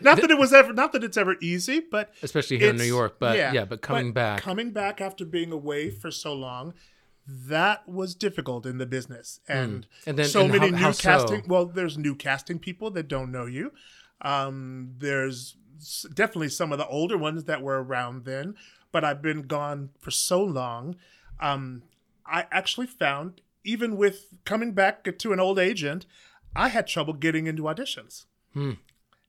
not 0.00 0.20
that 0.20 0.30
it 0.30 0.38
was 0.38 0.52
ever, 0.52 0.72
not 0.72 0.92
that 0.92 1.04
it's 1.04 1.16
ever 1.16 1.36
easy, 1.40 1.80
but 1.80 2.12
Especially 2.22 2.58
here 2.58 2.70
in 2.70 2.76
New 2.76 2.84
York. 2.84 3.16
But 3.18 3.36
yeah, 3.36 3.64
but 3.64 3.82
coming 3.82 4.12
back. 4.12 4.40
coming 4.40 4.70
back 4.70 5.00
after 5.00 5.24
being 5.24 5.52
away 5.52 5.90
for 5.90 6.10
so 6.10 6.32
long, 6.34 6.74
that 7.26 7.88
was 7.88 8.14
difficult 8.14 8.66
in 8.66 8.78
the 8.78 8.86
business, 8.86 9.40
and, 9.48 9.86
Hmm. 10.04 10.10
And 10.10 10.18
then- 10.18 10.28
so 10.28 10.42
and 10.42 10.52
many 10.52 10.66
how- 10.70 10.76
new 10.76 10.82
how 10.82 10.90
so? 10.92 11.02
casting. 11.02 11.42
Well, 11.48 11.66
there's 11.66 11.96
new 11.98 12.14
casting 12.14 12.58
people 12.58 12.90
that 12.92 13.08
don't 13.08 13.32
know 13.32 13.46
you. 13.46 13.72
Um, 14.20 14.94
there's 14.98 15.56
definitely 16.14 16.48
some 16.48 16.72
of 16.72 16.78
the 16.78 16.86
older 16.86 17.18
ones 17.18 17.44
that 17.44 17.62
were 17.62 17.82
around 17.82 18.24
then, 18.24 18.54
but 18.92 19.04
I've 19.04 19.20
been 19.22 19.42
gone 19.42 19.90
for 19.98 20.10
so 20.10 20.42
long. 20.42 20.96
Um, 21.40 21.82
I 22.26 22.46
actually 22.50 22.86
found 22.86 23.40
even 23.64 23.96
with 23.96 24.26
coming 24.44 24.72
back 24.72 25.04
to 25.18 25.32
an 25.32 25.40
old 25.40 25.58
agent, 25.58 26.06
I 26.54 26.68
had 26.68 26.86
trouble 26.86 27.14
getting 27.14 27.46
into 27.46 27.64
auditions 27.64 28.26
Hmm. 28.52 28.72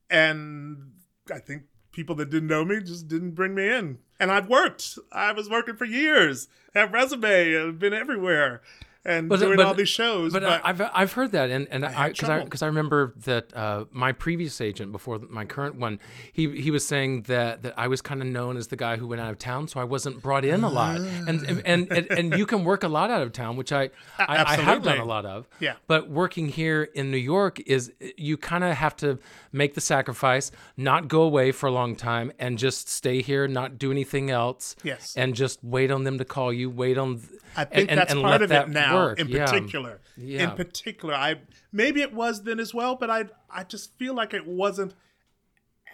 and 0.09 0.91
I 1.33 1.39
think 1.39 1.63
people 1.91 2.15
that 2.15 2.29
didn't 2.29 2.49
know 2.49 2.63
me 2.65 2.81
just 2.81 3.07
didn't 3.07 3.31
bring 3.31 3.55
me 3.55 3.67
in. 3.69 3.97
And 4.19 4.31
I've 4.31 4.47
worked. 4.49 4.99
I 5.11 5.31
was 5.31 5.49
working 5.49 5.75
for 5.75 5.85
years. 5.85 6.47
Have 6.73 6.93
resume. 6.93 7.57
I've 7.57 7.79
been 7.79 7.93
everywhere, 7.93 8.61
and 9.05 9.29
But- 9.29 9.39
doing 9.39 9.57
but- 9.57 9.65
all 9.65 9.73
these 9.73 9.89
shows. 9.89 10.33
But, 10.33 10.41
But, 10.43 10.65
I 10.65 10.69
I've 10.69 10.81
I've 10.93 11.13
heard 11.13 11.31
that, 11.31 11.49
and 11.49 11.67
and 11.69 11.85
I 11.85 12.09
because 12.09 12.29
I 12.29 12.43
because 12.43 12.61
I, 12.61 12.67
remember 12.67 13.13
that 13.25 13.55
uh, 13.55 13.85
my 13.91 14.11
previous 14.11 14.59
agent 14.59 14.91
before 14.91 15.19
my 15.29 15.45
current 15.45 15.75
one, 15.75 15.99
he 16.33 16.59
he 16.61 16.71
was 16.71 16.85
saying 16.85 17.23
that 17.23 17.63
that 17.63 17.73
I 17.77 17.87
was 17.87 18.01
kind 18.01 18.21
of 18.21 18.27
known 18.27 18.57
as 18.57 18.67
the 18.67 18.75
guy 18.75 18.97
who 18.97 19.07
went 19.07 19.21
out 19.21 19.31
of 19.31 19.39
town, 19.39 19.67
so 19.67 19.79
I 19.79 19.83
wasn't 19.83 20.21
brought 20.21 20.43
in 20.43 20.63
a 20.63 20.69
lot, 20.69 20.97
and 20.99 21.43
and 21.43 21.61
and, 21.65 21.91
and, 21.91 22.11
and 22.11 22.37
you 22.37 22.45
can 22.45 22.63
work 22.63 22.83
a 22.83 22.87
lot 22.87 23.11
out 23.11 23.21
of 23.21 23.31
town, 23.31 23.55
which 23.57 23.71
I 23.71 23.89
I, 24.17 24.53
I 24.53 24.55
have 24.57 24.83
done 24.83 24.97
a 24.99 25.05
lot 25.05 25.25
of. 25.25 25.47
Yeah. 25.59 25.75
But 25.87 26.09
working 26.09 26.49
here 26.49 26.83
in 26.93 27.11
New 27.11 27.17
York 27.17 27.59
is 27.65 27.91
you 28.17 28.37
kind 28.37 28.63
of 28.63 28.75
have 28.75 28.95
to 28.97 29.19
make 29.51 29.73
the 29.73 29.81
sacrifice, 29.81 30.51
not 30.77 31.07
go 31.07 31.21
away 31.21 31.51
for 31.51 31.67
a 31.67 31.71
long 31.71 31.95
time, 31.95 32.31
and 32.39 32.57
just 32.57 32.89
stay 32.89 33.21
here, 33.21 33.47
not 33.47 33.77
do 33.77 33.91
anything 33.91 34.31
else. 34.31 34.75
Yes. 34.83 35.13
And 35.15 35.35
just 35.35 35.63
wait 35.63 35.91
on 35.91 36.03
them 36.03 36.17
to 36.17 36.25
call 36.25 36.51
you. 36.51 36.69
Wait 36.69 36.97
on. 36.97 37.21
I 37.57 37.63
think 37.63 37.89
and, 37.89 37.99
that's 37.99 38.11
and 38.11 38.21
part 38.21 38.41
of 38.41 38.49
that 38.49 38.67
it 38.67 38.71
now. 38.71 38.94
Work. 38.95 39.19
In 39.19 39.27
Yeah. 39.29 39.45
particular, 39.45 40.01
Yeah. 40.17 40.49
in 40.49 40.55
particular, 40.55 41.13
I 41.13 41.41
maybe 41.71 42.01
it 42.01 42.13
was 42.13 42.43
then 42.43 42.59
as 42.59 42.73
well, 42.73 42.95
but 42.95 43.09
I 43.09 43.25
I 43.49 43.63
just 43.63 43.97
feel 43.97 44.13
like 44.13 44.33
it 44.33 44.45
wasn't 44.47 44.93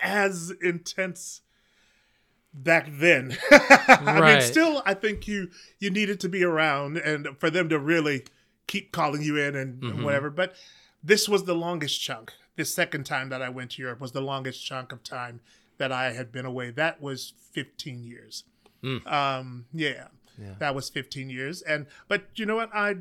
as 0.02 0.52
intense 0.62 1.42
back 2.54 2.88
then. 2.92 3.38
I 3.52 4.20
mean, 4.22 4.42
still, 4.42 4.82
I 4.86 4.94
think 4.94 5.28
you 5.28 5.50
you 5.80 5.90
needed 5.90 6.20
to 6.22 6.30
be 6.30 6.44
around 6.44 6.98
and 6.98 7.28
for 7.40 7.50
them 7.50 7.70
to 7.70 7.80
really 7.80 8.26
keep 8.68 8.92
calling 8.92 9.22
you 9.22 9.38
in 9.38 9.56
and 9.56 9.82
Mhm. 9.82 10.04
whatever. 10.04 10.30
But 10.30 10.56
this 11.04 11.28
was 11.28 11.46
the 11.46 11.56
longest 11.56 12.02
chunk. 12.02 12.34
The 12.56 12.66
second 12.66 13.06
time 13.06 13.30
that 13.30 13.42
I 13.42 13.50
went 13.50 13.72
to 13.72 13.82
Europe 13.82 14.00
was 14.00 14.12
the 14.12 14.22
longest 14.22 14.64
chunk 14.66 14.92
of 14.92 15.04
time 15.04 15.40
that 15.78 15.92
I 15.92 16.12
had 16.14 16.32
been 16.32 16.46
away. 16.46 16.70
That 16.72 17.02
was 17.02 17.34
15 17.54 18.04
years. 18.04 18.44
Mm. 18.84 19.06
Um, 19.12 19.66
yeah, 19.74 20.08
Yeah. 20.38 20.56
that 20.60 20.76
was 20.76 20.90
15 20.90 21.30
years. 21.30 21.62
And 21.62 21.86
but 22.08 22.24
you 22.36 22.46
know 22.46 22.56
what? 22.56 22.70
I 22.74 22.96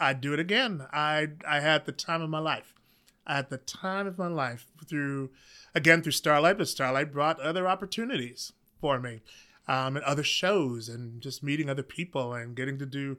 I'd 0.00 0.20
do 0.20 0.32
it 0.32 0.40
again. 0.40 0.86
I 0.92 1.28
I 1.46 1.60
had 1.60 1.84
the 1.84 1.92
time 1.92 2.22
of 2.22 2.30
my 2.30 2.38
life. 2.38 2.74
I 3.26 3.36
had 3.36 3.50
the 3.50 3.58
time 3.58 4.06
of 4.06 4.16
my 4.18 4.28
life 4.28 4.66
through 4.86 5.30
again 5.74 6.02
through 6.02 6.12
Starlight, 6.12 6.58
but 6.58 6.68
Starlight 6.68 7.12
brought 7.12 7.38
other 7.40 7.68
opportunities 7.68 8.52
for 8.80 8.98
me. 9.00 9.20
Um, 9.66 9.96
and 9.96 10.04
other 10.06 10.22
shows 10.22 10.88
and 10.88 11.20
just 11.20 11.42
meeting 11.42 11.68
other 11.68 11.82
people 11.82 12.32
and 12.32 12.56
getting 12.56 12.78
to 12.78 12.86
do 12.86 13.18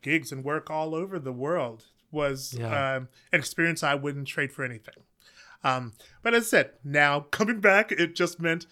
gigs 0.00 0.32
and 0.32 0.42
work 0.42 0.70
all 0.70 0.94
over 0.94 1.18
the 1.18 1.32
world 1.32 1.84
was 2.10 2.54
Yeah. 2.54 2.94
um, 2.96 3.08
an 3.32 3.38
experience 3.40 3.82
I 3.82 3.96
wouldn't 3.96 4.26
trade 4.26 4.50
for 4.50 4.64
anything. 4.64 4.94
Um, 5.62 5.92
but 6.22 6.32
as 6.32 6.44
I 6.44 6.46
said, 6.46 6.70
now 6.82 7.20
coming 7.30 7.60
back, 7.60 7.92
it 7.92 8.14
just 8.14 8.40
meant 8.40 8.64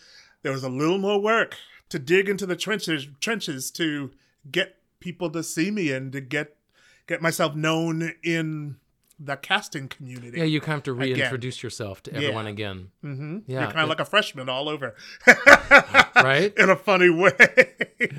there 0.42 0.52
was 0.52 0.62
a 0.64 0.70
little 0.70 0.96
more 0.96 1.20
work 1.20 1.56
to 1.88 1.98
dig 1.98 2.28
into 2.28 2.46
the 2.46 2.56
trenches, 2.56 3.06
trenches 3.20 3.70
to 3.72 4.10
get 4.50 4.76
people 5.00 5.30
to 5.30 5.42
see 5.42 5.70
me 5.70 5.90
and 5.92 6.12
to 6.12 6.20
get 6.20 6.56
get 7.06 7.22
myself 7.22 7.54
known 7.54 8.12
in 8.22 8.76
the 9.20 9.36
casting 9.36 9.88
community. 9.88 10.38
Yeah, 10.38 10.44
you 10.44 10.60
kind 10.60 10.74
of 10.74 10.76
have 10.76 10.96
to 10.96 11.02
Again. 11.02 11.16
reintroduce 11.18 11.62
yourself 11.62 12.02
to 12.04 12.14
everyone 12.14 12.44
Yeah. 12.44 12.50
again, 12.50 12.90
mm-hmm. 13.02 13.38
Yeah, 13.46 13.60
You're 13.62 13.66
kind 13.68 13.78
of 13.80 13.84
it- 13.86 13.88
like 13.88 14.00
a 14.00 14.04
freshman 14.04 14.48
all 14.48 14.68
over, 14.68 14.94
right? 16.16 16.52
in 16.56 16.70
a 16.70 16.76
funny 16.76 17.10
way. 17.10 17.32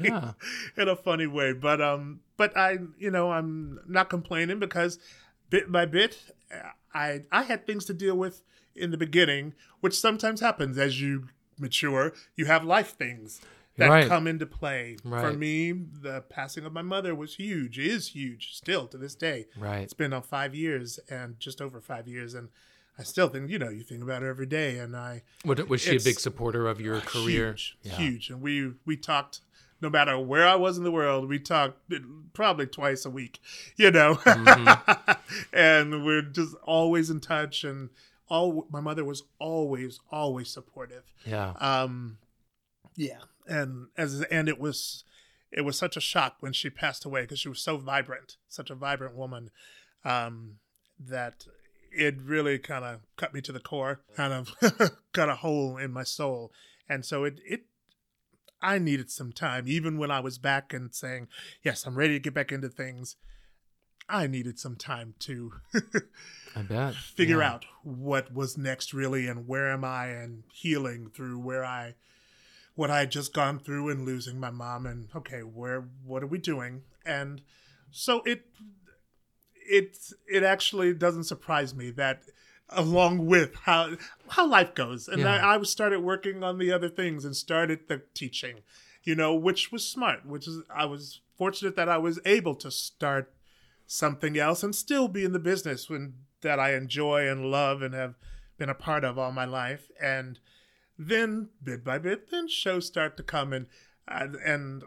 Yeah. 0.01 0.31
in 0.77 0.87
a 0.87 0.95
funny 0.95 1.27
way. 1.27 1.53
But 1.53 1.81
um, 1.81 2.21
but 2.37 2.55
I, 2.57 2.79
you 2.97 3.11
know, 3.11 3.31
I'm 3.31 3.79
not 3.87 4.09
complaining 4.09 4.59
because 4.59 4.99
bit 5.49 5.71
by 5.71 5.85
bit, 5.85 6.17
I 6.93 7.21
I 7.31 7.43
had 7.43 7.65
things 7.65 7.85
to 7.85 7.93
deal 7.93 8.15
with 8.17 8.41
in 8.75 8.91
the 8.91 8.97
beginning, 8.97 9.53
which 9.81 9.97
sometimes 9.99 10.41
happens 10.41 10.77
as 10.77 11.01
you 11.01 11.27
mature. 11.57 12.13
You 12.35 12.45
have 12.45 12.63
life 12.63 12.97
things 12.97 13.41
that 13.79 13.89
Right. 13.89 14.07
come 14.07 14.27
into 14.27 14.45
play. 14.45 14.97
For 15.03 15.33
me, 15.33 15.71
the 15.71 16.21
passing 16.29 16.65
of 16.65 16.73
my 16.73 16.81
mother 16.81 17.13
was 17.15 17.35
huge. 17.35 17.79
Is 17.79 18.09
huge 18.09 18.53
still 18.55 18.87
to 18.87 18.97
this 18.97 19.15
day. 19.15 19.47
Right. 19.57 19.79
It's 19.81 19.93
been 19.93 20.13
on 20.13 20.21
five 20.21 20.53
years 20.55 20.99
and 21.09 21.39
just 21.39 21.61
over 21.61 21.81
five 21.81 22.07
years, 22.07 22.33
and 22.33 22.49
I 22.97 23.03
still 23.03 23.29
think 23.29 23.49
you 23.49 23.57
know 23.59 23.69
you 23.69 23.83
think 23.83 24.03
about 24.03 24.21
her 24.21 24.29
every 24.29 24.45
day, 24.45 24.77
and 24.77 24.95
I 24.95 25.23
What, 25.43 25.67
was 25.69 25.81
she 25.81 25.95
a 25.95 25.99
big 25.99 26.19
supporter 26.19 26.67
of 26.67 26.79
your 26.81 26.99
career? 27.01 27.47
Huge, 27.53 27.77
Yeah. 27.83 27.95
huge. 27.95 28.29
And 28.29 28.41
we 28.41 28.73
we 28.85 28.95
talked 28.97 29.41
no 29.81 29.89
matter 29.89 30.19
where 30.19 30.45
I 30.45 30.55
was 30.55 30.77
in 30.77 30.83
the 30.83 30.91
world, 30.91 31.29
we 31.29 31.39
talked 31.39 31.79
probably 32.33 32.67
twice 32.67 33.05
a 33.05 33.09
week, 33.09 33.39
you 33.77 33.89
know. 33.91 34.15
Mm-hmm. 34.15 35.11
and 35.53 36.03
we're 36.05 36.21
just 36.21 36.53
always 36.63 37.09
in 37.09 37.21
touch 37.21 37.63
and 37.63 37.89
all 38.27 38.67
my 38.69 38.81
mother 38.81 39.05
was 39.05 39.23
always 39.39 39.99
always 40.11 40.49
supportive. 40.49 41.03
Yeah. 41.25 41.53
Um 41.61 42.17
yeah. 42.97 43.19
And 43.49 43.87
as 43.97 44.21
and 44.23 44.47
it 44.47 44.59
was 44.59 45.03
it 45.51 45.61
was 45.61 45.77
such 45.77 45.97
a 45.97 46.01
shock 46.01 46.37
when 46.39 46.53
she 46.53 46.69
passed 46.69 47.05
away 47.05 47.21
because 47.21 47.39
she 47.39 47.49
was 47.49 47.59
so 47.61 47.77
vibrant, 47.77 48.37
such 48.47 48.69
a 48.69 48.75
vibrant 48.75 49.15
woman 49.15 49.49
um 50.05 50.59
that 50.99 51.45
it 51.91 52.15
really 52.21 52.59
kind 52.59 52.85
of 52.85 52.99
cut 53.17 53.33
me 53.33 53.41
to 53.41 53.51
the 53.51 53.59
core, 53.59 54.01
kind 54.15 54.31
of 54.31 54.53
cut 55.13 55.29
a 55.29 55.35
hole 55.35 55.77
in 55.77 55.91
my 55.91 56.03
soul. 56.03 56.51
And 56.87 57.05
so 57.05 57.23
it 57.23 57.39
it 57.45 57.61
I 58.61 58.77
needed 58.77 59.09
some 59.09 59.31
time 59.31 59.65
even 59.67 59.97
when 59.97 60.11
I 60.11 60.19
was 60.19 60.37
back 60.37 60.73
and 60.73 60.93
saying, 60.93 61.27
"Yes, 61.63 61.85
I'm 61.87 61.95
ready 61.95 62.13
to 62.13 62.19
get 62.19 62.33
back 62.33 62.51
into 62.51 62.69
things." 62.69 63.15
I 64.11 64.25
needed 64.27 64.59
some 64.59 64.75
time 64.75 65.13
to 65.19 65.53
I 66.55 66.63
bet. 66.63 66.95
figure 66.95 67.39
Yeah. 67.41 67.51
out 67.51 67.65
what 67.83 68.33
was 68.33 68.57
next 68.57 68.91
really 68.93 69.27
and 69.27 69.47
where 69.47 69.71
am 69.71 69.83
I 69.83 70.07
and 70.07 70.43
healing 70.51 71.09
through 71.13 71.39
where 71.39 71.63
I 71.63 71.93
what 72.79 72.89
I 72.89 72.99
had 72.99 73.11
just 73.11 73.33
gone 73.33 73.59
through 73.59 73.89
and 73.89 74.05
losing 74.05 74.39
my 74.39 74.51
mom 74.51 74.85
and 74.85 75.09
okay, 75.13 75.41
where 75.41 75.89
what 76.05 76.23
are 76.23 76.27
we 76.27 76.37
doing? 76.37 76.83
And 77.05 77.41
so 77.91 78.21
it 78.25 78.45
it 79.53 79.97
it 80.31 80.43
actually 80.43 80.93
doesn't 80.93 81.25
surprise 81.25 81.75
me 81.75 81.91
that 81.91 82.21
along 82.69 83.25
with 83.25 83.53
how 83.63 83.97
how 84.29 84.47
life 84.47 84.73
goes 84.75 85.09
and 85.09 85.19
Yeah. 85.19 85.45
I, 85.45 85.57
I 85.57 85.63
started 85.63 85.99
working 85.99 86.41
on 86.41 86.57
the 86.57 86.71
other 86.71 86.87
things 86.87 87.25
and 87.25 87.35
started 87.35 87.79
the 87.89 88.01
teaching 88.13 88.61
you 89.03 89.15
know 89.15 89.33
which 89.35 89.71
was 89.71 89.83
smart 89.87 90.25
which 90.25 90.47
is 90.47 90.61
i 90.69 90.85
was 90.85 91.21
fortunate 91.35 91.75
that 91.75 91.89
i 91.89 91.97
was 91.97 92.19
able 92.25 92.53
to 92.55 92.69
start 92.69 93.33
something 93.87 94.37
else 94.37 94.61
and 94.61 94.75
still 94.75 95.07
be 95.07 95.25
in 95.25 95.33
the 95.33 95.39
business 95.39 95.89
when 95.89 96.13
that 96.41 96.59
i 96.59 96.75
enjoy 96.75 97.27
and 97.27 97.49
love 97.49 97.81
and 97.81 97.95
have 97.95 98.13
been 98.59 98.69
a 98.69 98.75
part 98.75 99.03
of 99.03 99.17
all 99.17 99.31
my 99.31 99.45
life 99.45 99.89
and 99.99 100.39
then 100.99 101.47
bit 101.63 101.83
by 101.83 101.97
bit 101.97 102.29
then 102.29 102.47
shows 102.47 102.85
start 102.85 103.15
to 103.17 103.23
come 103.23 103.53
and 103.53 103.65
and, 104.07 104.35
and 104.35 104.83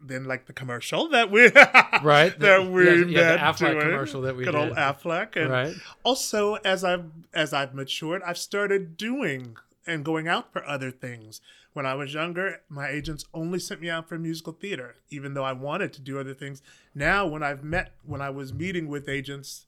then 0.00 0.24
like 0.24 0.46
the 0.46 0.52
commercial 0.52 1.08
that 1.08 1.30
we 1.30 1.42
Right. 2.02 2.36
that 2.38 2.62
The- 2.64 2.70
we 2.70 2.84
yeah, 2.86 3.04
yeah, 3.22 3.32
the 3.32 3.38
Affleck 3.38 3.58
doing. 3.72 3.80
commercial 3.80 4.22
that 4.22 4.36
we 4.36 4.44
good 4.44 4.54
old. 4.54 4.72
Affleck 4.72 5.36
and 5.36 5.50
Right. 5.50 5.74
also 6.02 6.54
as 6.56 6.82
I've 6.84 7.04
as 7.32 7.52
I've 7.52 7.74
matured, 7.74 8.22
I've 8.26 8.38
started 8.38 8.96
doing 8.96 9.56
and 9.86 10.04
going 10.04 10.26
out 10.28 10.52
for 10.52 10.64
other 10.66 10.90
things. 10.90 11.40
When 11.72 11.86
I 11.86 11.94
was 11.94 12.12
younger, 12.12 12.62
my 12.68 12.88
agents 12.88 13.24
only 13.32 13.58
sent 13.60 13.80
me 13.80 13.88
out 13.88 14.08
for 14.08 14.18
musical 14.18 14.52
theater, 14.52 14.96
even 15.10 15.34
though 15.34 15.44
I 15.44 15.52
wanted 15.52 15.92
to 15.94 16.00
do 16.00 16.18
other 16.18 16.34
things. 16.34 16.60
Now, 16.94 17.24
when 17.26 17.42
I've 17.42 17.62
met, 17.62 17.92
when 18.04 18.20
I 18.20 18.30
was 18.30 18.52
meeting 18.52 18.88
with 18.88 19.08
agents 19.08 19.66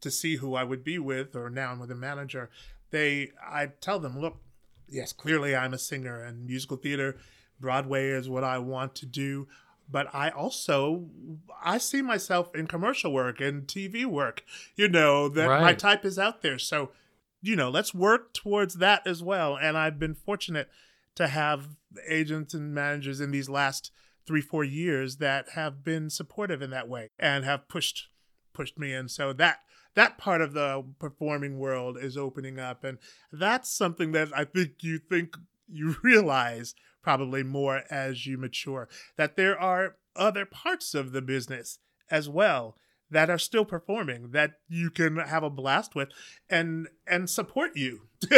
to 0.00 0.10
see 0.10 0.36
who 0.36 0.54
I 0.54 0.64
would 0.64 0.82
be 0.82 0.98
with, 0.98 1.36
or 1.36 1.50
now 1.50 1.70
I'm 1.72 1.78
with 1.80 1.90
a 1.90 1.94
manager, 1.96 2.48
they, 2.90 3.32
I 3.46 3.66
tell 3.66 3.98
them, 3.98 4.18
look, 4.18 4.38
yes, 4.92 5.12
clearly 5.12 5.56
I'm 5.56 5.74
a 5.74 5.78
singer, 5.78 6.22
and 6.22 6.46
musical 6.46 6.76
theater, 6.76 7.16
Broadway 7.60 8.08
is 8.08 8.28
what 8.28 8.44
I 8.44 8.58
want 8.58 8.94
to 8.96 9.06
do. 9.06 9.48
But 9.90 10.14
I 10.14 10.30
also, 10.30 11.06
I 11.62 11.78
see 11.78 12.02
myself 12.02 12.54
in 12.54 12.66
commercial 12.66 13.12
work 13.12 13.40
and 13.40 13.66
TV 13.66 14.04
work. 14.06 14.42
You 14.76 14.88
know 14.88 15.28
that 15.28 15.48
my 15.48 15.74
type 15.74 16.04
is 16.04 16.18
out 16.18 16.42
there, 16.42 16.58
so 16.58 16.90
you 17.42 17.56
know, 17.56 17.68
let's 17.68 17.92
work 17.92 18.32
towards 18.32 18.74
that 18.74 19.04
as 19.04 19.22
well. 19.22 19.58
And 19.60 19.76
I've 19.76 19.98
been 19.98 20.14
fortunate 20.14 20.68
to 21.16 21.26
have 21.26 21.70
agents 22.08 22.54
and 22.54 22.72
managers 22.72 23.20
in 23.20 23.32
these 23.32 23.48
last 23.48 23.90
three, 24.24 24.40
four 24.40 24.62
years 24.62 25.16
that 25.16 25.50
have 25.50 25.82
been 25.82 26.08
supportive 26.08 26.62
in 26.62 26.70
that 26.70 26.88
way 26.88 27.10
and 27.18 27.44
have 27.44 27.68
pushed 27.68 28.08
pushed 28.52 28.78
me 28.78 28.92
in. 28.92 29.08
So 29.08 29.32
that 29.32 29.60
that 29.94 30.18
part 30.18 30.40
of 30.40 30.52
the 30.52 30.84
performing 30.98 31.58
world 31.58 31.98
is 32.00 32.16
opening 32.16 32.58
up. 32.58 32.84
And 32.84 32.98
that's 33.30 33.70
something 33.70 34.12
that 34.12 34.28
I 34.34 34.44
think 34.44 34.82
you 34.82 34.98
think 34.98 35.36
you 35.68 35.96
realize 36.02 36.74
probably 37.02 37.42
more 37.42 37.82
as 37.90 38.26
you 38.26 38.38
mature. 38.38 38.88
That 39.16 39.36
there 39.36 39.58
are 39.58 39.96
other 40.14 40.44
parts 40.44 40.94
of 40.94 41.12
the 41.12 41.22
business 41.22 41.78
as 42.10 42.28
well 42.28 42.76
that 43.12 43.30
are 43.30 43.38
still 43.38 43.64
performing 43.64 44.30
that 44.30 44.52
you 44.68 44.90
can 44.90 45.16
have 45.16 45.42
a 45.42 45.50
blast 45.50 45.94
with 45.94 46.08
and 46.50 46.88
and 47.06 47.28
support 47.28 47.76
you 47.76 48.02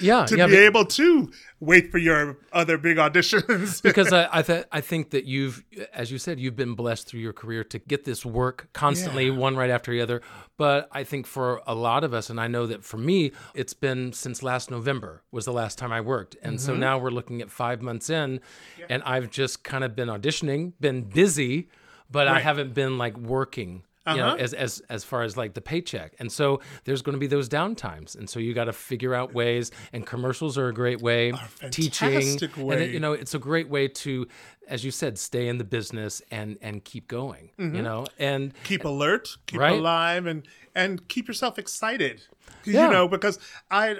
yeah. 0.00 0.24
to 0.24 0.36
yeah. 0.36 0.46
be 0.46 0.56
able 0.56 0.84
to 0.84 1.30
wait 1.60 1.90
for 1.90 1.98
your 1.98 2.38
other 2.52 2.78
big 2.78 2.96
auditions 2.96 3.82
because 3.82 4.12
I 4.12 4.28
I, 4.32 4.42
th- 4.42 4.64
I 4.72 4.80
think 4.80 5.10
that 5.10 5.24
you've, 5.24 5.62
as 5.92 6.10
you 6.10 6.18
said, 6.18 6.40
you've 6.40 6.56
been 6.56 6.74
blessed 6.74 7.06
through 7.06 7.20
your 7.20 7.32
career 7.32 7.64
to 7.64 7.78
get 7.78 8.04
this 8.04 8.24
work 8.24 8.68
constantly, 8.72 9.26
Yeah. 9.26 9.36
one 9.36 9.56
right 9.56 9.70
after 9.70 9.92
the 9.92 10.00
other. 10.00 10.22
But 10.56 10.88
I 10.92 11.04
think 11.04 11.26
for 11.26 11.62
a 11.66 11.74
lot 11.74 12.02
of 12.02 12.14
us, 12.14 12.30
and 12.30 12.40
I 12.40 12.48
know 12.48 12.66
that 12.66 12.84
for 12.84 12.96
me, 12.96 13.32
it's 13.54 13.74
been 13.74 14.12
since 14.12 14.42
last 14.42 14.70
November 14.70 15.22
was 15.30 15.44
the 15.44 15.52
last 15.52 15.78
time 15.78 15.92
I 15.92 16.00
worked, 16.00 16.36
and 16.42 16.60
so 16.60 16.72
mm-hmm. 16.72 16.80
now 16.80 16.98
we're 16.98 17.10
looking 17.10 17.42
at 17.42 17.50
five 17.50 17.82
months 17.82 18.08
in, 18.10 18.40
and 18.88 19.02
I've 19.02 19.30
just 19.30 19.64
kind 19.64 19.84
of 19.84 19.94
been 19.94 20.08
auditioning, 20.08 20.72
been 20.80 21.02
busy, 21.02 21.68
but 22.10 22.28
I 22.28 22.40
haven't 22.40 22.74
been 22.74 22.98
like 22.98 23.16
working. 23.16 23.82
You 24.06 24.16
know, 24.16 24.28
Uh-huh. 24.28 24.36
as 24.38 24.54
as 24.54 24.80
as 24.88 25.04
far 25.04 25.22
as 25.22 25.36
like 25.36 25.52
the 25.52 25.60
paycheck, 25.60 26.14
and 26.18 26.32
so 26.32 26.62
there's 26.84 27.02
going 27.02 27.12
to 27.12 27.18
be 27.20 27.26
those 27.26 27.46
downtimes, 27.46 28.16
and 28.16 28.30
so 28.30 28.40
you 28.40 28.54
got 28.54 28.64
to 28.64 28.72
figure 28.72 29.14
out 29.14 29.34
ways. 29.34 29.70
And 29.92 30.06
commercials 30.06 30.56
are 30.56 30.68
a 30.68 30.72
great 30.72 31.02
way. 31.02 31.32
Teaching, 31.70 32.12
fantastic 32.12 32.56
and 32.56 32.66
way. 32.66 32.84
it, 32.84 32.90
you 32.94 33.00
know, 33.00 33.12
it's 33.12 33.34
a 33.34 33.38
great 33.38 33.68
way 33.68 33.86
to, 33.86 34.26
as 34.66 34.82
you 34.82 34.90
said, 34.92 35.18
stay 35.18 35.46
in 35.48 35.58
the 35.58 35.64
business 35.64 36.22
and 36.30 36.56
and 36.62 36.82
keep 36.84 37.06
going. 37.06 37.50
Mm-hmm. 37.58 37.76
You 37.76 37.82
know, 37.82 38.06
and 38.18 38.54
keep 38.64 38.86
alert, 38.86 39.28
keep 39.46 39.60
Right. 39.60 39.78
alive, 39.78 40.24
and 40.24 40.48
and 40.74 41.06
keep 41.08 41.28
yourself 41.28 41.58
excited. 41.58 42.22
Yeah. 42.64 42.86
You 42.86 42.92
know, 42.94 43.08
because 43.08 43.38
I, 43.70 43.96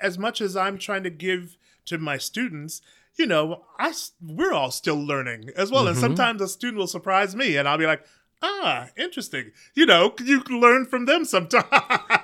as 0.00 0.16
much 0.16 0.40
as 0.40 0.56
I'm 0.56 0.78
trying 0.78 1.02
to 1.02 1.10
give 1.10 1.58
to 1.84 1.98
my 1.98 2.16
students, 2.16 2.80
you 3.18 3.26
know, 3.26 3.64
I 3.78 3.92
we're 4.20 4.52
all 4.52 4.70
still 4.70 5.00
learning 5.00 5.50
as 5.56 5.70
well. 5.70 5.82
Mm-hmm. 5.82 5.90
And 5.90 5.98
sometimes 5.98 6.42
a 6.42 6.48
student 6.48 6.78
will 6.78 6.86
surprise 6.86 7.36
me, 7.36 7.56
and 7.56 7.68
I'll 7.68 7.78
be 7.78 7.86
like, 7.86 8.04
Ah, 8.42 8.88
interesting. 8.96 9.52
You 9.74 9.86
know, 9.86 10.14
you 10.22 10.40
can 10.40 10.60
learn 10.60 10.84
from 10.86 11.06
them 11.06 11.24
sometimes. 11.24 11.66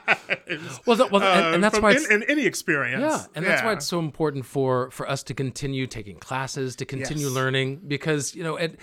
Well, 0.86 0.96
well, 1.11 1.22
and, 1.22 1.54
and 1.56 1.64
Uh, 1.64 1.68
that's 1.70 1.80
why 1.80 1.90
in, 1.90 1.96
it's, 1.96 2.06
in 2.11 2.22
any 2.24 2.46
experience. 2.46 3.02
Yeah, 3.02 3.24
and 3.34 3.44
that's 3.44 3.62
why 3.62 3.72
it's 3.72 3.86
so 3.86 3.98
important 3.98 4.44
for 4.46 4.90
for 4.90 5.09
us 5.09 5.22
to 5.24 5.34
continue 5.34 5.86
taking 5.86 6.16
classes, 6.16 6.76
to 6.76 6.84
continue 6.84 7.26
Yes. 7.26 7.34
learning, 7.34 7.80
because 7.86 8.34
you 8.34 8.42
know, 8.42 8.56
an, 8.56 8.76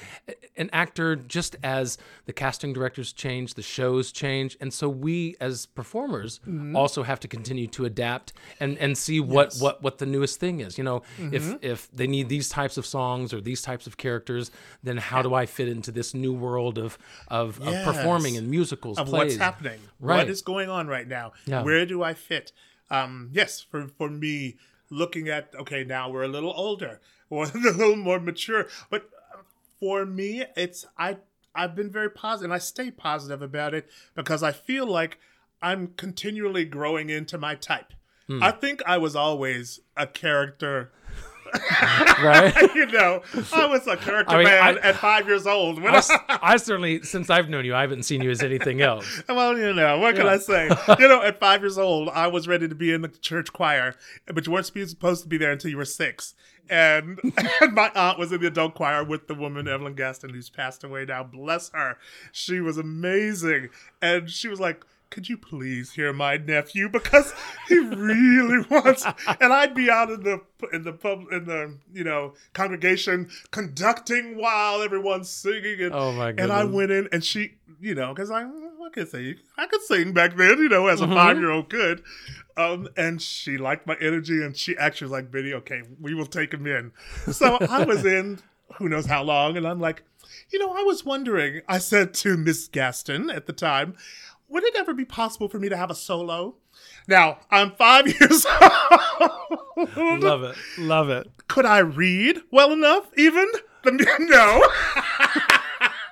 an 0.58 0.70
actor 0.74 1.16
just 1.16 1.56
as 1.64 1.98
the 2.26 2.34
casting 2.34 2.74
directors 2.74 3.14
change, 3.14 3.56
the 3.56 3.62
shows 3.64 4.12
change, 4.12 4.58
and 4.62 4.74
so 4.74 4.88
we 4.90 5.36
as 5.40 5.66
performers 5.66 6.40
Mm-hmm. 6.48 6.76
also 6.76 7.04
have 7.04 7.20
to 7.22 7.28
continue 7.28 7.68
to 7.68 7.86
adapt 7.86 8.34
and 8.60 8.78
and 8.78 8.98
see 8.98 9.20
what 9.20 9.56
what 9.64 9.82
what 9.82 9.98
the 9.98 10.06
newest 10.06 10.40
thing 10.40 10.60
is. 10.60 10.78
You 10.78 10.84
know, 10.84 11.02
Mm-hmm. 11.20 11.34
if 11.36 11.64
if 11.64 11.92
they 11.92 12.08
need 12.08 12.30
these 12.30 12.48
types 12.50 12.78
of 12.78 12.86
songs 12.86 13.34
or 13.34 13.42
these 13.42 13.62
types 13.62 13.88
of 13.88 13.98
characters, 13.98 14.52
then 14.84 14.98
how 14.98 15.22
do 15.22 15.34
I 15.34 15.46
fit 15.46 15.68
into 15.68 15.92
this 15.92 16.14
new 16.14 16.34
world 16.34 16.78
of 16.78 16.98
of, 17.28 17.60
of 17.62 17.74
performing 17.84 18.34
Yes. 18.36 18.44
in 18.44 18.50
musicals, 18.50 18.98
of 19.00 19.08
plays? 19.08 19.20
what's 19.34 19.36
happening. 19.38 19.80
Right. 20.00 20.18
What 20.18 20.30
is 20.30 20.42
going 20.42 20.70
on 20.70 20.88
right 20.88 21.08
now? 21.08 21.15
Yeah. 21.46 21.64
Where 21.64 21.86
do 21.86 22.04
I 22.04 22.14
fit? 22.14 22.52
Um, 22.90 23.30
yes, 23.32 23.62
for 23.62 23.88
for 23.88 24.10
me, 24.10 24.58
looking 24.90 25.30
at 25.30 25.54
okay, 25.56 25.84
now 25.84 26.10
we're 26.10 26.24
a 26.24 26.28
little 26.28 26.54
older 26.56 27.00
or 27.30 27.46
a 27.46 27.58
little 27.58 27.96
more 27.96 28.20
mature, 28.20 28.68
but 28.90 29.10
uh, 29.34 29.42
for 29.80 30.06
me, 30.06 30.44
it's 30.56 30.86
I 30.98 31.18
I've 31.56 31.76
been 31.76 31.90
very 31.90 32.10
positive, 32.10 32.46
and 32.46 32.54
I 32.54 32.60
stay 32.60 32.92
positive 32.92 33.42
about 33.42 33.74
it 33.74 33.90
because 34.14 34.44
I 34.44 34.52
feel 34.52 34.86
like 34.86 35.18
I'm 35.62 35.88
continually 35.98 36.66
growing 36.66 37.10
into 37.10 37.38
my 37.38 37.56
type. 37.56 37.94
Hmm. 38.28 38.44
I 38.44 38.52
think 38.52 38.82
I 38.86 38.98
was 38.98 39.16
always 39.16 39.80
a 39.96 40.08
character. 40.08 40.92
right? 42.24 42.54
You 42.76 42.86
know, 42.88 43.22
I 43.54 43.66
was 43.68 43.88
a 43.88 43.96
character 43.96 44.34
I 44.36 44.38
mean, 44.38 44.46
man 44.46 44.78
I- 44.80 44.90
at 44.90 44.96
five 44.96 45.28
years 45.28 45.48
old. 45.48 45.82
When 45.82 45.96
I, 45.96 46.02
I, 46.28 46.40
I 46.42 46.58
certainly, 46.58 47.02
since 47.04 47.30
I've 47.30 47.50
known 47.50 47.64
you, 47.64 47.74
I 47.74 47.82
haven't 47.82 48.04
seen 48.04 48.22
you 48.22 48.30
as 48.32 48.42
anything 48.42 48.82
else. 48.82 49.06
Well, 49.30 49.58
you 49.58 49.74
know, 49.74 50.00
what 50.00 50.16
can 50.16 50.28
I 50.28 50.38
say? 50.38 50.70
you 51.00 51.08
know, 51.08 51.22
at 51.22 51.40
five 51.40 51.62
years 51.62 51.78
old, 51.78 52.10
I 52.10 52.28
was 52.28 52.48
ready 52.48 52.68
to 52.68 52.76
be 52.76 52.94
in 52.94 53.02
the 53.02 53.08
church 53.10 53.52
choir, 53.54 53.96
but 54.28 54.46
you 54.46 54.52
weren't 54.54 54.66
supposed 54.66 55.24
to 55.24 55.30
be 55.30 55.38
there 55.38 55.52
until 55.52 55.72
you 55.72 55.78
were 55.78 55.86
six. 55.86 56.34
And, 56.70 57.20
and 57.62 57.74
my 57.74 57.92
aunt 57.96 58.18
was 58.18 58.32
in 58.32 58.42
the 58.42 58.48
adult 58.48 58.74
choir 58.76 59.04
with 59.04 59.28
the 59.28 59.36
woman, 59.36 59.68
Evelyn 59.68 59.94
Gaston, 59.96 60.32
who's 60.32 60.50
passed 60.50 60.84
away 60.84 61.06
now. 61.06 61.24
Bless 61.24 61.70
her. 61.70 61.98
She 62.32 62.60
was 62.60 62.78
amazing. 62.78 63.70
And 64.02 64.30
she 64.30 64.48
was 64.48 64.60
like, 64.60 64.84
could 65.16 65.30
you 65.30 65.38
please 65.38 65.94
hear 65.94 66.12
my 66.12 66.36
nephew 66.36 66.90
because 66.90 67.34
he 67.70 67.80
really 67.80 68.64
wants 68.70 69.06
and 69.40 69.54
I'd 69.54 69.74
be 69.74 69.90
out 69.90 70.12
in 70.12 70.22
the 70.24 70.42
in 70.74 70.84
the 70.84 70.92
pub 70.94 71.24
in 71.32 71.46
the 71.46 71.78
you 71.94 72.04
know 72.04 72.34
congregation 72.54 73.30
conducting 73.52 74.38
while 74.38 74.82
everyone's 74.82 75.30
singing 75.30 75.82
and 75.82 75.94
Oh 75.94 76.12
my 76.12 76.30
and 76.30 76.52
I 76.52 76.66
went 76.66 76.92
in, 76.92 77.08
and 77.12 77.24
she, 77.24 77.54
you 77.80 77.96
know, 77.96 78.14
because 78.14 78.30
I, 78.30 78.42
I 78.44 78.90
could 78.94 79.10
sing, 79.10 79.36
I 79.58 79.66
could 79.68 79.82
sing 79.84 80.14
back 80.14 80.36
then, 80.36 80.58
you 80.60 80.70
know, 80.70 80.88
as 80.88 81.02
a 81.02 81.06
Mhm. 81.06 81.14
five 81.14 81.38
year 81.38 81.50
old 81.52 81.70
could. 81.70 82.04
Um, 82.58 82.88
and 82.96 83.22
she 83.22 83.58
liked 83.58 83.86
my 83.88 83.96
energy, 84.02 84.42
and 84.44 84.56
she 84.56 84.78
actually 84.78 85.06
was 85.06 85.12
like, 85.14 85.32
"Biddy, 85.32 85.54
okay, 85.56 85.82
we 86.00 86.14
will 86.14 86.26
take 86.26 86.54
him 86.54 86.68
in." 86.68 86.92
So 87.32 87.58
I 87.70 87.84
was 87.86 88.06
in, 88.18 88.40
who 88.78 88.88
knows 88.90 89.06
how 89.06 89.24
long, 89.24 89.58
and 89.58 89.68
I'm 89.68 89.80
like, 89.80 90.04
you 90.52 90.60
know, 90.60 90.72
I 90.72 90.84
was 90.84 91.04
wondering. 91.06 91.62
I 91.68 91.78
said 91.80 92.14
to 92.16 92.38
Miss 92.38 92.68
Gaston 92.68 93.30
at 93.30 93.46
the 93.46 93.54
time, 93.54 93.96
would 94.50 94.64
it 94.64 94.76
ever 94.76 94.94
be 94.94 95.06
possible 95.06 95.48
for 95.50 95.60
me 95.60 95.70
to 95.70 95.78
have 95.78 95.90
a 95.92 95.96
solo? 95.96 96.56
Now 97.08 97.40
I'm 97.52 97.72
five 97.72 98.08
years 98.20 98.46
old. 98.46 100.22
Love 100.22 100.44
it. 100.44 100.58
Love 100.78 101.10
it. 101.10 101.28
Could 101.48 101.66
I 101.66 101.80
read 101.80 102.42
well 102.52 102.72
enough? 102.72 103.10
Even 103.18 103.48
no. 103.86 104.68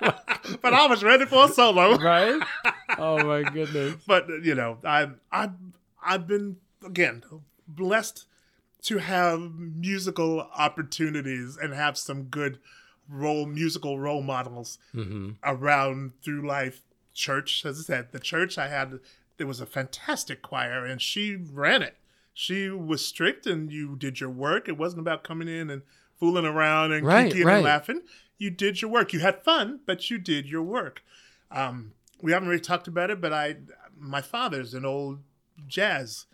but 0.62 0.72
I 0.72 0.86
was 0.86 1.02
ready 1.02 1.26
for 1.26 1.46
a 1.46 1.48
solo. 1.48 1.96
Right? 1.98 2.40
Oh 2.98 3.26
my 3.26 3.42
goodness. 3.42 3.94
But 4.06 4.28
you 4.42 4.54
know, 4.54 4.78
I 4.84 5.08
I 5.32 5.50
I've 6.02 6.26
been 6.26 6.56
again 6.84 7.24
blessed 7.66 8.26
to 8.82 8.98
have 8.98 9.40
musical 9.58 10.40
opportunities 10.56 11.56
and 11.60 11.72
have 11.72 11.96
some 11.96 12.24
good 12.24 12.58
role 13.08 13.46
musical 13.46 13.98
role 13.98 14.22
models 14.22 14.78
hmm 14.92 15.30
around 15.42 16.12
through 16.22 16.46
life. 16.46 16.82
Church, 17.14 17.64
as 17.64 17.78
I 17.78 17.82
said, 17.82 18.12
the 18.12 18.18
church 18.20 18.58
I 18.58 18.68
had 18.68 18.98
there 19.36 19.46
was 19.46 19.60
a 19.60 19.66
fantastic 19.66 20.42
choir 20.42 20.84
and 20.84 21.00
she 21.00 21.36
ran 21.36 21.82
it. 21.82 21.96
She 22.32 22.68
was 22.68 23.06
strict 23.06 23.46
and 23.46 23.70
you 23.72 23.96
did 23.96 24.20
your 24.20 24.30
work. 24.30 24.68
It 24.68 24.76
wasn't 24.76 25.00
about 25.00 25.24
coming 25.24 25.48
in 25.48 25.70
and 25.70 25.82
fooling 26.18 26.44
around 26.44 26.92
and 26.92 27.06
Right, 27.06 27.30
kicking 27.30 27.46
right. 27.46 27.56
and 27.56 27.64
laughing. 27.64 28.02
You 28.38 28.50
did 28.50 28.82
your 28.82 28.90
work. 28.90 29.12
You 29.12 29.20
had 29.20 29.42
fun, 29.44 29.80
but 29.86 30.10
you 30.10 30.18
did 30.18 30.46
your 30.46 30.62
work. 30.62 31.02
Um, 31.50 31.92
we 32.20 32.32
haven't 32.32 32.48
really 32.48 32.60
talked 32.60 32.88
about 32.88 33.10
it, 33.10 33.20
but 33.20 33.32
I 33.32 33.56
my 33.96 34.20
father's 34.20 34.74
an 34.74 34.84
old 34.84 35.20
jazz 35.68 36.26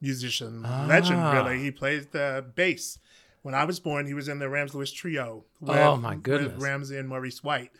musician, 0.00 0.62
legend 0.62 1.20
Ah. 1.20 1.32
really. 1.32 1.58
He 1.62 1.70
plays 1.70 2.06
the 2.06 2.44
bass. 2.54 2.98
When 3.42 3.54
I 3.54 3.64
was 3.64 3.80
born, 3.80 4.06
he 4.06 4.14
was 4.14 4.28
in 4.28 4.38
the 4.38 4.48
Ramsey 4.48 4.76
Lewis 4.76 4.92
trio. 4.92 5.44
Oh, 5.66 5.96
my 5.96 6.14
goodness. 6.14 6.52
With 6.54 6.62
Ramsey 6.62 6.96
and 6.98 7.08
Maurice 7.08 7.42
White. 7.42 7.70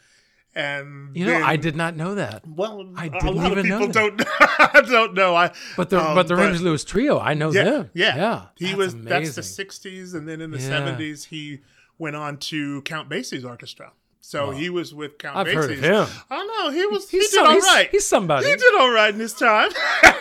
And 0.54 1.16
You 1.16 1.26
know, 1.26 1.32
then- 1.32 1.42
I 1.44 1.56
did 1.56 1.76
not 1.76 1.94
know 1.96 2.16
that. 2.16 2.42
well, 2.46 2.92
I 2.96 3.06
a 3.06 3.10
didn't 3.10 3.36
lot 3.36 3.46
even 3.52 3.58
of 3.60 3.66
know 3.66 3.78
people 3.86 3.92
that. 4.10 4.16
don't 4.16 4.76
I 4.76 4.80
don't 4.80 5.14
know. 5.14 5.36
I 5.36 5.52
But 5.76 5.90
the 5.90 6.00
um, 6.00 6.14
but 6.16 6.26
the 6.26 6.34
Ramsey 6.36 6.64
Lewis 6.64 6.82
trio, 6.84 7.20
I 7.20 7.34
know 7.34 7.52
yeah, 7.52 7.64
them. 7.64 7.90
yeah, 7.94 8.16
yeah. 8.16 8.42
He 8.56 8.66
That's 8.66 8.76
was 8.76 8.96
that's 8.96 9.34
the 9.36 9.42
'60s, 9.42 10.14
and 10.14 10.28
then 10.28 10.40
in 10.40 10.50
the 10.50 10.58
Yeah. 10.58 10.70
'70s 10.96 11.26
he 11.26 11.60
went 11.98 12.16
on 12.16 12.36
to 12.38 12.82
Count 12.82 13.08
Basie's 13.08 13.44
orchestra. 13.44 13.92
So 14.22 14.46
Wow. 14.46 14.50
he 14.52 14.70
was 14.70 14.92
with 14.92 15.18
Count 15.18 15.36
I've 15.36 15.46
Basie's. 15.46 15.54
heard 15.54 15.70
of 15.72 15.78
him. 16.10 16.16
Oh 16.30 16.56
no, 16.64 16.70
he 16.70 16.84
was. 16.86 17.08
He's 17.08 17.10
he 17.10 17.18
did 17.28 17.30
some- 17.30 17.46
all 17.46 17.52
he's- 17.52 17.64
right. 17.66 17.88
he's 17.90 18.06
somebody. 18.06 18.46
He 18.48 18.54
did 18.56 18.74
all 18.80 18.90
right 18.90 19.14
in 19.14 19.20
his 19.20 19.32
time. 19.34 19.70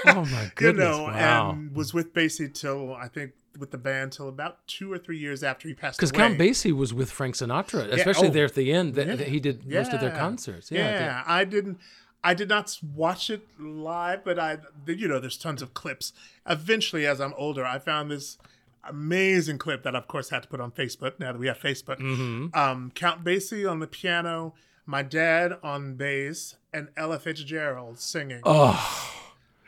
Oh 0.05 0.25
my 0.31 0.43
you 0.43 0.51
goodness! 0.55 0.83
know, 0.97 1.03
wow. 1.05 1.51
and 1.51 1.75
was 1.75 1.93
with 1.93 2.13
Basie 2.13 2.53
till 2.53 2.93
I 2.93 3.07
think 3.07 3.31
with 3.59 3.71
the 3.71 3.77
band 3.77 4.13
till 4.13 4.29
about 4.29 4.65
two 4.67 4.91
or 4.91 4.97
three 4.97 5.17
years 5.17 5.43
after 5.43 5.67
he 5.67 5.73
passed 5.73 6.01
away. 6.01 6.09
Because. 6.09 6.11
Count 6.11 6.39
Basie 6.39 6.75
was 6.75 6.93
with 6.93 7.11
Frank 7.11 7.35
Sinatra, 7.35 7.91
especially 7.91 8.29
oh. 8.29 8.31
there 8.31 8.45
at 8.45 8.55
the 8.55 8.71
end. 8.71 8.95
That, 8.95 9.07
Yeah. 9.07 9.15
that 9.17 9.27
he 9.27 9.39
did 9.39 9.65
most 9.67 9.93
of 9.93 9.99
their 9.99 10.11
concerts. 10.11 10.71
Yeah, 10.71 10.89
Yeah, 10.99 11.23
I 11.27 11.43
didn't. 11.45 11.79
I 12.23 12.33
did 12.33 12.49
not 12.49 12.77
watch 12.95 13.29
it 13.29 13.47
live, 13.57 14.25
but 14.25 14.37
I, 14.37 14.57
you 14.85 15.07
know, 15.07 15.19
there's 15.19 15.37
tons 15.37 15.61
of 15.61 15.73
clips. 15.73 16.11
Eventually, 16.45 17.05
as 17.07 17.21
I'm 17.21 17.33
older, 17.37 17.65
I 17.65 17.79
found 17.79 18.11
this 18.11 18.37
amazing 18.83 19.57
clip 19.57 19.83
that, 19.83 19.95
I, 19.95 19.99
of 19.99 20.07
course, 20.07 20.29
had 20.29 20.43
to 20.43 20.49
put 20.49 20.59
on 20.59 20.71
Facebook. 20.71 21.19
Now 21.19 21.31
that 21.31 21.39
we 21.39 21.47
have 21.47 21.59
Facebook, 21.59 21.99
Mm-hmm. 21.99 22.47
um, 22.59 22.91
Count 22.93 23.23
Basie 23.23 23.69
on 23.69 23.79
the 23.79 23.87
piano, 23.87 24.53
my 24.85 25.01
dad 25.01 25.57
on 25.63 25.95
bass, 25.95 26.55
and 26.73 26.89
Ella 26.97 27.19
Fitzgerald 27.19 27.99
singing. 27.99 28.41
Oh, 28.43 29.13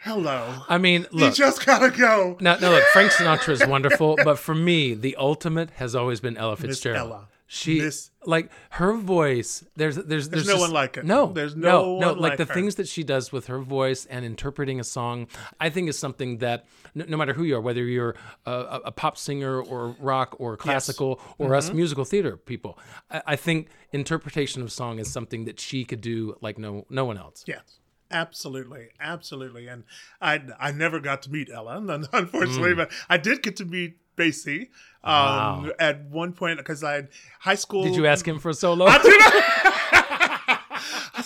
Hello, 0.03 0.63
I 0.67 0.77
mean, 0.79 1.05
look. 1.11 1.29
you 1.29 1.31
just 1.31 1.63
gotta 1.65 1.89
go. 1.95 2.35
Now, 2.41 2.55
now 2.55 2.71
look, 2.71 2.83
Frank 2.85 3.11
Sinatra 3.11 3.49
is 3.49 3.65
wonderful, 3.67 4.17
but 4.23 4.39
for 4.39 4.55
me, 4.55 4.95
the 4.95 5.15
ultimate 5.15 5.69
has 5.71 5.95
always 5.95 6.19
been 6.19 6.37
Ella 6.37 6.53
Miss 6.53 6.61
Fitzgerald. 6.61 7.11
Ella. 7.11 7.27
She 7.45 7.81
Miss- 7.81 8.09
like 8.25 8.49
her 8.71 8.93
voice. 8.93 9.63
There's 9.75 9.97
there's 9.97 10.29
there's, 10.29 10.47
no 10.47 10.53
just- 10.53 10.61
one 10.61 10.71
like 10.71 10.95
her. 10.95 11.03
No, 11.03 11.33
There's 11.33 11.53
no 11.55 11.99
no 11.99 11.99
no 11.99 12.11
like 12.13 12.31
like 12.31 12.37
the 12.37 12.45
her. 12.45 12.53
things 12.53 12.75
that 12.75 12.87
she 12.87 13.03
does 13.03 13.31
with 13.33 13.47
her 13.47 13.59
voice 13.59 14.05
and 14.05 14.23
interpreting 14.25 14.79
a 14.79 14.83
song. 14.85 15.27
I 15.59 15.69
think 15.69 15.89
is 15.89 15.99
something 15.99 16.37
that 16.37 16.65
no, 16.95 17.03
no 17.09 17.17
matter 17.17 17.33
who 17.33 17.43
you 17.43 17.57
are, 17.57 17.61
whether 17.61 17.83
you're 17.83 18.15
a, 18.45 18.79
a, 18.85 18.91
pop 18.93 19.17
singer 19.17 19.61
or 19.61 19.97
rock 19.99 20.35
or 20.39 20.55
classical 20.55 21.19
or 21.37 21.47
Mm-hmm. 21.47 21.55
us 21.55 21.73
musical 21.73 22.05
theater 22.05 22.37
people, 22.37 22.79
I, 23.11 23.21
I 23.27 23.35
think 23.35 23.67
interpretation 23.91 24.61
of 24.61 24.71
song 24.71 24.97
is 24.97 25.11
something 25.11 25.43
that 25.45 25.59
she 25.59 25.83
could 25.83 25.99
do 26.01 26.37
like 26.41 26.57
no 26.57 26.85
no 26.89 27.03
one 27.03 27.17
else. 27.17 27.43
Yes, 27.45 27.80
absolutely, 28.11 28.89
absolutely. 28.99 29.67
And 29.67 29.83
I 30.21 30.41
I 30.59 30.71
never 30.71 30.99
got 30.99 31.21
to 31.23 31.31
meet 31.31 31.49
Ella, 31.53 31.77
un- 31.77 32.07
unfortunately, 32.13 32.73
but 32.73 32.91
I 33.09 33.17
did 33.17 33.41
get 33.43 33.55
to 33.57 33.65
meet 33.65 33.97
Basie 34.17 34.69
um, 35.03 35.11
Mm. 35.13 35.63
Wow. 35.63 35.69
at 35.79 36.05
one 36.05 36.33
point 36.33 36.57
because 36.57 36.83
I 36.83 37.07
high 37.39 37.55
school. 37.55 37.83
Did 37.83 37.95
you 37.95 38.05
ask 38.05 38.27
him 38.27 38.39
for 38.39 38.49
a 38.49 38.53
solo? 38.53 38.85
I 38.87 38.97
did. 39.01 40.00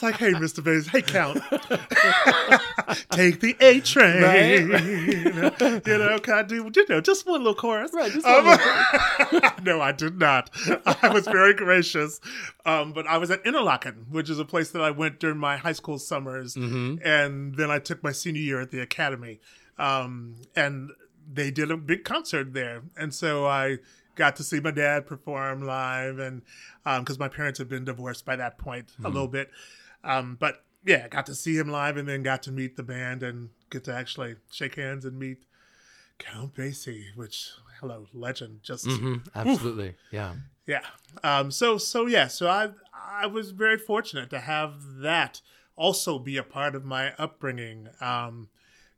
Like, 0.06 0.16
"Hey, 0.18 0.32
Mr. 0.34 0.62
Basie, 0.64 0.89
hey, 0.89 1.01
Count, 1.01 1.38
take 3.12 3.39
the 3.39 3.56
A 3.60 3.80
train." 3.82 4.22
you 5.86 5.97
know, 5.97 6.20
can 6.20 6.34
I 6.34 6.43
do 6.43 6.56
you 6.76 6.86
know 6.89 7.01
just 7.01 7.26
one 7.28 7.39
little 7.39 7.56
chorus? 7.56 7.91
Right, 7.93 8.14
Um, 8.24 8.45
one 8.45 9.51
no, 9.64 9.82
I 9.82 9.91
did 9.91 10.20
not. 10.20 10.49
I 10.86 11.10
was 11.14 11.26
very 11.26 11.53
gracious, 11.53 12.20
um, 12.66 12.93
but 12.93 13.08
I 13.08 13.18
was 13.18 13.32
at 13.32 13.43
Interlochen, 13.43 14.10
which 14.10 14.30
is 14.30 14.39
a 14.39 14.45
place 14.45 14.72
that 14.72 14.82
I 14.82 14.91
went 14.91 15.20
during 15.20 15.38
my 15.38 15.58
high 15.58 15.74
school 15.74 15.97
summers, 15.99 16.56
Mm-hmm. 16.56 17.06
and 17.06 17.56
then 17.56 17.70
I 17.72 17.80
took 17.80 18.03
my 18.03 18.12
senior 18.12 18.41
year 18.41 18.62
at 18.62 18.72
the 18.72 18.80
academy, 18.82 19.39
um, 19.78 20.36
and 20.56 20.91
they 21.32 21.51
did 21.51 21.72
a 21.72 21.78
big 21.78 22.03
concert 22.03 22.53
there, 22.53 22.84
and 22.97 23.14
so 23.14 23.45
I 23.45 23.78
got 24.16 24.36
to 24.38 24.43
see 24.43 24.60
my 24.60 24.72
dad 24.72 25.06
perform 25.06 25.66
live, 25.66 26.20
and 26.20 26.41
because 26.99 27.20
my 27.20 27.28
parents 27.28 27.60
had 27.60 27.68
been 27.68 27.84
divorced 27.84 28.26
by 28.26 28.36
that 28.36 28.58
point 28.58 28.88
Mm-hmm. 28.93 29.06
a 29.06 29.10
little 29.10 29.28
bit, 29.28 29.49
um, 30.06 30.38
but 30.39 30.64
yeah, 30.86 31.08
got 31.08 31.26
to 31.26 31.36
see 31.36 31.58
him 31.58 31.68
live, 31.68 31.97
and 31.97 32.08
then 32.08 32.24
got 32.24 32.43
to 32.43 32.51
meet 32.51 32.78
the 32.78 32.84
band 32.84 33.24
and 33.24 33.49
get 33.70 33.84
to 33.86 33.93
actually 33.93 34.36
shake 34.51 34.76
hands 34.76 35.03
and 35.03 35.18
meet 35.20 35.43
Count 36.20 36.56
Basie, 36.56 37.16
which 37.16 37.49
hello 37.82 38.08
legend, 38.14 38.62
just 38.64 38.86
Mhm, 38.86 39.28
absolutely, 39.36 39.95
yeah. 40.12 40.36
yeah. 40.66 40.82
Um, 41.24 41.51
so 41.51 41.78
so 41.78 42.06
yeah. 42.06 42.28
So 42.28 42.47
I 42.47 42.70
I 42.93 43.26
was 43.26 43.51
very 43.51 43.78
fortunate 43.78 44.30
to 44.30 44.39
have 44.39 44.76
that 45.01 45.41
also 45.76 46.20
be 46.20 46.38
a 46.38 46.43
part 46.43 46.76
of 46.76 46.86
my 46.86 47.14
upbringing. 47.18 47.89
Um, 47.99 48.49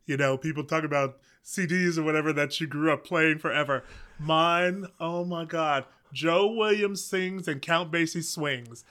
you 0.06 0.16
know, 0.18 0.38
people 0.38 0.64
talk 0.64 0.84
about 0.84 1.18
CDs 1.44 1.98
or 1.98 2.04
whatever 2.04 2.32
that 2.34 2.60
you 2.60 2.68
grew 2.68 2.92
up 2.92 3.04
playing 3.06 3.40
forever. 3.40 3.84
Mine, 4.20 4.86
oh 5.00 5.24
my 5.26 5.46
God, 5.46 5.86
Joe 6.14 6.52
Williams 6.52 7.04
sings 7.04 7.48
and 7.48 7.62
Count 7.62 7.92
Basie 7.92 8.24
swings. 8.24 8.84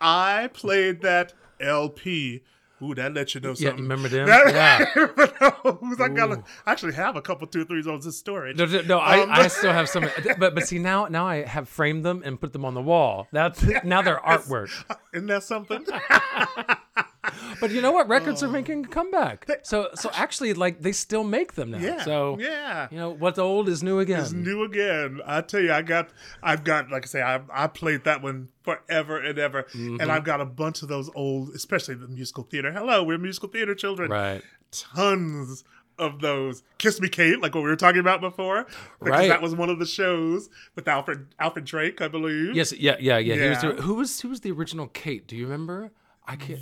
I 0.00 0.48
played 0.52 1.00
that 1.02 1.32
LP. 1.62 2.42
Ooh, 2.82 2.94
that 2.96 3.14
lets 3.14 3.34
you 3.34 3.40
know 3.40 3.54
something. 3.54 3.76
Yeah, 3.76 3.82
remember 3.82 4.08
them? 4.08 4.26
That, 4.26 4.52
Yeah. 4.52 4.84
I 6.00 6.08
got 6.08 6.30
Ooh. 6.30 6.44
I 6.66 6.72
actually 6.72 6.94
have 6.94 7.14
a 7.14 7.22
couple 7.22 7.46
two 7.46 7.64
threes 7.64 7.86
on 7.86 8.00
this 8.00 8.18
storage. 8.18 8.56
No, 8.56 8.64
no, 8.64 8.80
no, 8.82 8.98
I, 8.98 9.20
Um, 9.20 9.30
I 9.30 9.46
still 9.46 9.72
have 9.72 9.88
some, 9.88 10.08
but 10.38 10.54
but 10.54 10.66
see 10.66 10.80
now 10.80 11.06
now 11.06 11.26
I 11.26 11.42
have 11.44 11.68
framed 11.68 12.04
them 12.04 12.22
and 12.24 12.40
put 12.40 12.52
them 12.52 12.64
on 12.64 12.74
the 12.74 12.82
wall. 12.82 13.28
That's 13.30 13.62
now 13.84 14.02
they're 14.02 14.18
artwork. 14.18 14.70
Isn't 15.14 15.28
that 15.28 15.44
something? 15.44 15.86
But 17.60 17.70
you 17.70 17.80
know 17.80 17.92
what? 17.92 18.08
Records 18.08 18.42
are 18.42 18.48
making 18.48 18.84
a 18.86 18.88
comeback. 18.88 19.46
So 19.62 19.88
so 19.94 20.10
actually, 20.14 20.54
like 20.54 20.82
they 20.82 20.92
still 20.92 21.22
make 21.24 21.54
them 21.54 21.70
now. 21.70 21.78
yeah. 21.78 22.02
So 22.04 22.36
yeah. 22.40 22.88
you 22.90 22.96
know 22.98 23.10
what's 23.10 23.38
old 23.38 23.68
is 23.68 23.82
new 23.82 24.00
again. 24.00 24.20
It's 24.20 24.32
new 24.32 24.64
again. 24.64 25.20
I 25.24 25.40
tell 25.42 25.60
you, 25.60 25.72
I 25.72 25.82
got, 25.82 26.10
I've 26.42 26.64
got, 26.64 26.90
like 26.90 27.04
I 27.04 27.06
say, 27.06 27.22
I, 27.22 27.40
I 27.52 27.66
played 27.68 28.04
that 28.04 28.22
one 28.22 28.48
forever 28.62 29.18
and 29.18 29.38
ever, 29.38 29.62
Mm-hmm. 29.62 30.00
and 30.00 30.10
I've 30.10 30.24
got 30.24 30.40
a 30.40 30.44
bunch 30.44 30.82
of 30.82 30.88
those 30.88 31.08
old, 31.14 31.50
especially 31.50 31.94
the 31.94 32.08
musical 32.08 32.42
theater. 32.44 32.72
Hello, 32.72 33.04
we're 33.04 33.18
musical 33.18 33.48
theater 33.48 33.74
children. 33.74 34.10
Right. 34.10 34.42
Tons 34.72 35.64
of 35.98 36.20
those. 36.20 36.62
Kiss 36.78 37.00
Me 37.00 37.08
Kate, 37.08 37.40
like 37.40 37.54
what 37.54 37.62
we 37.62 37.70
were 37.70 37.76
talking 37.76 38.00
about 38.00 38.20
before, 38.20 38.64
because 38.98 39.10
Right. 39.20 39.28
that 39.28 39.40
was 39.42 39.54
one 39.54 39.68
of 39.70 39.78
the 39.78 39.86
shows 39.86 40.48
with 40.74 40.88
Alfred 40.88 41.26
Alfred 41.38 41.64
Drake, 41.64 42.00
I 42.00 42.08
believe. 42.08 42.56
Yes. 42.56 42.72
Yeah. 42.72 42.96
Yeah. 42.98 43.18
Yeah. 43.18 43.34
He 43.36 43.48
was 43.48 43.60
the, 43.60 43.82
who 43.82 43.94
was 43.94 44.20
who 44.20 44.28
was 44.30 44.40
the 44.40 44.50
original 44.50 44.88
Kate? 44.88 45.26
Do 45.26 45.36
you 45.36 45.44
remember? 45.44 45.92
I 46.26 46.36
can't. 46.36 46.60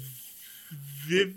Viv, 1.08 1.34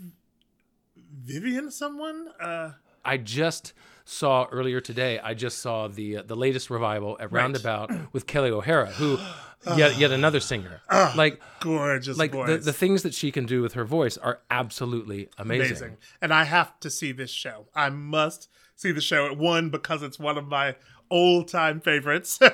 Vivian, 1.23 1.71
someone. 1.71 2.29
Uh, 2.39 2.71
I 3.05 3.17
just 3.17 3.73
saw 4.05 4.47
earlier 4.51 4.81
today. 4.81 5.19
I 5.19 5.33
just 5.33 5.59
saw 5.59 5.87
the 5.87 6.17
uh, 6.17 6.23
the 6.23 6.35
latest 6.35 6.69
revival 6.69 7.17
at 7.19 7.31
Roundabout 7.31 7.91
with 8.13 8.27
Kelli 8.27 8.49
O'Hara, 8.49 8.87
who 8.87 9.17
yet 9.77 9.97
yet 9.97 10.11
another 10.11 10.39
singer. 10.39 10.81
like 11.15 11.41
gorgeous 11.59 12.17
like 12.17 12.31
voice. 12.31 12.49
the, 12.49 12.57
the 12.57 12.73
things 12.73 13.03
that 13.03 13.13
she 13.13 13.31
can 13.31 13.45
do 13.45 13.61
with 13.61 13.73
her 13.73 13.85
voice 13.85 14.17
are 14.17 14.39
absolutely 14.49 15.29
amazing. 15.37 15.67
amazing. 15.67 15.97
And 16.21 16.33
I 16.33 16.43
have 16.45 16.79
to 16.81 16.89
see 16.89 17.11
this 17.11 17.31
show. 17.31 17.67
I 17.75 17.89
must 17.89 18.49
see 18.75 18.91
the 18.91 19.01
show. 19.01 19.25
At 19.27 19.37
one 19.37 19.69
because 19.69 20.03
it's 20.03 20.19
one 20.19 20.37
of 20.37 20.47
my 20.47 20.75
old 21.09 21.47
time 21.47 21.79
favorites. 21.79 22.39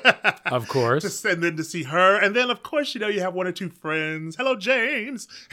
Of 0.45 0.68
course. 0.68 1.03
Just 1.03 1.26
and 1.26 1.43
then 1.43 1.57
to 1.57 1.64
see 1.64 1.84
her, 1.84 2.20
and 2.20 2.36
then 2.36 2.49
of 2.49 2.64
course 2.64 2.95
you 2.95 2.99
know 2.99 3.07
you 3.07 3.22
have 3.22 3.36
one 3.36 3.45
or 3.45 3.51
two 3.51 3.70
friends. 3.70 4.36
Hello, 4.36 4.55
James, 4.55 5.28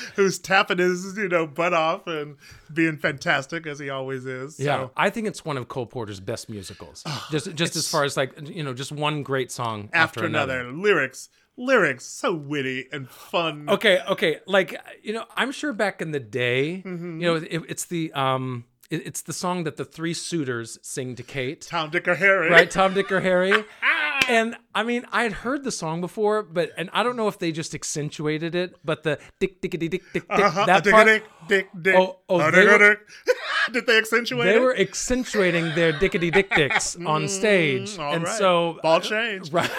who's 0.16 0.38
tapping 0.38 0.78
his 0.78 1.16
you 1.16 1.28
know 1.28 1.46
butt 1.46 1.74
off 1.74 2.06
and 2.06 2.36
being 2.72 2.96
fantastic 2.96 3.66
as 3.66 3.78
he 3.78 3.90
always 3.90 4.26
is. 4.26 4.58
Yeah, 4.58 4.88
I 4.96 5.10
think 5.10 5.26
it's 5.26 5.44
one 5.44 5.56
of 5.56 5.68
Cole 5.68 5.86
Porter's 5.86 6.20
best 6.20 6.48
musicals. 6.48 7.04
just 7.30 7.54
just 7.54 7.76
as 7.76 7.88
far 7.88 8.04
as 8.04 8.16
like 8.16 8.32
you 8.48 8.62
know, 8.62 8.74
just 8.74 8.92
one 8.92 9.22
great 9.22 9.50
song 9.50 9.90
after, 9.92 10.20
after 10.20 10.26
another, 10.26 10.70
lyrics, 10.72 11.28
lyrics, 11.56 12.04
so 12.06 12.34
witty 12.34 12.86
and 12.92 13.08
fun. 13.08 13.68
Okay, 13.68 14.00
okay. 14.08 14.40
Like 14.46 14.76
you 15.02 15.12
know, 15.12 15.24
I'm 15.36 15.52
sure 15.52 15.72
back 15.72 16.00
in 16.02 16.10
the 16.12 16.20
day, 16.20 16.82
Mm-hmm. 16.84 17.20
you 17.20 17.26
know, 17.26 17.34
it, 17.36 17.62
it's 17.68 17.84
the 17.86 18.12
um, 18.12 18.64
it, 18.90 19.06
it's 19.06 19.22
the 19.22 19.32
song 19.32 19.64
that 19.64 19.76
the 19.76 19.84
three 19.84 20.14
suitors 20.14 20.78
sing 20.82 21.14
to 21.16 21.22
Kate, 21.22 21.60
Tom, 21.62 21.90
Dick, 21.90 22.08
or 22.08 22.14
Harry. 22.14 22.50
right? 22.50 22.70
Tom, 22.70 22.94
Dick, 22.94 23.10
or 23.12 23.20
Harry. 23.20 23.52
And 24.28 24.56
I 24.74 24.84
mean, 24.84 25.06
I 25.10 25.24
had 25.24 25.32
heard 25.32 25.64
the 25.64 25.72
song 25.72 26.00
before, 26.00 26.42
but 26.44 26.70
and 26.76 26.88
I 26.92 27.02
don't 27.02 27.16
know 27.16 27.26
if 27.28 27.38
they 27.38 27.50
just 27.52 27.74
accentuated 27.74 28.54
it, 28.54 28.76
but 28.84 29.02
the 29.02 29.18
dick, 29.40 29.60
dick, 29.60 29.72
dick, 29.78 29.90
dick, 29.90 30.02
dick, 30.12 30.24
Uh-huh. 30.30 30.66
that 30.66 30.84
dick, 30.84 30.92
part, 30.92 31.06
dick, 31.06 31.24
dick, 31.48 31.68
dick. 31.82 31.94
Oh, 31.98 32.18
oh, 32.28 32.50
they 32.50 32.64
dick, 32.64 32.78
were- 32.80 32.88
dick. 32.90 32.98
Did 33.72 33.86
they 33.86 33.98
accentuate 33.98 34.44
they 34.46 34.56
it? 34.56 34.60
were 34.60 34.76
accentuating 34.76 35.74
their 35.74 35.92
dickety 35.92 36.32
dick 36.32 36.50
dicks 36.54 36.96
on 37.04 37.28
stage, 37.28 37.96
Mm, 37.96 37.98
all 37.98 38.14
and 38.14 38.24
right. 38.24 38.38
so 38.38 38.78
ball 38.82 39.00
change. 39.00 39.50
Right. 39.52 39.70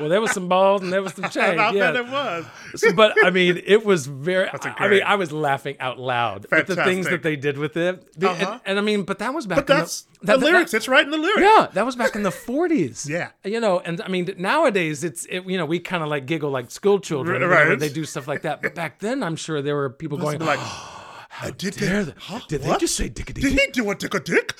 Well, 0.00 0.08
there 0.08 0.20
was 0.20 0.32
some 0.32 0.48
balls 0.48 0.82
and 0.82 0.92
there 0.92 1.02
was 1.02 1.14
some 1.14 1.24
change. 1.30 1.58
I 1.58 1.72
yeah. 1.72 1.92
bet 1.92 1.96
it 1.96 2.08
was. 2.08 2.46
So, 2.76 2.92
but 2.92 3.14
I 3.24 3.30
mean, 3.30 3.60
it 3.64 3.84
was 3.84 4.06
very. 4.06 4.48
I 4.64 4.88
mean. 4.88 5.02
I 5.02 5.14
was 5.16 5.32
laughing 5.32 5.76
out 5.80 5.98
loud 5.98 6.46
at 6.52 6.66
the 6.66 6.76
things 6.76 7.08
that 7.08 7.22
they 7.22 7.36
did 7.36 7.58
with 7.58 7.76
it. 7.76 8.18
The- 8.18 8.30
Uh-huh. 8.30 8.52
and, 8.52 8.60
and 8.64 8.78
I 8.78 8.82
mean, 8.82 9.02
but 9.04 9.18
that 9.18 9.34
was 9.34 9.46
back. 9.46 9.66
But 9.66 9.70
in 9.70 9.78
that's 9.78 10.02
the, 10.02 10.08
the 10.20 10.26
that- 10.26 10.40
that- 10.40 10.46
lyrics. 10.52 10.74
it's 10.74 10.88
right 10.88 11.04
in 11.04 11.10
the 11.10 11.18
lyrics. 11.18 11.40
yeah, 11.42 11.68
that 11.74 11.84
was 11.86 11.96
back 11.96 12.14
in 12.16 12.22
the 12.22 12.30
40s. 12.48 13.08
Yeah. 13.08 13.30
You 13.44 13.60
know, 13.60 13.80
and 13.80 14.00
I 14.00 14.08
mean, 14.08 14.32
nowadays 14.38 15.04
it's, 15.04 15.24
it, 15.26 15.44
you 15.46 15.58
know, 15.58 15.66
we 15.66 15.78
kind 15.80 16.02
of 16.02 16.08
like 16.08 16.26
giggle 16.26 16.50
like 16.50 16.70
school 16.70 16.98
children 17.00 17.42
Right. 17.42 17.48
whenever 17.50 17.76
they 17.76 17.88
do 17.88 18.04
stuff 18.04 18.26
like 18.28 18.42
that. 18.42 18.62
But 18.62 18.74
back 18.74 18.98
then, 19.00 19.22
I'm 19.22 19.36
sure 19.36 19.60
there 19.62 19.76
were 19.76 19.90
people 19.90 20.18
going, 20.18 20.38
Be 20.38 20.44
like, 20.44 20.60
I 21.40 21.50
did 21.50 21.74
dare 21.74 22.04
they, 22.04 22.12
they, 22.12 22.18
huh, 22.18 22.40
did 22.46 22.62
they 22.62 22.68
what? 22.68 22.80
just 22.80 22.94
say 22.94 23.08
dickety 23.08 23.40
Did 23.40 23.56
dick? 23.56 23.60
he 23.74 23.82
do 23.82 23.90
a 23.90 23.94
dick 23.94 24.14
a 24.14 24.20
dick? 24.20 24.54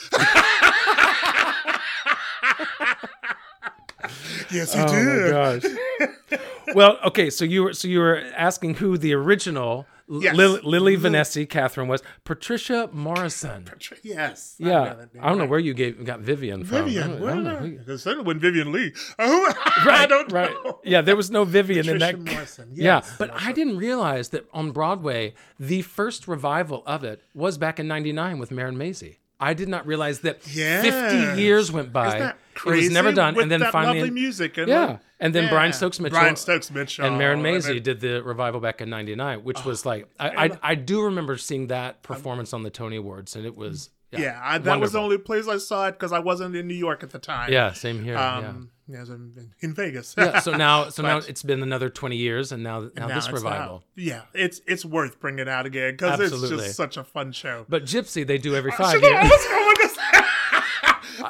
Yes, 4.53 4.75
he 4.75 4.81
Oh 4.81 4.87
did. 4.89 5.33
my 5.33 6.09
gosh. 6.31 6.41
well, 6.75 6.99
okay, 7.07 7.31
so 7.31 7.45
you 7.45 7.65
were 7.65 7.73
so 7.73 7.89
you 7.89 7.99
were 8.01 8.23
asking 8.37 8.75
who 8.75 8.97
the 8.99 9.15
original 9.15 9.87
Yes. 10.09 10.37
Lil- 10.37 10.59
Lilli 10.63 10.97
mm-hmm. 10.97 11.07
Vanessi 11.07 11.49
Catherine 11.49 11.89
was. 11.89 12.03
Patricia 12.25 12.91
Morison. 12.93 13.67
Yes. 14.03 14.57
Yeah. 14.59 15.07
I 15.19 15.29
don't 15.31 15.39
know 15.39 15.47
where 15.47 15.61
you 15.61 15.73
gave 15.73 16.05
got 16.05 16.21
Vivian 16.21 16.65
from. 16.65 16.85
Vivian. 16.85 17.19
don't- 17.21 17.29
I 17.29 17.35
don't 17.35 17.47
I? 17.47 17.55
who 17.57 17.67
you- 17.67 17.79
Because 17.79 18.03
certainly 18.03 18.27
when 18.27 18.39
Vivien 18.39 18.73
Leigh. 18.73 18.93
Oh, 19.19 19.55
I 19.89 20.05
don't 20.07 20.31
right. 20.31 20.51
know. 20.65 20.81
Yeah, 20.85 21.01
there 21.01 21.17
was 21.17 21.31
no 21.31 21.45
Vivian 21.45 21.89
in 21.89 21.99
Patricia 21.99 22.17
that. 22.25 22.33
Morison, 22.35 22.69
Yeah, 22.75 22.97
yes. 22.97 23.15
but 23.19 23.31
I 23.33 23.53
didn't 23.53 23.79
realize 23.79 24.31
that 24.31 24.45
on 24.53 24.73
Broadway, 24.73 25.33
the 25.59 25.81
first 25.81 26.29
revival 26.29 26.83
of 26.85 27.05
it 27.05 27.23
was 27.33 27.57
back 27.57 27.81
in 27.81 27.89
'99 27.89 28.39
with 28.39 28.51
Marin 28.51 28.77
Mazzie. 28.77 29.17
I 29.43 29.55
did 29.55 29.69
not 29.69 29.87
realize 29.87 30.21
that 30.21 30.41
Yes. 30.47 30.85
50 30.85 31.43
years 31.43 31.71
went 31.73 31.93
by. 31.93 32.35
It 32.55 32.65
was 32.65 32.91
never 32.91 33.13
done, 33.13 33.35
With 33.35 33.43
and 33.45 33.51
then 33.53 33.61
that 33.61 33.73
finally, 33.73 34.01
lovely 34.01 34.11
music. 34.15 34.57
And 34.59 34.69
yeah, 34.69 34.87
the- 34.87 35.01
and 35.21 35.35
then 35.35 35.45
yeah. 35.45 35.51
Brian 35.51 35.73
Stokes 35.73 35.99
Mitchell, 36.01 36.19
Brian 36.19 36.37
Stokes 36.37 36.71
Mitchell 36.71 37.07
and 37.07 37.19
Marin 37.19 37.41
Mazzie 37.43 37.83
did 37.83 38.01
the 38.01 38.23
revival 38.23 38.61
back 38.61 38.81
in 38.81 38.89
'99, 38.91 39.43
which 39.45 39.65
was 39.65 39.85
like 39.87 40.07
I, 40.21 40.47
I 40.47 40.51
I 40.63 40.75
do 40.75 41.03
remember 41.03 41.37
seeing 41.39 41.69
that 41.69 42.03
performance 42.03 42.53
on 42.53 42.63
the 42.63 42.71
Tony 42.71 42.97
Awards, 42.97 43.35
and 43.37 43.45
it 43.47 43.57
was 43.57 43.91
yeah, 44.13 44.21
Yeah, 44.21 44.41
I, 44.43 44.59
that 44.59 44.79
was 44.81 44.93
the 44.93 45.01
only 45.01 45.19
place 45.19 45.49
I 45.49 45.57
saw 45.59 45.89
it 45.89 45.93
because 45.93 46.13
I 46.13 46.19
wasn't 46.19 46.55
in 46.55 46.69
New 46.69 46.75
York 46.75 47.03
at 47.03 47.11
the 47.11 47.19
time. 47.19 47.51
yeah, 47.53 47.73
same 47.73 48.05
here. 48.05 48.19
Um, 48.19 48.43
yeah, 48.45 48.53
I 48.97 49.01
was 49.01 49.11
in, 49.11 49.53
in 49.61 49.75
Vegas. 49.75 50.15
yeah 50.17 50.41
so 50.41 50.53
now 50.57 50.89
so 50.89 51.03
now 51.03 51.19
it's 51.19 51.43
been 51.43 51.63
another 51.63 51.89
20 51.91 52.17
years 52.17 52.53
and 52.53 52.63
now 52.63 52.89
now, 52.97 53.07
Now 53.09 53.15
this 53.15 53.31
revival. 53.31 53.85
Yeah, 53.97 54.23
it's 54.35 54.61
it's 54.67 54.85
worth 54.85 55.21
bringing 55.21 55.49
out 55.49 55.67
again 55.67 55.93
because 55.95 56.21
it's 56.21 56.49
just 56.49 56.75
such 56.77 56.97
a 56.97 57.05
fun 57.05 57.33
show. 57.33 57.67
but 57.69 57.85
gypsy 57.85 58.27
they 58.27 58.39
do 58.39 58.55
every 58.57 58.73
uh, 58.73 58.77
five 58.77 58.93
should 58.93 59.03
know- 59.03 59.09
I 59.17 59.23
years 59.23 59.31
was 59.33 59.47
going 59.47 59.77
to 59.77 59.89
say- 59.89 59.99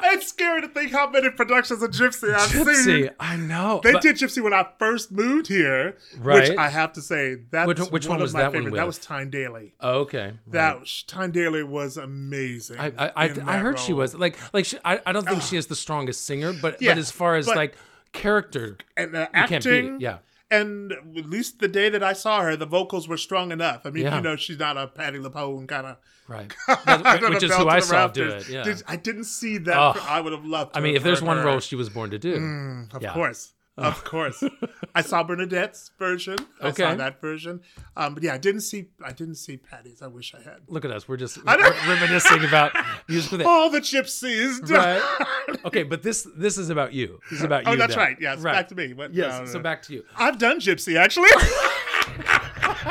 it's 0.03 0.27
scary 0.27 0.61
to 0.61 0.67
think 0.67 0.91
how 0.91 1.09
many 1.09 1.29
productions 1.29 1.81
of 1.81 1.91
Gypsy 1.91 2.33
I've 2.33 2.49
seen. 2.49 2.65
gypsy 2.65 2.75
seen. 2.83 3.09
i 3.19 3.35
know 3.35 3.81
They 3.83 3.93
but- 3.93 4.01
did 4.01 4.15
Gypsy 4.17 4.41
when 4.43 4.53
I 4.53 4.67
first 4.79 5.11
moved 5.11 5.47
here, 5.47 5.97
Right. 6.17 6.49
which 6.49 6.57
I 6.57 6.69
have 6.69 6.93
to 6.93 7.01
say 7.01 7.37
that's 7.51 7.67
Which- 7.67 7.79
which 7.91 8.07
one 8.07 8.17
of 8.17 8.21
was 8.23 8.33
my 8.33 8.41
that 8.41 8.45
one 8.47 8.53
favorite. 8.53 8.71
with? 8.71 8.79
That 8.79 8.87
was 8.87 8.97
Tyne 8.99 9.29
Daly. 9.29 9.73
oh, 9.81 9.99
okay 10.01 10.33
That 10.47 10.79
was, 10.81 11.03
Tyne 11.07 11.31
Daly 11.31 11.63
was 11.63 11.97
amazing. 11.97 12.79
I 12.79 12.87
I, 12.87 12.91
I, 13.07 13.11
I 13.15 13.27
that 13.29 13.59
heard 13.61 13.79
she 13.79 13.93
was 13.93 14.13
like 14.15 14.37
like 14.53 14.65
she, 14.65 14.77
I, 14.83 14.99
I 15.05 15.11
don't 15.11 15.25
think 15.27 15.41
ah. 15.41 15.45
she 15.45 15.57
is 15.57 15.67
the 15.67 15.75
strongest 15.75 16.25
singer 16.25 16.53
but 16.53 16.81
Yeah, 16.81 16.91
but 16.91 16.99
as 16.99 17.11
far 17.11 17.35
as 17.35 17.45
but- 17.45 17.55
like 17.55 17.75
character 18.11 18.77
and 18.95 19.13
the 19.13 19.21
you 19.21 19.25
can't 19.47 19.49
beat 19.63 19.69
acting. 19.85 19.99
yeah 19.99 20.17
And 20.59 20.91
at 20.91 21.29
least 21.29 21.59
the 21.59 21.67
day 21.67 21.89
that 21.89 22.03
I 22.03 22.13
saw 22.13 22.41
her, 22.41 22.55
the 22.55 22.65
vocals 22.77 23.07
were 23.07 23.17
strong 23.17 23.51
enough. 23.51 23.81
I 23.85 23.89
mean, 23.89 24.03
Yeah. 24.03 24.15
you 24.17 24.21
know, 24.21 24.35
she's 24.35 24.59
not 24.59 24.77
a 24.77 24.87
Patti 24.87 25.19
LuPone 25.19 25.67
kind 25.67 25.87
of. 25.87 25.97
right 26.27 26.53
which 27.33 27.43
is 27.43 27.53
who 27.53 27.67
I 27.67 27.81
saw 27.81 28.07
do 28.07 28.29
it 28.29 28.47
yeah 28.47 28.63
Did, 28.63 28.81
I 28.87 28.95
didn't 28.95 29.25
see 29.25 29.57
that. 29.67 29.77
Oh. 29.77 29.93
I 30.15 30.21
would 30.21 30.31
have 30.31 30.45
loved. 30.45 30.69
To 30.73 30.79
I 30.79 30.81
mean 30.81 30.95
if 30.95 31.03
there's 31.03 31.21
one 31.21 31.39
role 31.43 31.59
she 31.59 31.75
was 31.75 31.89
born 31.89 32.09
to 32.11 32.19
do 32.29 32.35
mm, 32.37 32.93
of 32.95 33.01
yeah. 33.01 33.13
course, 33.13 33.51
of 33.77 34.03
course. 34.03 34.43
I 34.93 35.01
saw 35.01 35.23
Bernadette's 35.23 35.91
version. 35.97 36.37
I 36.61 36.71
saw 36.71 36.93
that 36.95 37.19
version. 37.19 37.61
Um, 37.97 38.13
but 38.13 38.23
yeah, 38.23 38.33
I 38.33 38.37
didn't 38.37 38.61
see. 38.61 38.89
I 39.03 39.11
didn't 39.11 39.35
see 39.35 39.57
Patti's. 39.57 40.01
I 40.01 40.07
wish 40.07 40.35
I 40.35 40.41
had. 40.41 40.59
look 40.67 40.85
at 40.85 40.91
us 40.91 41.07
we're 41.07 41.17
just 41.17 41.37
reminiscing 41.45 42.45
about 42.45 42.71
musical. 43.07 43.47
All 43.47 43.69
the 43.69 43.79
gypsies. 43.81 44.69
right 44.69 45.01
okay 45.65 45.83
but 45.83 46.03
this 46.03 46.27
this 46.37 46.57
is 46.57 46.69
about 46.69 46.93
you 46.93 47.19
this 47.29 47.39
is 47.39 47.45
about 47.45 47.63
Oh, 47.65 47.71
you 47.71 47.75
Oh, 47.75 47.79
that's 47.79 47.97
right. 47.97 48.17
Yes, 48.19 48.41
back 48.41 48.67
to 48.69 48.75
me. 48.75 48.93
But 48.93 49.13
yes 49.13 49.31
no, 49.33 49.39
no, 49.39 49.45
so 49.45 49.59
back 49.59 49.81
to 49.83 49.93
you 49.93 50.03
I've 50.15 50.37
done 50.37 50.59
gypsy 50.59 50.97
actually. 50.97 51.29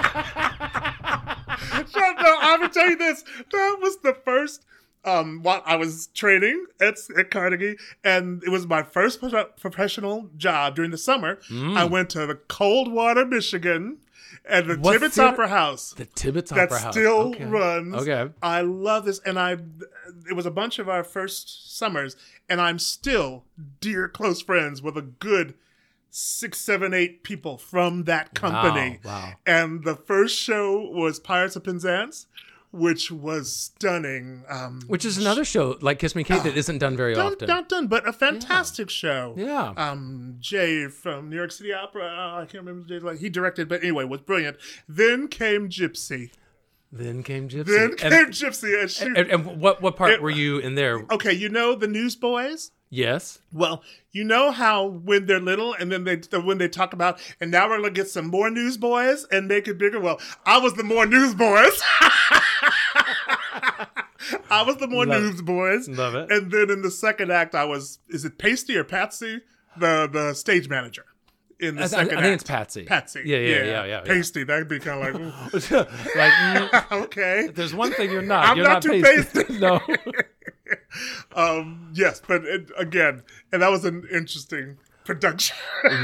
No, 2.23 2.37
I'm 2.41 2.61
gonna 2.61 2.73
tell 2.73 2.89
you 2.89 2.97
this. 2.97 3.23
That 3.51 3.79
was 3.81 3.99
the 3.99 4.15
first. 4.25 4.65
Um, 5.05 5.43
while 5.43 5.63
I 5.67 5.75
was 5.75 6.07
training 6.09 6.67
at, 6.81 6.97
at 7.19 7.31
Carnegie, 7.31 7.77
and 8.05 8.41
it 8.45 8.51
was 8.51 8.69
my 8.69 8.85
first 8.85 9.21
pro- 9.21 9.47
professional 9.47 10.31
job 10.37 10.77
during 10.77 10.93
the 10.93 10.99
summer. 10.99 11.41
Mm. 11.51 11.77
I 11.77 11.85
went 11.85 12.09
to 12.11 12.25
the 12.25 12.37
Coldwater, 12.37 13.27
Michigan, 13.27 13.99
and 14.49 14.71
the 14.71 14.77
What 14.77 15.01
Tibbits? 15.01 15.19
Opera 15.19 15.49
House 15.49 15.93
the 15.95 16.07
Tibbits 16.07 16.53
Opera 16.53 16.79
House 16.79 16.95
still 16.95 17.31
okay. 17.31 17.45
runs. 17.45 17.95
okay 17.97 18.33
I 18.43 18.61
love 18.61 19.05
this, 19.05 19.21
and 19.21 19.39
I. 19.39 19.57
It 20.29 20.35
was 20.35 20.47
a 20.47 20.51
bunch 20.51 20.79
of 20.79 20.89
our 20.89 21.05
first 21.05 21.77
summers, 21.77 22.17
and 22.49 22.61
I'm 22.61 22.79
still 22.79 23.45
dear 23.81 24.09
close 24.09 24.41
friends 24.41 24.83
with 24.83 24.97
a 24.97 25.03
good 25.03 25.55
six, 26.11 26.59
seven, 26.59 26.93
eight 26.93 27.23
people 27.23 27.57
from 27.57 28.05
that 28.05 28.35
company. 28.35 29.01
Wow, 29.03 29.11
wow. 29.11 29.33
And 29.47 29.83
the 29.83 29.97
first 29.97 30.39
show 30.39 30.79
was 30.79 31.19
Pirates 31.19 31.57
of 31.57 31.65
Penzance, 31.65 32.27
which 32.73 33.11
was 33.13 33.55
stunning. 33.55 34.45
Um, 34.49 34.81
Which 34.87 35.05
is 35.05 35.19
another 35.19 35.45
show 35.45 35.77
like 35.81 35.99
Kiss 35.99 36.15
Me 36.15 36.25
Kate 36.25 36.43
that 36.43 36.57
isn't 36.57 36.79
done 36.79 36.97
very 36.97 37.15
dun, 37.15 37.33
often. 37.35 37.47
dun, 37.49 37.65
dun, 37.69 37.87
but 37.87 38.09
a 38.09 38.13
fantastic 38.13 38.89
show. 38.91 39.35
Yeah. 39.37 39.75
Um, 39.77 40.37
Jay 40.41 40.89
from 40.89 41.29
New 41.31 41.37
York 41.37 41.53
City 41.53 41.73
Opera, 41.73 42.05
uh, 42.07 42.41
I 42.41 42.47
can't 42.47 42.65
remember 42.65 42.89
Jay, 42.89 42.99
like 42.99 43.19
he 43.19 43.29
directed, 43.29 43.69
but 43.69 43.83
anyway, 43.83 44.05
was 44.05 44.23
brilliant. 44.23 44.57
Then 44.89 45.29
came 45.29 45.69
Gypsy. 45.69 46.31
Then 46.91 47.23
came 47.23 47.49
Gypsy. 47.49 47.67
Then 47.67 47.91
And- 47.91 47.99
came 47.99 48.27
Gypsy, 48.31 48.81
and 48.81 48.91
she. 48.91 49.05
and, 49.07 49.17
and 49.19 49.61
what 49.61 49.81
what 49.83 49.97
part 49.97 50.13
It- 50.13 50.23
were 50.23 50.31
you 50.31 50.59
in 50.59 50.75
there? 50.75 51.05
okay, 51.11 51.33
you 51.33 51.49
know 51.49 51.75
the 51.75 51.87
Newsboys. 51.89 52.71
Yes. 52.95 53.39
Well, 53.55 53.83
you 54.11 54.23
know 54.23 54.51
how 54.51 54.85
when 54.85 55.25
they're 55.25 55.41
little, 55.41 55.73
and 55.73 55.91
then 55.91 56.05
they 56.05 56.17
when 56.39 56.59
they 56.59 56.69
talk 56.69 56.93
about, 56.93 57.19
and 57.41 57.51
now 57.51 57.67
we're 57.67 57.79
gonna 57.79 57.89
get 57.91 58.09
some 58.09 58.27
more 58.27 58.51
newsboys 58.51 59.25
and 59.33 59.49
make 59.49 59.67
it 59.67 59.79
bigger. 59.79 59.99
Well, 59.99 60.21
I 60.45 60.59
was 60.59 60.75
the 60.75 60.83
more 60.85 61.07
newsboys. 61.07 61.81
I 64.51 64.63
was 64.67 64.77
the 64.77 64.87
more 64.87 65.07
Love 65.07 65.23
it. 65.23 65.27
newsboys. 65.27 65.89
Love 65.89 66.15
it. 66.15 66.31
And 66.31 66.51
then 66.53 66.71
in 66.71 66.83
the 66.83 66.91
second 66.91 67.33
act, 67.33 67.55
I 67.55 67.65
was 67.65 67.99
is 68.11 68.25
it 68.27 68.37
Pasty 68.39 68.77
or 68.77 68.85
Patsy, 68.85 69.41
the 69.79 70.07
the 70.13 70.35
stage 70.35 70.69
manager. 70.69 71.07
In 71.61 71.77
the 71.77 71.81
I, 71.81 71.85
I- 71.85 71.87
I 71.87 71.89
second 71.89 72.09
think 72.11 72.21
act. 72.23 72.35
it's 72.35 72.45
Patsy. 72.45 72.85
Patsy. 72.85 73.23
Yeah, 73.25 73.39
yeah, 73.39 73.49
yeah, 73.57 73.65
yeah. 73.65 73.85
yeah, 73.85 74.01
Pasty. 74.03 74.45
That'd 74.45 74.69
be 74.69 74.81
kind 74.81 75.17
of 75.17 75.23
like, 75.53 75.63
like, 76.17 76.33
mm, 76.33 76.93
okay. 77.05 77.49
there's 77.55 77.75
one 77.75 77.93
thing 77.93 78.11
you're 78.11 78.21
not. 78.21 78.45
I'm 78.49 78.57
you're 78.59 78.67
not 78.69 78.83
too 78.83 79.01
pasty. 79.03 79.59
no. 79.61 79.81
Um, 81.35 81.91
yes, 81.95 82.21
but 82.27 82.45
it, 82.45 82.71
again, 82.77 83.23
and 83.53 83.63
that 83.63 83.71
was 83.71 83.85
an 83.85 84.07
interesting 84.13 84.79
production. 85.05 85.57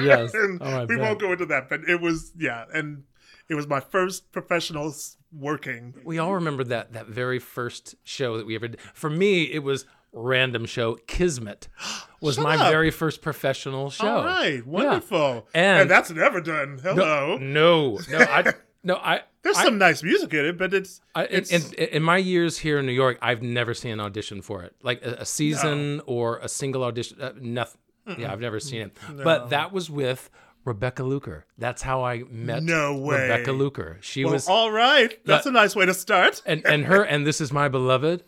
Yes. 0.03 0.33
and 0.35 0.61
Oh, 0.63 0.81
we 0.87 0.97
bet. 0.97 1.01
won't 1.01 1.21
go 1.21 1.33
into 1.33 1.47
that, 1.47 1.69
but 1.69 1.81
it 1.89 2.01
was 2.01 2.33
yeah, 2.37 2.65
and 2.73 3.05
it 3.49 3.55
was 3.55 3.67
my 3.67 3.81
first 3.81 4.33
professional 4.33 4.95
working. 5.33 5.95
We 6.05 6.19
all 6.19 6.35
remember 6.35 6.65
that 6.65 6.93
that 6.95 7.07
very 7.09 7.39
first 7.39 7.95
show 8.05 8.37
that 8.39 8.47
we 8.47 8.55
ever 8.55 8.69
did. 8.69 8.81
For 8.95 9.11
me, 9.11 9.43
it 9.45 9.63
was 9.63 9.85
random 10.13 10.65
show 10.65 10.95
Kismet 11.07 11.69
was 12.23 12.37
Shut 12.37 12.45
my 12.45 12.57
up. 12.57 12.71
very 12.71 12.91
first 12.91 13.21
professional 13.21 13.91
show. 13.91 14.07
All 14.19 14.25
right, 14.25 14.67
wonderful, 14.67 15.47
And- 15.55 15.83
and, 15.83 15.91
that's 15.91 16.11
never 16.11 16.41
done. 16.41 16.79
Hello. 16.83 17.37
No, 17.39 17.99
no, 18.11 18.19
I 18.19 18.55
no, 18.89 18.97
I 18.97 19.21
There's 19.43 19.59
I- 19.59 19.65
some 19.65 19.77
nice 19.77 20.03
music 20.03 20.33
in 20.33 20.47
it, 20.47 20.59
but 20.59 20.73
it's 20.73 21.03
I, 21.15 21.27
in, 21.27 21.37
it's 21.37 21.53
in, 21.53 21.73
in 21.75 22.03
my 22.03 22.17
years 22.17 22.59
here 22.59 22.79
in 22.79 22.87
New 22.87 22.93
York, 22.93 23.19
I've 23.21 23.43
never 23.43 23.75
seen 23.75 23.93
an 23.93 24.01
audition 24.01 24.41
for 24.41 24.63
it, 24.63 24.75
like 24.83 25.05
a, 25.05 25.17
a 25.21 25.27
season 25.27 26.01
or 26.07 26.39
a 26.39 26.49
single 26.49 26.83
audition. 26.83 27.21
Uh, 27.21 27.33
nothing. 27.39 27.81
Yeah, 28.17 28.33
I've 28.33 28.41
never 28.41 28.59
seen 28.59 28.81
it. 28.81 28.97
But 29.23 29.51
that 29.51 29.71
was 29.71 29.91
with 29.91 30.31
Rebecca 30.65 31.03
Luker. 31.03 31.45
That's 31.59 31.83
how 31.83 32.03
I 32.03 32.23
met. 32.31 32.63
No 32.63 32.97
way. 32.97 33.29
Rebecca 33.29 33.53
Luker. 33.53 33.99
She 34.01 34.25
well, 34.25 34.33
was 34.33 34.49
all 34.49 34.73
right. 34.73 35.19
That's 35.27 35.45
a 35.45 35.51
nice 35.51 35.77
way 35.77 35.85
to 35.85 35.93
start. 35.93 36.41
and 36.47 36.65
and 36.65 36.87
her 36.87 37.03
and 37.13 37.27
this 37.27 37.43
is 37.43 37.53
my 37.53 37.69
beloved, 37.69 38.25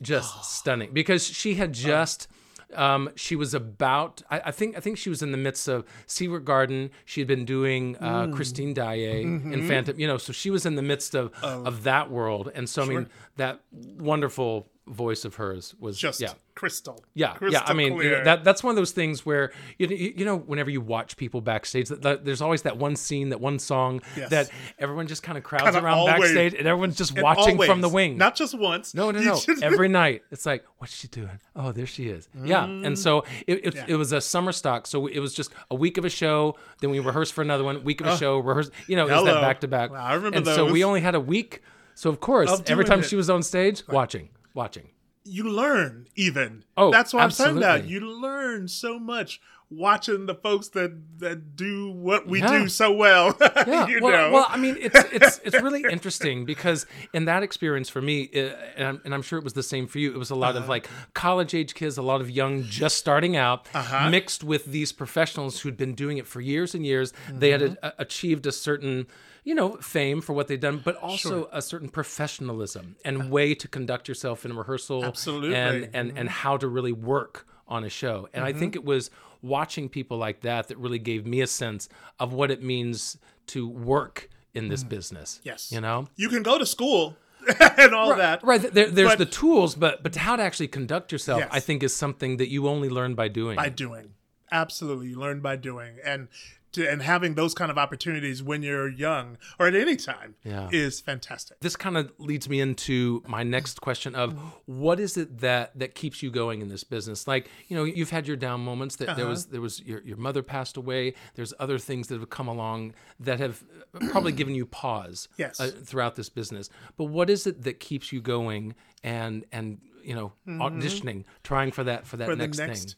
just 0.00 0.44
stunning 0.58 0.90
because 0.92 1.26
she 1.26 1.54
had 1.54 1.72
just. 1.72 2.28
Um, 2.74 3.10
she 3.14 3.36
was 3.36 3.54
about. 3.54 4.22
I, 4.30 4.40
I 4.46 4.50
think. 4.50 4.76
I 4.76 4.80
think 4.80 4.98
she 4.98 5.08
was 5.08 5.22
in 5.22 5.30
the 5.32 5.38
midst 5.38 5.68
of 5.68 5.84
Secret 6.06 6.44
Garden. 6.44 6.90
She 7.04 7.20
had 7.20 7.28
been 7.28 7.44
doing 7.44 7.96
uh, 7.98 8.28
Christine 8.28 8.74
Daae 8.74 9.22
in 9.22 9.66
Phantom. 9.68 9.98
You 9.98 10.06
know, 10.06 10.18
so 10.18 10.32
she 10.32 10.50
was 10.50 10.66
in 10.66 10.74
the 10.74 10.82
midst 10.82 11.14
of 11.14 11.32
of 11.42 11.84
that 11.84 12.10
world. 12.10 12.50
And 12.54 12.68
so 12.68 12.82
I 12.82 12.86
mean, 12.86 13.08
that 13.36 13.60
wonderful 13.72 14.68
voice 14.86 15.24
of 15.24 15.34
hers 15.34 15.74
was 15.80 15.98
Just 15.98 16.20
yeah. 16.20 16.32
crystal. 16.54 17.02
Yeah, 17.14 17.34
crystal 17.34 17.60
yeah. 17.64 17.68
I 17.70 17.74
mean, 17.74 17.94
clear. 17.94 18.22
that 18.24 18.44
that's 18.44 18.62
one 18.62 18.70
of 18.70 18.76
those 18.76 18.92
things 18.92 19.26
where 19.26 19.52
you 19.78 19.88
you 19.88 20.24
know, 20.24 20.36
whenever 20.36 20.70
you 20.70 20.80
watch 20.80 21.16
people 21.16 21.40
backstage, 21.40 21.88
that, 21.88 22.02
that 22.02 22.24
there's 22.24 22.40
always 22.40 22.62
that 22.62 22.76
one 22.76 22.96
scene, 22.96 23.30
that 23.30 23.40
one 23.40 23.58
song 23.58 24.00
Yes. 24.16 24.30
that 24.30 24.50
everyone 24.78 25.06
just 25.06 25.22
kind 25.22 25.36
of 25.36 25.44
crowds 25.44 25.64
Kinda 25.64 25.82
around 25.82 25.98
always- 25.98 26.20
backstage, 26.32 26.54
and 26.54 26.66
everyone's 26.66 26.96
just 26.96 27.12
And 27.12 27.22
watching 27.22 27.60
from 27.60 27.80
the 27.80 27.88
wing. 27.88 28.16
not 28.16 28.36
just 28.36 28.58
once. 28.58 28.94
no, 28.94 29.10
no, 29.10 29.20
no. 29.20 29.40
Every 29.62 29.88
night, 29.88 30.22
it's 30.30 30.46
like, 30.46 30.64
what's 30.78 30.94
she 30.94 31.08
doing? 31.08 31.40
Oh, 31.54 31.72
there 31.72 31.86
she 31.86 32.08
is. 32.08 32.28
Yeah, 32.44 32.64
and 32.64 32.84
mm. 32.84 32.98
so 32.98 33.24
it, 33.46 33.66
it, 33.66 33.84
it 33.88 33.96
was 33.96 34.12
a 34.12 34.20
summer 34.20 34.52
stock, 34.52 34.86
so 34.86 35.06
it 35.06 35.18
was 35.18 35.34
just 35.34 35.50
a 35.70 35.74
week 35.74 35.98
of 35.98 36.04
a 36.04 36.10
show. 36.10 36.56
Then 36.80 36.90
we 36.90 37.00
rehearsed 37.00 37.32
for 37.32 37.42
another 37.42 37.64
one, 37.64 37.82
week 37.84 38.00
of 38.00 38.06
a 38.06 38.16
show, 38.16 38.38
rehearse. 38.38 38.70
You 38.86 38.96
know, 38.96 39.06
it 39.06 39.12
was 39.12 39.24
that 39.24 39.40
back 39.40 39.60
to 39.60 39.68
back. 39.68 39.90
I 39.90 40.14
remember 40.14 40.36
And 40.36 40.46
so 40.46 40.70
we 40.70 40.84
only 40.84 41.00
had 41.00 41.14
a 41.14 41.20
week. 41.20 41.62
So 41.94 42.10
of 42.10 42.20
course, 42.20 42.62
every 42.66 42.84
time 42.84 43.00
it. 43.00 43.06
she 43.06 43.16
was 43.16 43.30
on 43.30 43.42
stage, 43.42 43.82
watching, 43.88 44.28
watching. 44.56 44.88
you 45.28 45.42
learn 45.44 46.06
even. 46.14 46.62
Oh, 46.76 46.90
that's 46.92 47.12
what 47.12 47.22
I'm 47.24 47.30
saying. 47.32 47.56
That 47.56 47.86
you 47.88 47.98
learn 48.00 48.68
so 48.68 48.96
much 48.98 49.40
watching 49.68 50.26
the 50.26 50.34
folks 50.36 50.68
that 50.68 50.92
that 51.18 51.56
do 51.56 51.90
what 51.90 52.28
we 52.28 52.38
Yeah. 52.40 52.60
do 52.60 52.68
so 52.68 52.92
well. 52.92 53.36
Yeah, 53.66 53.88
you 53.88 53.98
well, 54.00 54.12
know. 54.12 54.32
well, 54.32 54.46
I 54.48 54.56
mean, 54.56 54.76
it's 54.78 54.94
it's 55.12 55.40
it's 55.44 55.60
really 55.60 55.84
interesting 55.90 56.44
because 56.44 56.86
in 57.12 57.24
that 57.24 57.42
experience 57.42 57.88
for 57.88 58.00
me, 58.00 58.30
uh, 58.36 58.38
and, 58.76 58.86
I'm, 58.86 59.00
and 59.04 59.12
I'm 59.14 59.22
sure 59.22 59.36
it 59.40 59.44
was 59.44 59.54
the 59.54 59.64
same 59.64 59.88
for 59.88 59.98
you. 59.98 60.12
It 60.12 60.18
was 60.18 60.30
a 60.30 60.36
lot 60.36 60.54
Uh-huh. 60.54 60.62
of 60.62 60.68
like 60.68 60.88
college 61.14 61.52
age 61.54 61.74
kids, 61.74 61.98
a 61.98 62.02
lot 62.02 62.20
of 62.20 62.30
young, 62.30 62.62
just 62.62 62.96
starting 62.96 63.36
out, 63.36 63.66
Uh-huh. 63.74 64.08
mixed 64.08 64.44
with 64.44 64.66
these 64.66 64.92
professionals 64.92 65.60
who'd 65.62 65.76
been 65.76 65.94
doing 65.96 66.18
it 66.18 66.28
for 66.28 66.40
years 66.40 66.72
and 66.76 66.86
years. 66.86 67.12
They 67.28 67.50
had 67.50 67.62
Mm-hmm. 67.62 67.84
a, 67.84 67.92
achieved 67.98 68.46
a 68.46 68.52
certain, 68.52 69.08
you 69.46 69.54
know, 69.54 69.76
fame 69.76 70.20
for 70.20 70.32
what 70.32 70.48
they've 70.48 70.60
done, 70.68 70.82
but 70.84 70.96
also 70.96 71.48
a 71.52 71.62
certain 71.62 71.88
professionalism 71.88 72.96
and 73.04 73.30
way 73.30 73.54
to 73.54 73.68
conduct 73.68 74.08
yourself 74.08 74.44
in 74.44 74.56
rehearsal, 74.56 75.04
Absolutely. 75.04 75.54
and 75.54 75.88
and 75.94 76.18
and 76.18 76.28
how 76.28 76.56
to 76.56 76.66
really 76.66 76.92
work 76.92 77.46
on 77.68 77.84
a 77.84 77.88
show. 77.88 78.28
And 78.34 78.44
I 78.44 78.50
Mm-hmm. 78.50 78.58
think 78.60 78.76
it 78.76 78.84
was 78.84 79.10
watching 79.42 79.88
people 79.88 80.16
like 80.18 80.40
that 80.40 80.66
that 80.68 80.76
really 80.78 80.98
gave 80.98 81.24
me 81.26 81.40
a 81.40 81.46
sense 81.46 81.88
of 82.18 82.32
what 82.32 82.50
it 82.50 82.60
means 82.62 83.16
to 83.54 83.68
work 83.68 84.28
in 84.52 84.68
this 84.68 84.82
business. 84.82 85.38
Mm. 85.42 85.46
Yes. 85.46 85.70
You 85.72 85.80
know? 85.80 86.08
you 86.16 86.28
can 86.28 86.42
go 86.42 86.58
to 86.58 86.66
school 86.66 87.16
and 87.78 87.94
all 87.94 88.16
that. 88.16 88.42
Right. 88.42 88.60
There, 88.60 88.88
there's 88.90 89.10
But- 89.10 89.18
the 89.18 89.26
tools, 89.26 89.74
but 89.76 90.02
but 90.02 90.16
how 90.16 90.34
to 90.36 90.42
actually 90.42 90.68
conduct 90.68 91.12
yourself, 91.12 91.40
Yes. 91.40 91.50
I 91.52 91.60
think, 91.60 91.82
is 91.84 91.94
something 91.94 92.38
that 92.38 92.48
you 92.48 92.66
only 92.66 92.88
learn 92.88 93.14
by 93.14 93.28
doing. 93.28 93.54
By 93.56 93.68
doing. 93.68 94.14
Absolutely. 94.50 95.08
You 95.10 95.18
learn 95.20 95.40
by 95.40 95.54
doing. 95.56 95.98
And 96.04 96.28
to, 96.76 96.88
and 96.90 97.02
having 97.02 97.34
those 97.34 97.52
kind 97.52 97.70
of 97.70 97.76
opportunities 97.76 98.42
when 98.42 98.62
you're 98.62 98.88
young 98.88 99.36
or 99.58 99.66
at 99.66 99.74
any 99.74 99.96
time 99.96 100.36
Yeah. 100.44 100.68
is 100.72 101.00
fantastic. 101.00 101.60
this 101.60 101.76
kind 101.76 101.96
of 101.96 102.10
leads 102.18 102.48
me 102.48 102.60
into 102.60 103.22
my 103.26 103.42
next 103.42 103.80
question 103.82 104.14
of 104.14 104.32
what 104.66 104.98
is 105.00 105.16
it 105.16 105.40
that 105.40 105.78
that 105.78 105.94
keeps 105.94 106.22
you 106.22 106.30
going 106.30 106.62
in 106.62 106.68
this 106.68 106.84
business 106.84 107.26
like 107.26 107.50
you 107.68 107.76
know 107.76 107.84
you've 107.84 108.10
had 108.10 108.26
your 108.26 108.36
down 108.36 108.60
moments 108.60 108.96
that 108.96 109.08
Uh-huh. 109.08 109.16
there 109.16 109.26
was 109.26 109.46
there 109.46 109.60
was 109.60 109.80
your, 109.82 110.00
your 110.02 110.16
mother 110.16 110.42
passed 110.42 110.76
away 110.76 111.12
there's 111.34 111.52
other 111.58 111.78
things 111.78 112.08
that 112.08 112.18
have 112.20 112.30
come 112.30 112.48
along 112.48 112.94
that 113.20 113.38
have 113.40 113.62
uh, 113.94 113.98
probably 114.10 114.32
given 114.32 114.54
you 114.54 114.64
pause 114.66 115.28
Yes. 115.36 115.58
uh, 115.60 115.70
throughout 115.84 116.14
this 116.14 116.28
business 116.28 116.70
but 116.96 117.04
what 117.06 117.28
is 117.28 117.46
it 117.46 117.62
that 117.64 117.80
keeps 117.80 118.12
you 118.12 118.20
going 118.20 118.74
and 119.02 119.44
and 119.52 119.78
you 120.02 120.14
know 120.14 120.32
auditioning 120.46 121.24
trying 121.42 121.72
for 121.72 121.84
that 121.84 122.06
for 122.06 122.16
that 122.16 122.28
Mm-hmm. 122.28 122.32
For 122.40 122.46
next, 122.46 122.58
next 122.58 122.84
thing 122.84 122.94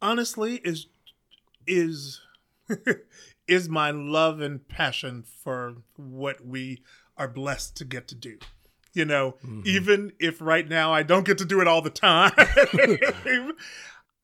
honestly 0.00 0.56
is 0.64 0.86
is 1.66 2.20
is 3.48 3.68
my 3.68 3.90
love 3.90 4.40
and 4.40 4.66
passion 4.68 5.22
for 5.22 5.76
what 5.96 6.44
we 6.44 6.82
are 7.16 7.28
blessed 7.28 7.76
to 7.76 7.84
get 7.84 8.08
to 8.08 8.14
do. 8.14 8.38
You 8.94 9.04
know, 9.04 9.32
mm-hmm. 9.44 9.62
even 9.64 10.12
if 10.18 10.40
right 10.40 10.68
now 10.68 10.92
I 10.92 11.02
don't 11.02 11.26
get 11.26 11.38
to 11.38 11.44
do 11.44 11.60
it 11.60 11.68
all 11.68 11.82
the 11.82 11.90
time, 11.90 12.32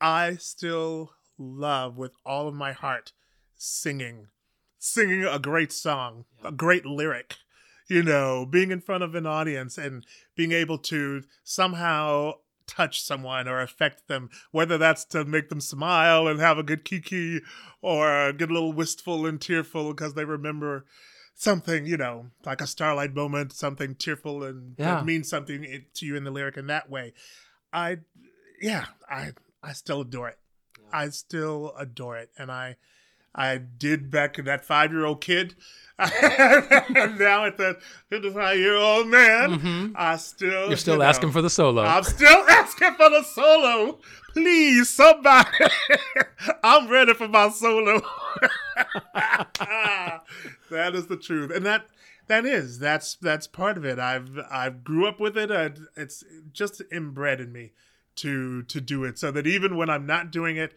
I 0.00 0.36
still 0.36 1.12
love 1.38 1.96
with 1.96 2.12
all 2.24 2.48
of 2.48 2.54
my 2.54 2.72
heart 2.72 3.12
singing, 3.56 4.28
singing 4.78 5.24
a 5.24 5.38
great 5.38 5.72
song, 5.72 6.24
a 6.42 6.50
great 6.50 6.86
lyric, 6.86 7.36
you 7.88 8.02
know, 8.02 8.46
being 8.46 8.70
in 8.70 8.80
front 8.80 9.04
of 9.04 9.14
an 9.14 9.26
audience 9.26 9.78
and 9.78 10.04
being 10.34 10.52
able 10.52 10.78
to 10.78 11.22
somehow 11.42 12.32
touch 12.66 13.02
someone 13.02 13.48
or 13.48 13.60
affect 13.60 14.08
them, 14.08 14.30
whether 14.50 14.78
that's 14.78 15.04
to 15.06 15.24
make 15.24 15.48
them 15.48 15.60
smile 15.60 16.26
and 16.28 16.40
have 16.40 16.58
a 16.58 16.62
good 16.62 16.84
kiki 16.84 17.40
or 17.82 18.32
get 18.32 18.50
a 18.50 18.52
little 18.52 18.72
wistful 18.72 19.26
and 19.26 19.40
tearful 19.40 19.92
because 19.92 20.14
they 20.14 20.24
remember 20.24 20.84
something, 21.34 21.86
you 21.86 21.96
know, 21.96 22.26
like 22.44 22.60
a 22.60 22.66
starlight 22.66 23.14
moment, 23.14 23.52
something 23.52 23.94
tearful 23.94 24.42
and 24.44 24.76
Yeah. 24.78 24.94
that 24.96 25.04
means 25.04 25.28
something 25.28 25.84
to 25.94 26.06
you 26.06 26.16
in 26.16 26.24
the 26.24 26.30
lyric 26.30 26.56
in 26.56 26.66
that 26.68 26.88
way. 26.88 27.12
I, 27.72 27.98
yeah, 28.60 28.86
I, 29.10 29.32
I 29.62 29.72
still 29.72 30.02
adore 30.02 30.28
it. 30.28 30.38
I 30.92 31.08
still 31.08 31.74
adore 31.76 32.16
it. 32.18 32.30
And 32.38 32.52
I, 32.52 32.76
I 33.34 33.58
did 33.58 34.10
back 34.10 34.38
in 34.38 34.44
that 34.44 34.64
five 34.64 34.92
year 34.92 35.04
old 35.04 35.20
kid. 35.20 35.54
and 35.98 36.10
now 37.18 37.44
at 37.44 37.56
that 37.58 37.78
55 38.10 38.58
year 38.58 38.76
old 38.76 39.08
man, 39.08 39.94
I 39.96 40.16
still. 40.16 40.50
Mm-hmm. 40.50 40.70
you're 40.70 40.76
still 40.76 40.94
you 40.94 41.00
know, 41.00 41.04
asking 41.06 41.32
for 41.32 41.42
the 41.42 41.50
solo 41.50 41.82
I'm 41.82 42.02
still 42.04 42.44
asking 42.48 42.94
for 42.94 43.10
the 43.10 43.22
solo. 43.22 43.98
Please, 44.32 44.90
somebody. 44.90 45.48
I'm 46.64 46.88
ready 46.88 47.14
for 47.14 47.28
my 47.28 47.50
solo. 47.50 48.02
that 49.14 50.94
is 50.94 51.06
the 51.06 51.16
truth, 51.16 51.52
and 51.54 51.64
that 51.64 51.86
that 52.26 52.44
is 52.44 52.78
that's 52.78 53.14
that's 53.16 53.46
part 53.46 53.76
of 53.76 53.84
it. 53.84 53.98
I've 53.98 54.38
I've 54.50 54.82
grew 54.82 55.06
up 55.06 55.20
with 55.20 55.36
it. 55.36 55.50
I, 55.50 55.70
it's 55.96 56.24
just 56.52 56.82
inbred 56.90 57.40
in 57.40 57.52
me 57.52 57.72
to 58.16 58.62
to 58.64 58.80
do 58.80 59.04
it, 59.04 59.18
so 59.18 59.30
that 59.30 59.46
even 59.46 59.76
when 59.76 59.88
I'm 59.88 60.06
not 60.06 60.32
doing 60.32 60.56
it, 60.56 60.74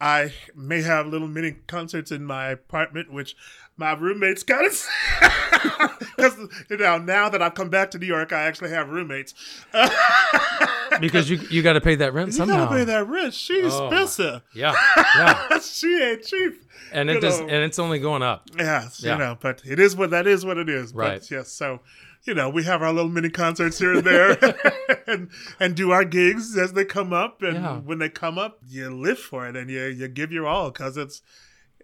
I 0.00 0.32
may 0.54 0.80
have 0.82 1.06
little 1.06 1.28
mini 1.28 1.56
concerts 1.66 2.10
in 2.10 2.24
my 2.24 2.48
apartment, 2.48 3.12
which 3.12 3.36
my 3.76 3.92
roommates 3.92 4.42
got 4.42 4.64
it. 4.64 4.86
Because 6.20 6.36
you 6.68 6.76
know, 6.76 6.98
now 6.98 7.30
that 7.30 7.40
I've 7.40 7.54
come 7.54 7.70
back 7.70 7.90
to 7.92 7.98
New 7.98 8.04
York, 8.06 8.30
I 8.30 8.42
actually 8.42 8.70
have 8.70 8.90
roommates. 8.90 9.32
because 11.00 11.30
you 11.30 11.38
you 11.50 11.62
got 11.62 11.74
to 11.74 11.80
pay 11.80 11.94
that 11.96 12.12
rent 12.12 12.28
You 12.28 12.32
somehow. 12.32 12.64
gotta 12.66 12.76
pay 12.76 12.84
that 12.84 13.06
rent. 13.08 13.32
She's 13.34 13.72
Oh. 13.72 13.86
expensive. 13.86 14.42
Yeah, 14.54 14.74
yeah, 15.16 15.58
she 15.60 16.02
ain't 16.02 16.22
cheap. 16.24 16.62
and 16.92 17.08
it 17.10 17.20
does, 17.20 17.40
and 17.40 17.50
it's 17.50 17.78
only 17.78 17.98
going 17.98 18.22
up. 18.22 18.48
Yes, 18.58 19.02
Yeah. 19.02 19.12
you 19.12 19.18
know, 19.18 19.38
but 19.40 19.62
it 19.64 19.78
is 19.78 19.96
what 19.96 20.10
that 20.10 20.26
is 20.26 20.44
what 20.44 20.58
it 20.58 20.68
is. 20.68 20.92
Right. 20.92 21.20
But 21.20 21.30
yes, 21.30 21.48
so 21.52 21.80
you 22.24 22.34
know, 22.34 22.48
we 22.50 22.64
have 22.64 22.82
our 22.82 22.92
little 22.92 23.10
mini 23.10 23.30
concerts 23.30 23.78
here 23.78 23.94
and 23.94 24.04
there 24.04 24.38
and 25.06 25.30
and 25.58 25.74
do 25.74 25.90
our 25.90 26.04
gigs 26.04 26.56
as 26.56 26.72
they 26.74 26.84
come 26.84 27.12
up 27.12 27.42
and 27.42 27.54
Yeah. 27.56 27.78
when 27.78 27.98
they 27.98 28.08
come 28.08 28.38
up, 28.38 28.58
you 28.68 28.90
live 28.90 29.18
for 29.18 29.48
it 29.48 29.56
and 29.56 29.70
you 29.70 29.84
you 29.84 30.08
give 30.08 30.30
your 30.32 30.46
all 30.46 30.70
cuz 30.70 30.96
it's 30.96 31.22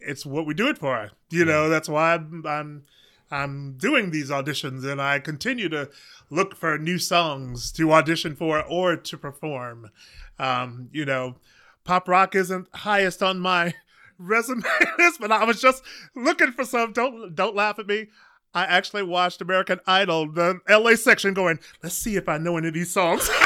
it's 0.00 0.26
what 0.26 0.46
we 0.46 0.54
do 0.54 0.68
it 0.68 0.78
for. 0.78 1.10
You 1.30 1.44
know, 1.44 1.68
that's 1.70 1.88
why 1.88 2.14
I'm, 2.14 2.44
I'm 2.46 2.84
I'm 3.30 3.72
doing 3.78 4.10
these 4.10 4.30
auditions 4.30 4.84
and 4.84 5.00
I 5.02 5.18
continue 5.18 5.68
to 5.70 5.88
look 6.30 6.54
for 6.54 6.78
new 6.78 6.98
songs 6.98 7.72
to 7.72 7.92
audition 7.92 8.36
for 8.36 8.62
or 8.62 8.96
to 8.96 9.16
perform. 9.18 9.90
Um, 10.38 10.90
you 10.92 11.04
know, 11.06 11.36
pop 11.82 12.08
rock 12.08 12.34
isn't 12.34 12.68
highest 12.74 13.22
on 13.22 13.40
my 13.40 13.74
resume 14.18 14.62
list, 14.98 15.18
but 15.20 15.32
I 15.32 15.44
was 15.44 15.60
just 15.60 15.82
looking 16.14 16.52
for 16.52 16.64
some. 16.64 16.92
Don't 16.92 17.34
don't 17.34 17.56
laugh 17.56 17.78
at 17.78 17.86
me. 17.86 18.08
I 18.56 18.64
actually 18.64 19.02
watched 19.02 19.42
American 19.42 19.80
Idol, 19.86 20.32
the 20.32 20.60
LA 20.68 20.94
section, 20.94 21.34
going, 21.34 21.58
let's 21.82 21.94
see 21.94 22.16
if 22.16 22.26
I 22.26 22.38
know 22.38 22.56
any 22.56 22.68
of 22.68 22.74
these 22.74 22.92
songs. 22.92 23.28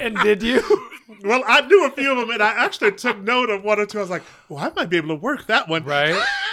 And 0.00 0.16
did 0.20 0.42
you? 0.42 0.62
well, 1.24 1.42
I 1.46 1.60
knew 1.66 1.86
a 1.86 1.90
few 1.90 2.10
of 2.10 2.18
them, 2.18 2.30
and 2.30 2.42
I 2.42 2.52
actually 2.52 2.92
took 2.92 3.18
note 3.18 3.50
of 3.50 3.62
one 3.62 3.78
or 3.78 3.84
two. 3.86 3.98
I 3.98 4.00
was 4.00 4.10
like, 4.10 4.22
well, 4.48 4.64
I 4.64 4.70
might 4.74 4.88
be 4.88 4.96
able 4.96 5.08
to 5.08 5.14
work 5.14 5.46
that 5.46 5.68
one. 5.68 5.84
right? 5.84 6.14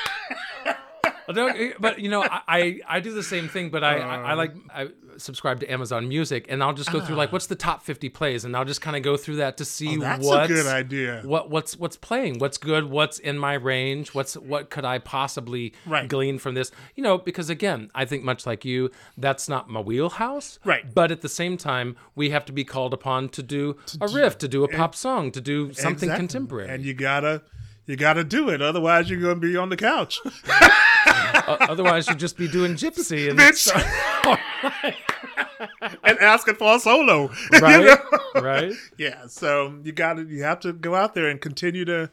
Don't- 1.34 1.58
eh, 1.58 1.74
but 1.80 2.00
you 2.00 2.10
know, 2.10 2.24
I, 2.30 2.80
I 2.88 3.00
do 3.00 3.14
the 3.14 3.24
same 3.24 3.48
thing, 3.48 3.70
but 3.70 3.84
I, 3.84 3.98
I, 4.00 4.16
I 4.22 4.34
like 4.34 4.54
I 4.74 4.90
subscribe 5.18 5.60
to 5.62 5.72
Amazon 5.72 6.08
Music, 6.08 6.46
and 6.50 6.64
I'll 6.64 6.74
just 6.74 6.92
go 6.92 7.02
through 7.02 7.16
like 7.16 7.30
ah. 7.30 7.34
what's 7.34 7.48
the 7.48 7.56
top 7.56 7.84
fifty 7.84 8.08
plays, 8.10 8.46
and 8.46 8.56
I'll 8.56 8.66
just 8.66 8.82
kind 8.82 8.96
of 8.96 9.04
go 9.04 9.18
through 9.18 9.38
that 9.38 9.58
to 9.58 9.66
see 9.66 9.98
Oh, 9.98 10.02
that's 10.02 10.26
what's 10.26 10.50
a 10.50 10.54
good 10.54 10.68
idea. 10.68 11.22
what 11.26 11.50
what's 11.50 11.76
what's 11.78 11.98
playing, 11.98 12.40
what's 12.40 12.58
good, 12.58 12.90
what's 12.90 13.20
in 13.20 13.38
my 13.38 13.54
range, 13.56 14.14
what's 14.14 14.36
what 14.38 14.70
could 14.70 14.86
I 14.86 15.00
possibly 15.00 15.74
Right. 15.86 16.08
glean 16.08 16.38
from 16.40 16.54
this? 16.54 16.72
You 16.96 17.04
know, 17.04 17.18
because 17.18 17.50
again, 17.50 17.90
I 17.96 18.06
think 18.06 18.24
much 18.24 18.46
like 18.46 18.64
you, 18.64 18.90
that's 19.18 19.50
not 19.50 19.70
my 19.70 19.80
wheelhouse. 19.82 20.60
Right. 20.64 20.94
But 20.94 21.12
at 21.12 21.22
the 21.22 21.30
same 21.30 21.58
time, 21.58 21.98
we 22.16 22.30
have 22.30 22.46
to 22.46 22.52
be 22.54 22.64
called 22.64 22.94
upon 22.94 23.30
to 23.30 23.44
do 23.44 23.76
a 24.00 24.08
riff, 24.08 24.38
to 24.40 24.48
do 24.48 24.64
a 24.64 24.68
pop 24.68 24.96
song, 24.96 25.32
to 25.32 25.42
do 25.42 25.74
something 25.74 26.10
Exactly. 26.10 26.18
contemporary. 26.18 26.70
And 26.70 26.86
you 26.86 26.94
gotta 26.94 27.42
you 27.86 27.96
gotta 27.96 28.24
do 28.24 28.50
it, 28.50 28.62
otherwise 28.62 29.10
you're 29.10 29.20
gonna 29.22 29.36
be 29.36 29.56
on 29.58 29.70
the 29.70 29.78
couch. 29.78 30.20
Otherwise, 31.70 32.08
you'd 32.08 32.20
just 32.20 32.38
be 32.38 32.48
doing 32.48 32.74
gypsy 32.74 33.30
and 33.30 33.40
and 36.04 36.20
asking 36.20 36.56
for 36.56 36.76
a 36.76 36.80
solo. 36.80 37.30
you 37.52 37.60
right, 37.60 37.86
know? 38.34 38.42
right. 38.42 38.74
Yeah, 38.98 39.28
so 39.28 39.80
you 39.84 39.92
got 39.92 40.14
to 40.16 40.24
you 40.24 40.44
have 40.44 40.60
to 40.62 40.74
go 40.74 40.96
out 40.96 41.14
there 41.16 41.28
and 41.28 41.40
continue 41.42 41.86
to 41.86 42.10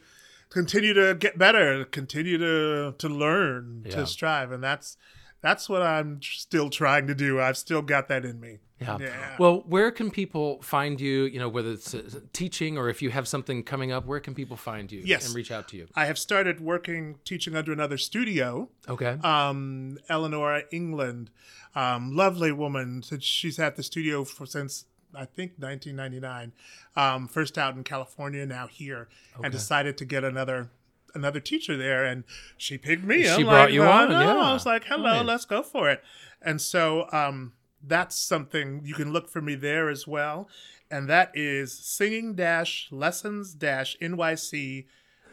continue 0.50 0.94
to 0.94 1.14
get 1.14 1.38
better, 1.38 1.84
continue 1.84 2.38
to 2.38 2.94
to 2.98 3.08
learn, 3.08 3.82
Yeah. 3.86 3.96
to 3.96 4.06
strive, 4.06 4.52
and 4.52 4.62
that's 4.62 4.96
that's 5.44 5.68
what 5.68 5.82
I'm 5.82 6.20
still 6.22 6.70
trying 6.70 7.06
to 7.06 7.14
do. 7.14 7.40
I've 7.40 7.56
still 7.56 7.82
got 7.82 8.08
that 8.08 8.24
in 8.24 8.40
me. 8.40 8.58
Yeah. 8.80 8.98
Yeah. 9.00 9.36
Well, 9.38 9.62
where 9.66 9.90
can 9.90 10.10
people 10.10 10.60
find 10.62 11.00
you? 11.00 11.24
You 11.24 11.38
know, 11.38 11.48
whether 11.48 11.70
it's 11.72 11.94
uh, 11.94 12.02
teaching 12.32 12.76
or 12.76 12.88
if 12.88 13.00
you 13.02 13.10
have 13.10 13.28
something 13.28 13.62
coming 13.62 13.92
up, 13.92 14.04
where 14.06 14.20
can 14.20 14.34
people 14.34 14.56
find 14.56 14.90
you 14.90 15.02
Yes. 15.04 15.26
and 15.26 15.34
reach 15.34 15.50
out 15.52 15.68
to 15.68 15.76
you? 15.76 15.86
I 15.94 16.06
have 16.06 16.18
started 16.18 16.60
working 16.60 17.18
teaching 17.24 17.54
under 17.54 17.72
another 17.72 17.98
studio. 17.98 18.68
Okay. 18.88 19.18
Um, 19.22 19.98
Eleanor 20.08 20.62
England, 20.72 21.30
um, 21.74 22.16
lovely 22.16 22.50
woman. 22.52 23.02
Since 23.02 23.24
She's 23.24 23.56
had 23.58 23.76
the 23.76 23.82
studio 23.82 24.24
for 24.24 24.46
since 24.46 24.86
I 25.14 25.24
think 25.26 25.52
1999. 25.58 26.52
Um, 26.96 27.28
first 27.28 27.56
out 27.58 27.76
in 27.76 27.84
California, 27.84 28.44
now 28.46 28.66
here, 28.66 29.08
and 29.42 29.52
decided 29.52 29.96
to 29.98 30.04
get 30.04 30.24
another 30.24 30.70
another 31.14 31.40
teacher 31.40 31.76
there, 31.76 32.04
and 32.04 32.24
she 32.56 32.76
picked 32.78 33.04
me. 33.04 33.22
She 33.24 33.28
I'm 33.30 33.42
brought 33.44 33.64
like, 33.66 33.72
you 33.72 33.82
"Oh, 33.82 33.90
on, 33.90 34.08
no." 34.10 34.20
yeah. 34.20 34.36
I 34.36 34.52
was 34.52 34.66
like, 34.66 34.84
"Hello, 34.84 35.10
Right. 35.18 35.24
let's 35.26 35.44
go 35.44 35.62
for 35.62 35.90
it." 35.90 36.02
And 36.42 36.60
so 36.60 37.06
um, 37.12 37.52
that's 37.82 38.16
something 38.16 38.82
you 38.84 38.94
can 38.94 39.12
look 39.12 39.28
for 39.28 39.40
me 39.40 39.54
there 39.54 39.88
as 39.88 40.06
well, 40.06 40.48
and 40.90 41.08
that 41.08 41.30
is 41.34 41.72
singing 41.72 42.34
dash 42.34 42.88
lessons 42.90 43.54
dash 43.54 43.96
nyc 44.00 44.86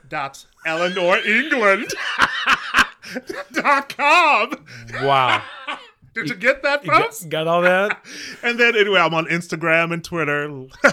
dot 0.07 0.45
Eleanor 0.65 1.17
England 1.19 1.88
dot 3.53 3.89
com. 3.95 4.65
wow. 5.03 5.41
Did 6.13 6.27
you 6.27 6.36
get 6.36 6.61
that, 6.63 6.84
You 6.84 6.91
got, 6.91 7.23
got 7.29 7.47
all 7.47 7.61
that? 7.61 8.03
And 8.43 8.59
then 8.59 8.75
anyway, 8.75 8.99
I'm 8.99 9.13
on 9.13 9.27
Instagram 9.27 9.93
and 9.93 10.03
Twitter, 10.03 10.49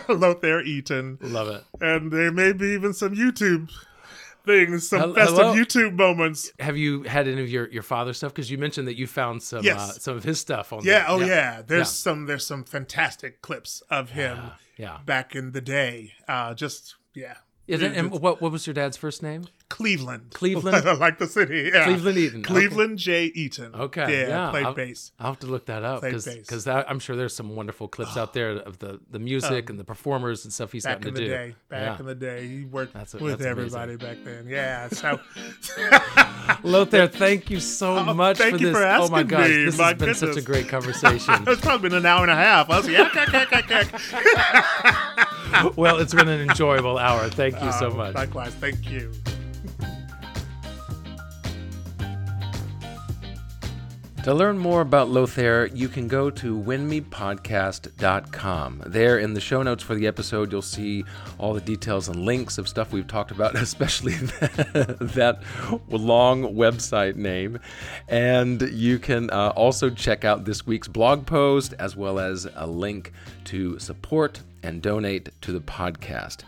Lothair 0.09 0.61
Eaton, 0.63 1.19
Love 1.21 1.49
it. 1.49 1.65
and 1.81 2.13
there 2.13 2.31
may 2.31 2.53
be 2.53 2.67
even 2.69 2.93
some 2.93 3.17
YouTube 3.17 3.69
things, 4.49 4.89
some 4.89 4.99
Hel- 5.01 5.15
festive 5.15 5.37
hello? 5.39 5.55
YouTube 5.55 5.95
moments. 5.95 6.51
Have 6.59 6.77
you 6.77 7.05
had 7.05 7.29
any 7.29 7.41
of 7.43 7.49
your, 7.49 7.69
your 7.71 7.83
father's 7.85 8.17
stuff? 8.17 8.33
Because 8.35 8.51
you 8.51 8.59
mentioned 8.59 8.89
that 8.89 8.97
you 8.99 9.07
found 9.07 9.43
some 9.43 9.63
Yes. 9.65 9.79
uh, 9.79 9.93
some 9.93 10.17
of 10.17 10.25
his 10.25 10.41
stuff 10.41 10.73
on. 10.73 10.81
Yeah, 10.83 11.01
there. 11.01 11.07
oh 11.11 11.19
yeah. 11.21 11.63
There's 11.67 11.81
Yeah. 11.81 11.85
some 11.85 12.27
there's 12.27 12.47
some 12.47 12.65
fantastic 12.65 13.43
clips 13.43 13.83
of 13.91 14.11
him 14.11 14.39
Yeah. 14.77 14.99
back 15.07 15.37
in 15.37 15.53
the 15.53 15.61
day. 15.61 16.13
Uh, 16.27 16.55
just 16.55 16.97
yeah, 17.15 17.35
Is 17.69 17.83
it- 17.83 17.93
and 17.97 18.11
what 18.11 18.41
what 18.41 18.51
was 18.51 18.67
your 18.67 18.75
dad's 18.75 18.97
first 18.97 19.23
name? 19.23 19.47
Cleveland, 19.69 20.31
Cleveland? 20.33 20.85
like 20.99 21.19
the 21.19 21.27
city. 21.27 21.71
Yeah. 21.73 21.85
Cleveland 21.85 22.17
Eaton. 22.19 22.41
Okay. 22.41 22.49
Cleveland 22.55 22.99
J. 22.99 23.25
Eaton. 23.27 23.75
Okay. 23.75 24.23
yeah, 24.23 24.29
Yeah. 24.29 24.51
played 24.51 24.65
I'll, 24.67 24.73
bass. 24.75 25.13
I'll 25.21 25.33
have 25.33 25.41
to 25.41 25.47
look 25.47 25.67
that 25.67 25.85
up 25.85 26.01
because. 26.03 26.67
I'm 26.67 26.99
sure 26.99 27.15
there's 27.17 27.37
some 27.37 27.55
wonderful 27.55 27.87
clips 27.89 28.17
out 28.17 28.31
oh. 28.31 28.33
there 28.33 28.51
of 28.53 28.79
the, 28.79 28.99
the 29.11 29.19
music 29.19 29.67
oh. 29.69 29.71
and 29.71 29.79
the 29.79 29.85
performers 29.85 30.45
and 30.45 30.53
stuff 30.53 30.73
he's 30.73 30.85
Back 30.85 31.01
gotten 31.03 31.09
in 31.09 31.15
to 31.15 31.21
the 31.21 31.27
do. 31.27 31.31
day, 31.31 31.55
back 31.69 31.81
Yeah. 31.83 31.99
in 32.01 32.07
the 32.07 32.15
day, 32.15 32.47
he 32.49 32.65
worked 32.65 32.95
That's- 32.95 33.13
with 33.15 33.39
that's 33.39 33.45
amazing. 33.45 33.79
everybody 33.79 33.97
back 33.97 34.25
then. 34.25 34.49
Yeah, 34.49 34.89
so 34.89 35.21
Lothair, 36.63 37.07
thank 37.09 37.51
you 37.51 37.61
so 37.61 37.99
Oh, 37.99 38.15
much 38.15 38.39
thank 38.39 38.55
for 38.57 38.61
you 38.61 38.69
this. 38.69 38.77
for 38.77 38.83
oh 38.85 39.09
my 39.09 39.21
asking 39.21 39.27
gosh, 39.29 39.49
me. 39.49 39.65
this 39.67 39.79
My 39.79 39.89
has 39.89 39.99
been 39.99 40.15
such 40.15 40.37
a 40.37 40.43
great 40.43 40.69
conversation. 40.69 41.35
it's 41.47 41.61
probably 41.61 41.91
been 41.91 41.99
an 41.99 42.07
hour 42.07 42.23
and 42.23 42.31
a 42.31 42.35
half. 42.37 42.71
I 42.71 42.79
was 42.79 42.89
like, 42.89 43.13
Well, 45.77 45.99
it's 45.99 46.15
been 46.15 46.29
an 46.29 46.41
enjoyable 46.49 46.99
hour. 46.99 47.29
Thank 47.29 47.61
you 47.63 47.73
so 47.73 47.91
Um, 47.91 47.97
much. 47.97 48.15
Likewise, 48.15 48.55
thank 48.55 48.89
you. 48.91 49.13
To 54.25 54.35
learn 54.35 54.59
more 54.59 54.81
about 54.83 55.09
Lothair, 55.09 55.67
you 55.69 55.89
can 55.89 56.07
go 56.07 56.29
to 56.29 56.59
winmepodcast.com. 56.59 58.83
There 58.85 59.19
in 59.19 59.33
the 59.33 59.41
show 59.41 59.63
notes 59.63 59.83
for 59.83 59.95
the 59.95 60.07
episode, 60.07 60.53
you'll 60.53 60.61
see 60.61 61.05
all 61.39 61.55
the 61.55 61.63
details 61.63 62.09
and 62.09 62.27
links 62.27 62.59
of 62.59 62.69
stuff 62.69 62.93
we've 62.93 63.07
talked 63.07 63.31
about, 63.31 63.55
especially 63.57 64.13
that, 64.15 64.97
that 65.01 65.41
long 65.89 66.43
website 66.55 67.17
name. 67.17 67.59
And 68.09 68.61
you 68.71 68.99
can 68.99 69.31
uh, 69.31 69.55
also 69.57 69.89
check 69.89 70.27
out 70.27 70.45
this 70.45 70.67
week's 70.67 70.89
blog 70.89 71.25
post 71.25 71.73
as 71.79 71.97
well 71.97 72.19
as 72.19 72.47
a 72.55 72.67
link 72.67 73.13
to 73.45 73.79
support 73.79 74.43
and 74.63 74.83
donate 74.83 75.31
to 75.43 75.53
the 75.53 75.61
podcast. 75.61 76.43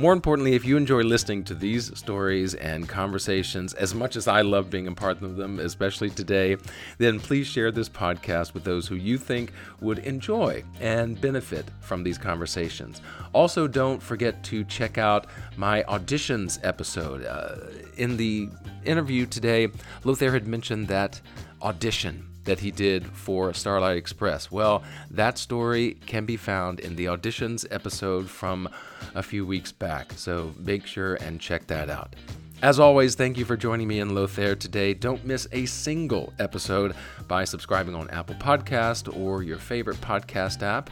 More 0.00 0.12
importantly, 0.12 0.54
if 0.54 0.64
you 0.64 0.76
enjoy 0.76 1.02
listening 1.02 1.42
to 1.42 1.56
these 1.56 1.98
stories 1.98 2.54
and 2.54 2.88
conversations 2.88 3.74
as 3.74 3.96
much 3.96 4.14
as 4.14 4.28
I 4.28 4.42
love 4.42 4.70
being 4.70 4.86
a 4.86 4.94
part 4.94 5.20
of 5.22 5.34
them, 5.34 5.58
especially 5.58 6.08
today, 6.08 6.56
then 6.98 7.18
please 7.18 7.48
share 7.48 7.72
this 7.72 7.88
podcast 7.88 8.54
with 8.54 8.62
those 8.62 8.86
who 8.86 8.94
you 8.94 9.18
think 9.18 9.52
would 9.80 9.98
enjoy 9.98 10.62
and 10.80 11.20
benefit 11.20 11.64
from 11.80 12.04
these 12.04 12.16
conversations. 12.16 13.02
Also, 13.32 13.66
don't 13.66 14.00
forget 14.00 14.44
to 14.44 14.62
check 14.62 14.98
out 14.98 15.26
my 15.56 15.82
auditions 15.88 16.60
episode. 16.62 17.26
Uh, 17.26 17.56
in 17.96 18.16
the 18.16 18.48
interview 18.84 19.26
today, 19.26 19.66
Lothair 20.04 20.30
had 20.30 20.46
mentioned 20.46 20.86
that 20.86 21.20
audition 21.60 22.24
that 22.44 22.60
he 22.60 22.70
did 22.70 23.06
for 23.06 23.52
Starlight 23.52 23.96
Express. 23.96 24.50
Well, 24.50 24.82
that 25.10 25.38
story 25.38 25.98
can 26.06 26.24
be 26.24 26.36
found 26.36 26.80
in 26.80 26.96
the 26.96 27.06
auditions 27.06 27.66
episode 27.70 28.28
from 28.28 28.68
a 29.14 29.22
few 29.22 29.46
weeks 29.46 29.72
back, 29.72 30.12
so 30.16 30.54
make 30.58 30.86
sure 30.86 31.14
and 31.16 31.40
check 31.40 31.66
that 31.66 31.90
out. 31.90 32.16
As 32.60 32.80
always, 32.80 33.14
thank 33.14 33.38
you 33.38 33.44
for 33.44 33.56
joining 33.56 33.86
me 33.86 34.00
in 34.00 34.16
Lothair 34.16 34.56
today. 34.56 34.92
Don't 34.92 35.24
miss 35.24 35.46
a 35.52 35.64
single 35.66 36.32
episode 36.40 36.96
by 37.28 37.44
subscribing 37.44 37.94
on 37.94 38.10
Apple 38.10 38.34
Podcast 38.34 39.16
or 39.16 39.44
your 39.44 39.58
favorite 39.58 40.00
podcast 40.00 40.62
app. 40.62 40.90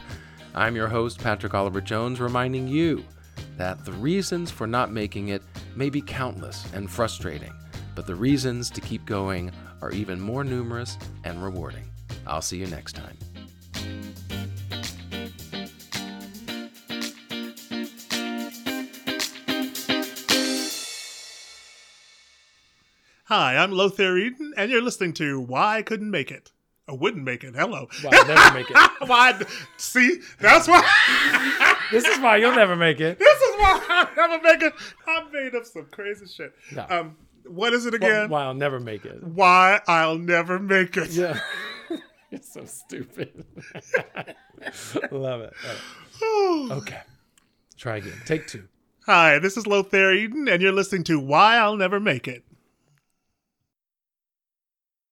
I'm 0.55 0.77
your 0.77 0.87
host, 0.87 1.19
Patrick 1.19 1.53
Oliver 1.53 1.81
Jones, 1.81 2.21
reminding 2.21 2.69
you 2.69 3.03
that 3.57 3.83
the 3.83 3.91
reasons 3.91 4.49
for 4.49 4.65
not 4.65 4.93
making 4.93 5.27
it 5.27 5.41
may 5.75 5.89
be 5.89 6.01
countless 6.01 6.71
and 6.73 6.89
frustrating, 6.89 7.53
but 7.95 8.07
the 8.07 8.15
reasons 8.15 8.69
to 8.71 8.79
keep 8.79 9.05
going 9.05 9.51
are 9.81 9.91
even 9.91 10.19
more 10.19 10.43
numerous 10.43 10.97
and 11.23 11.43
rewarding. 11.43 11.89
I'll 12.25 12.41
see 12.41 12.57
you 12.57 12.67
next 12.67 12.93
time. 12.93 13.17
Hi, 23.25 23.57
I'm 23.57 23.73
Lothair 23.73 24.17
Eaton, 24.17 24.53
and 24.55 24.71
you're 24.71 24.81
listening 24.81 25.11
to 25.15 25.39
Why 25.39 25.79
I 25.79 25.81
Couldn't 25.81 26.09
Make 26.09 26.31
It. 26.31 26.51
I 26.89 26.93
wouldn't 26.93 27.25
make 27.25 27.43
it. 27.43 27.53
Hello. 27.53 27.89
Why 28.01 28.09
well, 28.11 28.27
never 28.27 28.53
make 28.53 28.71
it. 28.71 28.77
why? 29.07 29.37
See, 29.75 30.21
that's 30.39 30.69
why. 30.69 31.75
this 31.91 32.05
is 32.05 32.17
why 32.19 32.37
you'll 32.37 32.55
never 32.55 32.77
make 32.77 33.01
it. 33.01 33.19
This 33.19 33.41
is 33.41 33.55
why 33.57 33.81
I 33.89 34.07
never 34.15 34.41
make 34.41 34.61
it. 34.61 34.73
I'm 35.05 35.29
made 35.33 35.53
up 35.53 35.65
some 35.65 35.87
crazy 35.91 36.25
shit. 36.27 36.53
No. 36.71 36.85
Um, 36.89 37.17
what 37.49 37.73
is 37.73 37.85
it 37.85 37.93
again? 37.93 38.29
why 38.29 38.43
I'll 38.43 38.53
never 38.53 38.79
make 38.79 39.05
it. 39.05 39.23
Why 39.23 39.81
I'll 39.87 40.17
never 40.17 40.59
make 40.59 40.97
it. 40.97 41.09
Yeah. 41.11 41.39
You're 42.31 42.41
so 42.41 42.65
stupid. 42.65 43.45
Love 45.11 45.41
it. 45.41 45.53
Okay. 46.71 47.01
Try 47.77 47.97
again. 47.97 48.19
Take 48.25 48.47
two. 48.47 48.67
Hi, 49.05 49.37
this 49.37 49.55
is 49.55 49.67
Lothair 49.67 50.11
Eaton, 50.15 50.47
and 50.47 50.63
you're 50.63 50.71
listening 50.71 51.03
to 51.05 51.19
Why 51.19 51.57
I'll 51.57 51.77
Never 51.77 51.99
Make 51.99 52.27
It. 52.27 52.43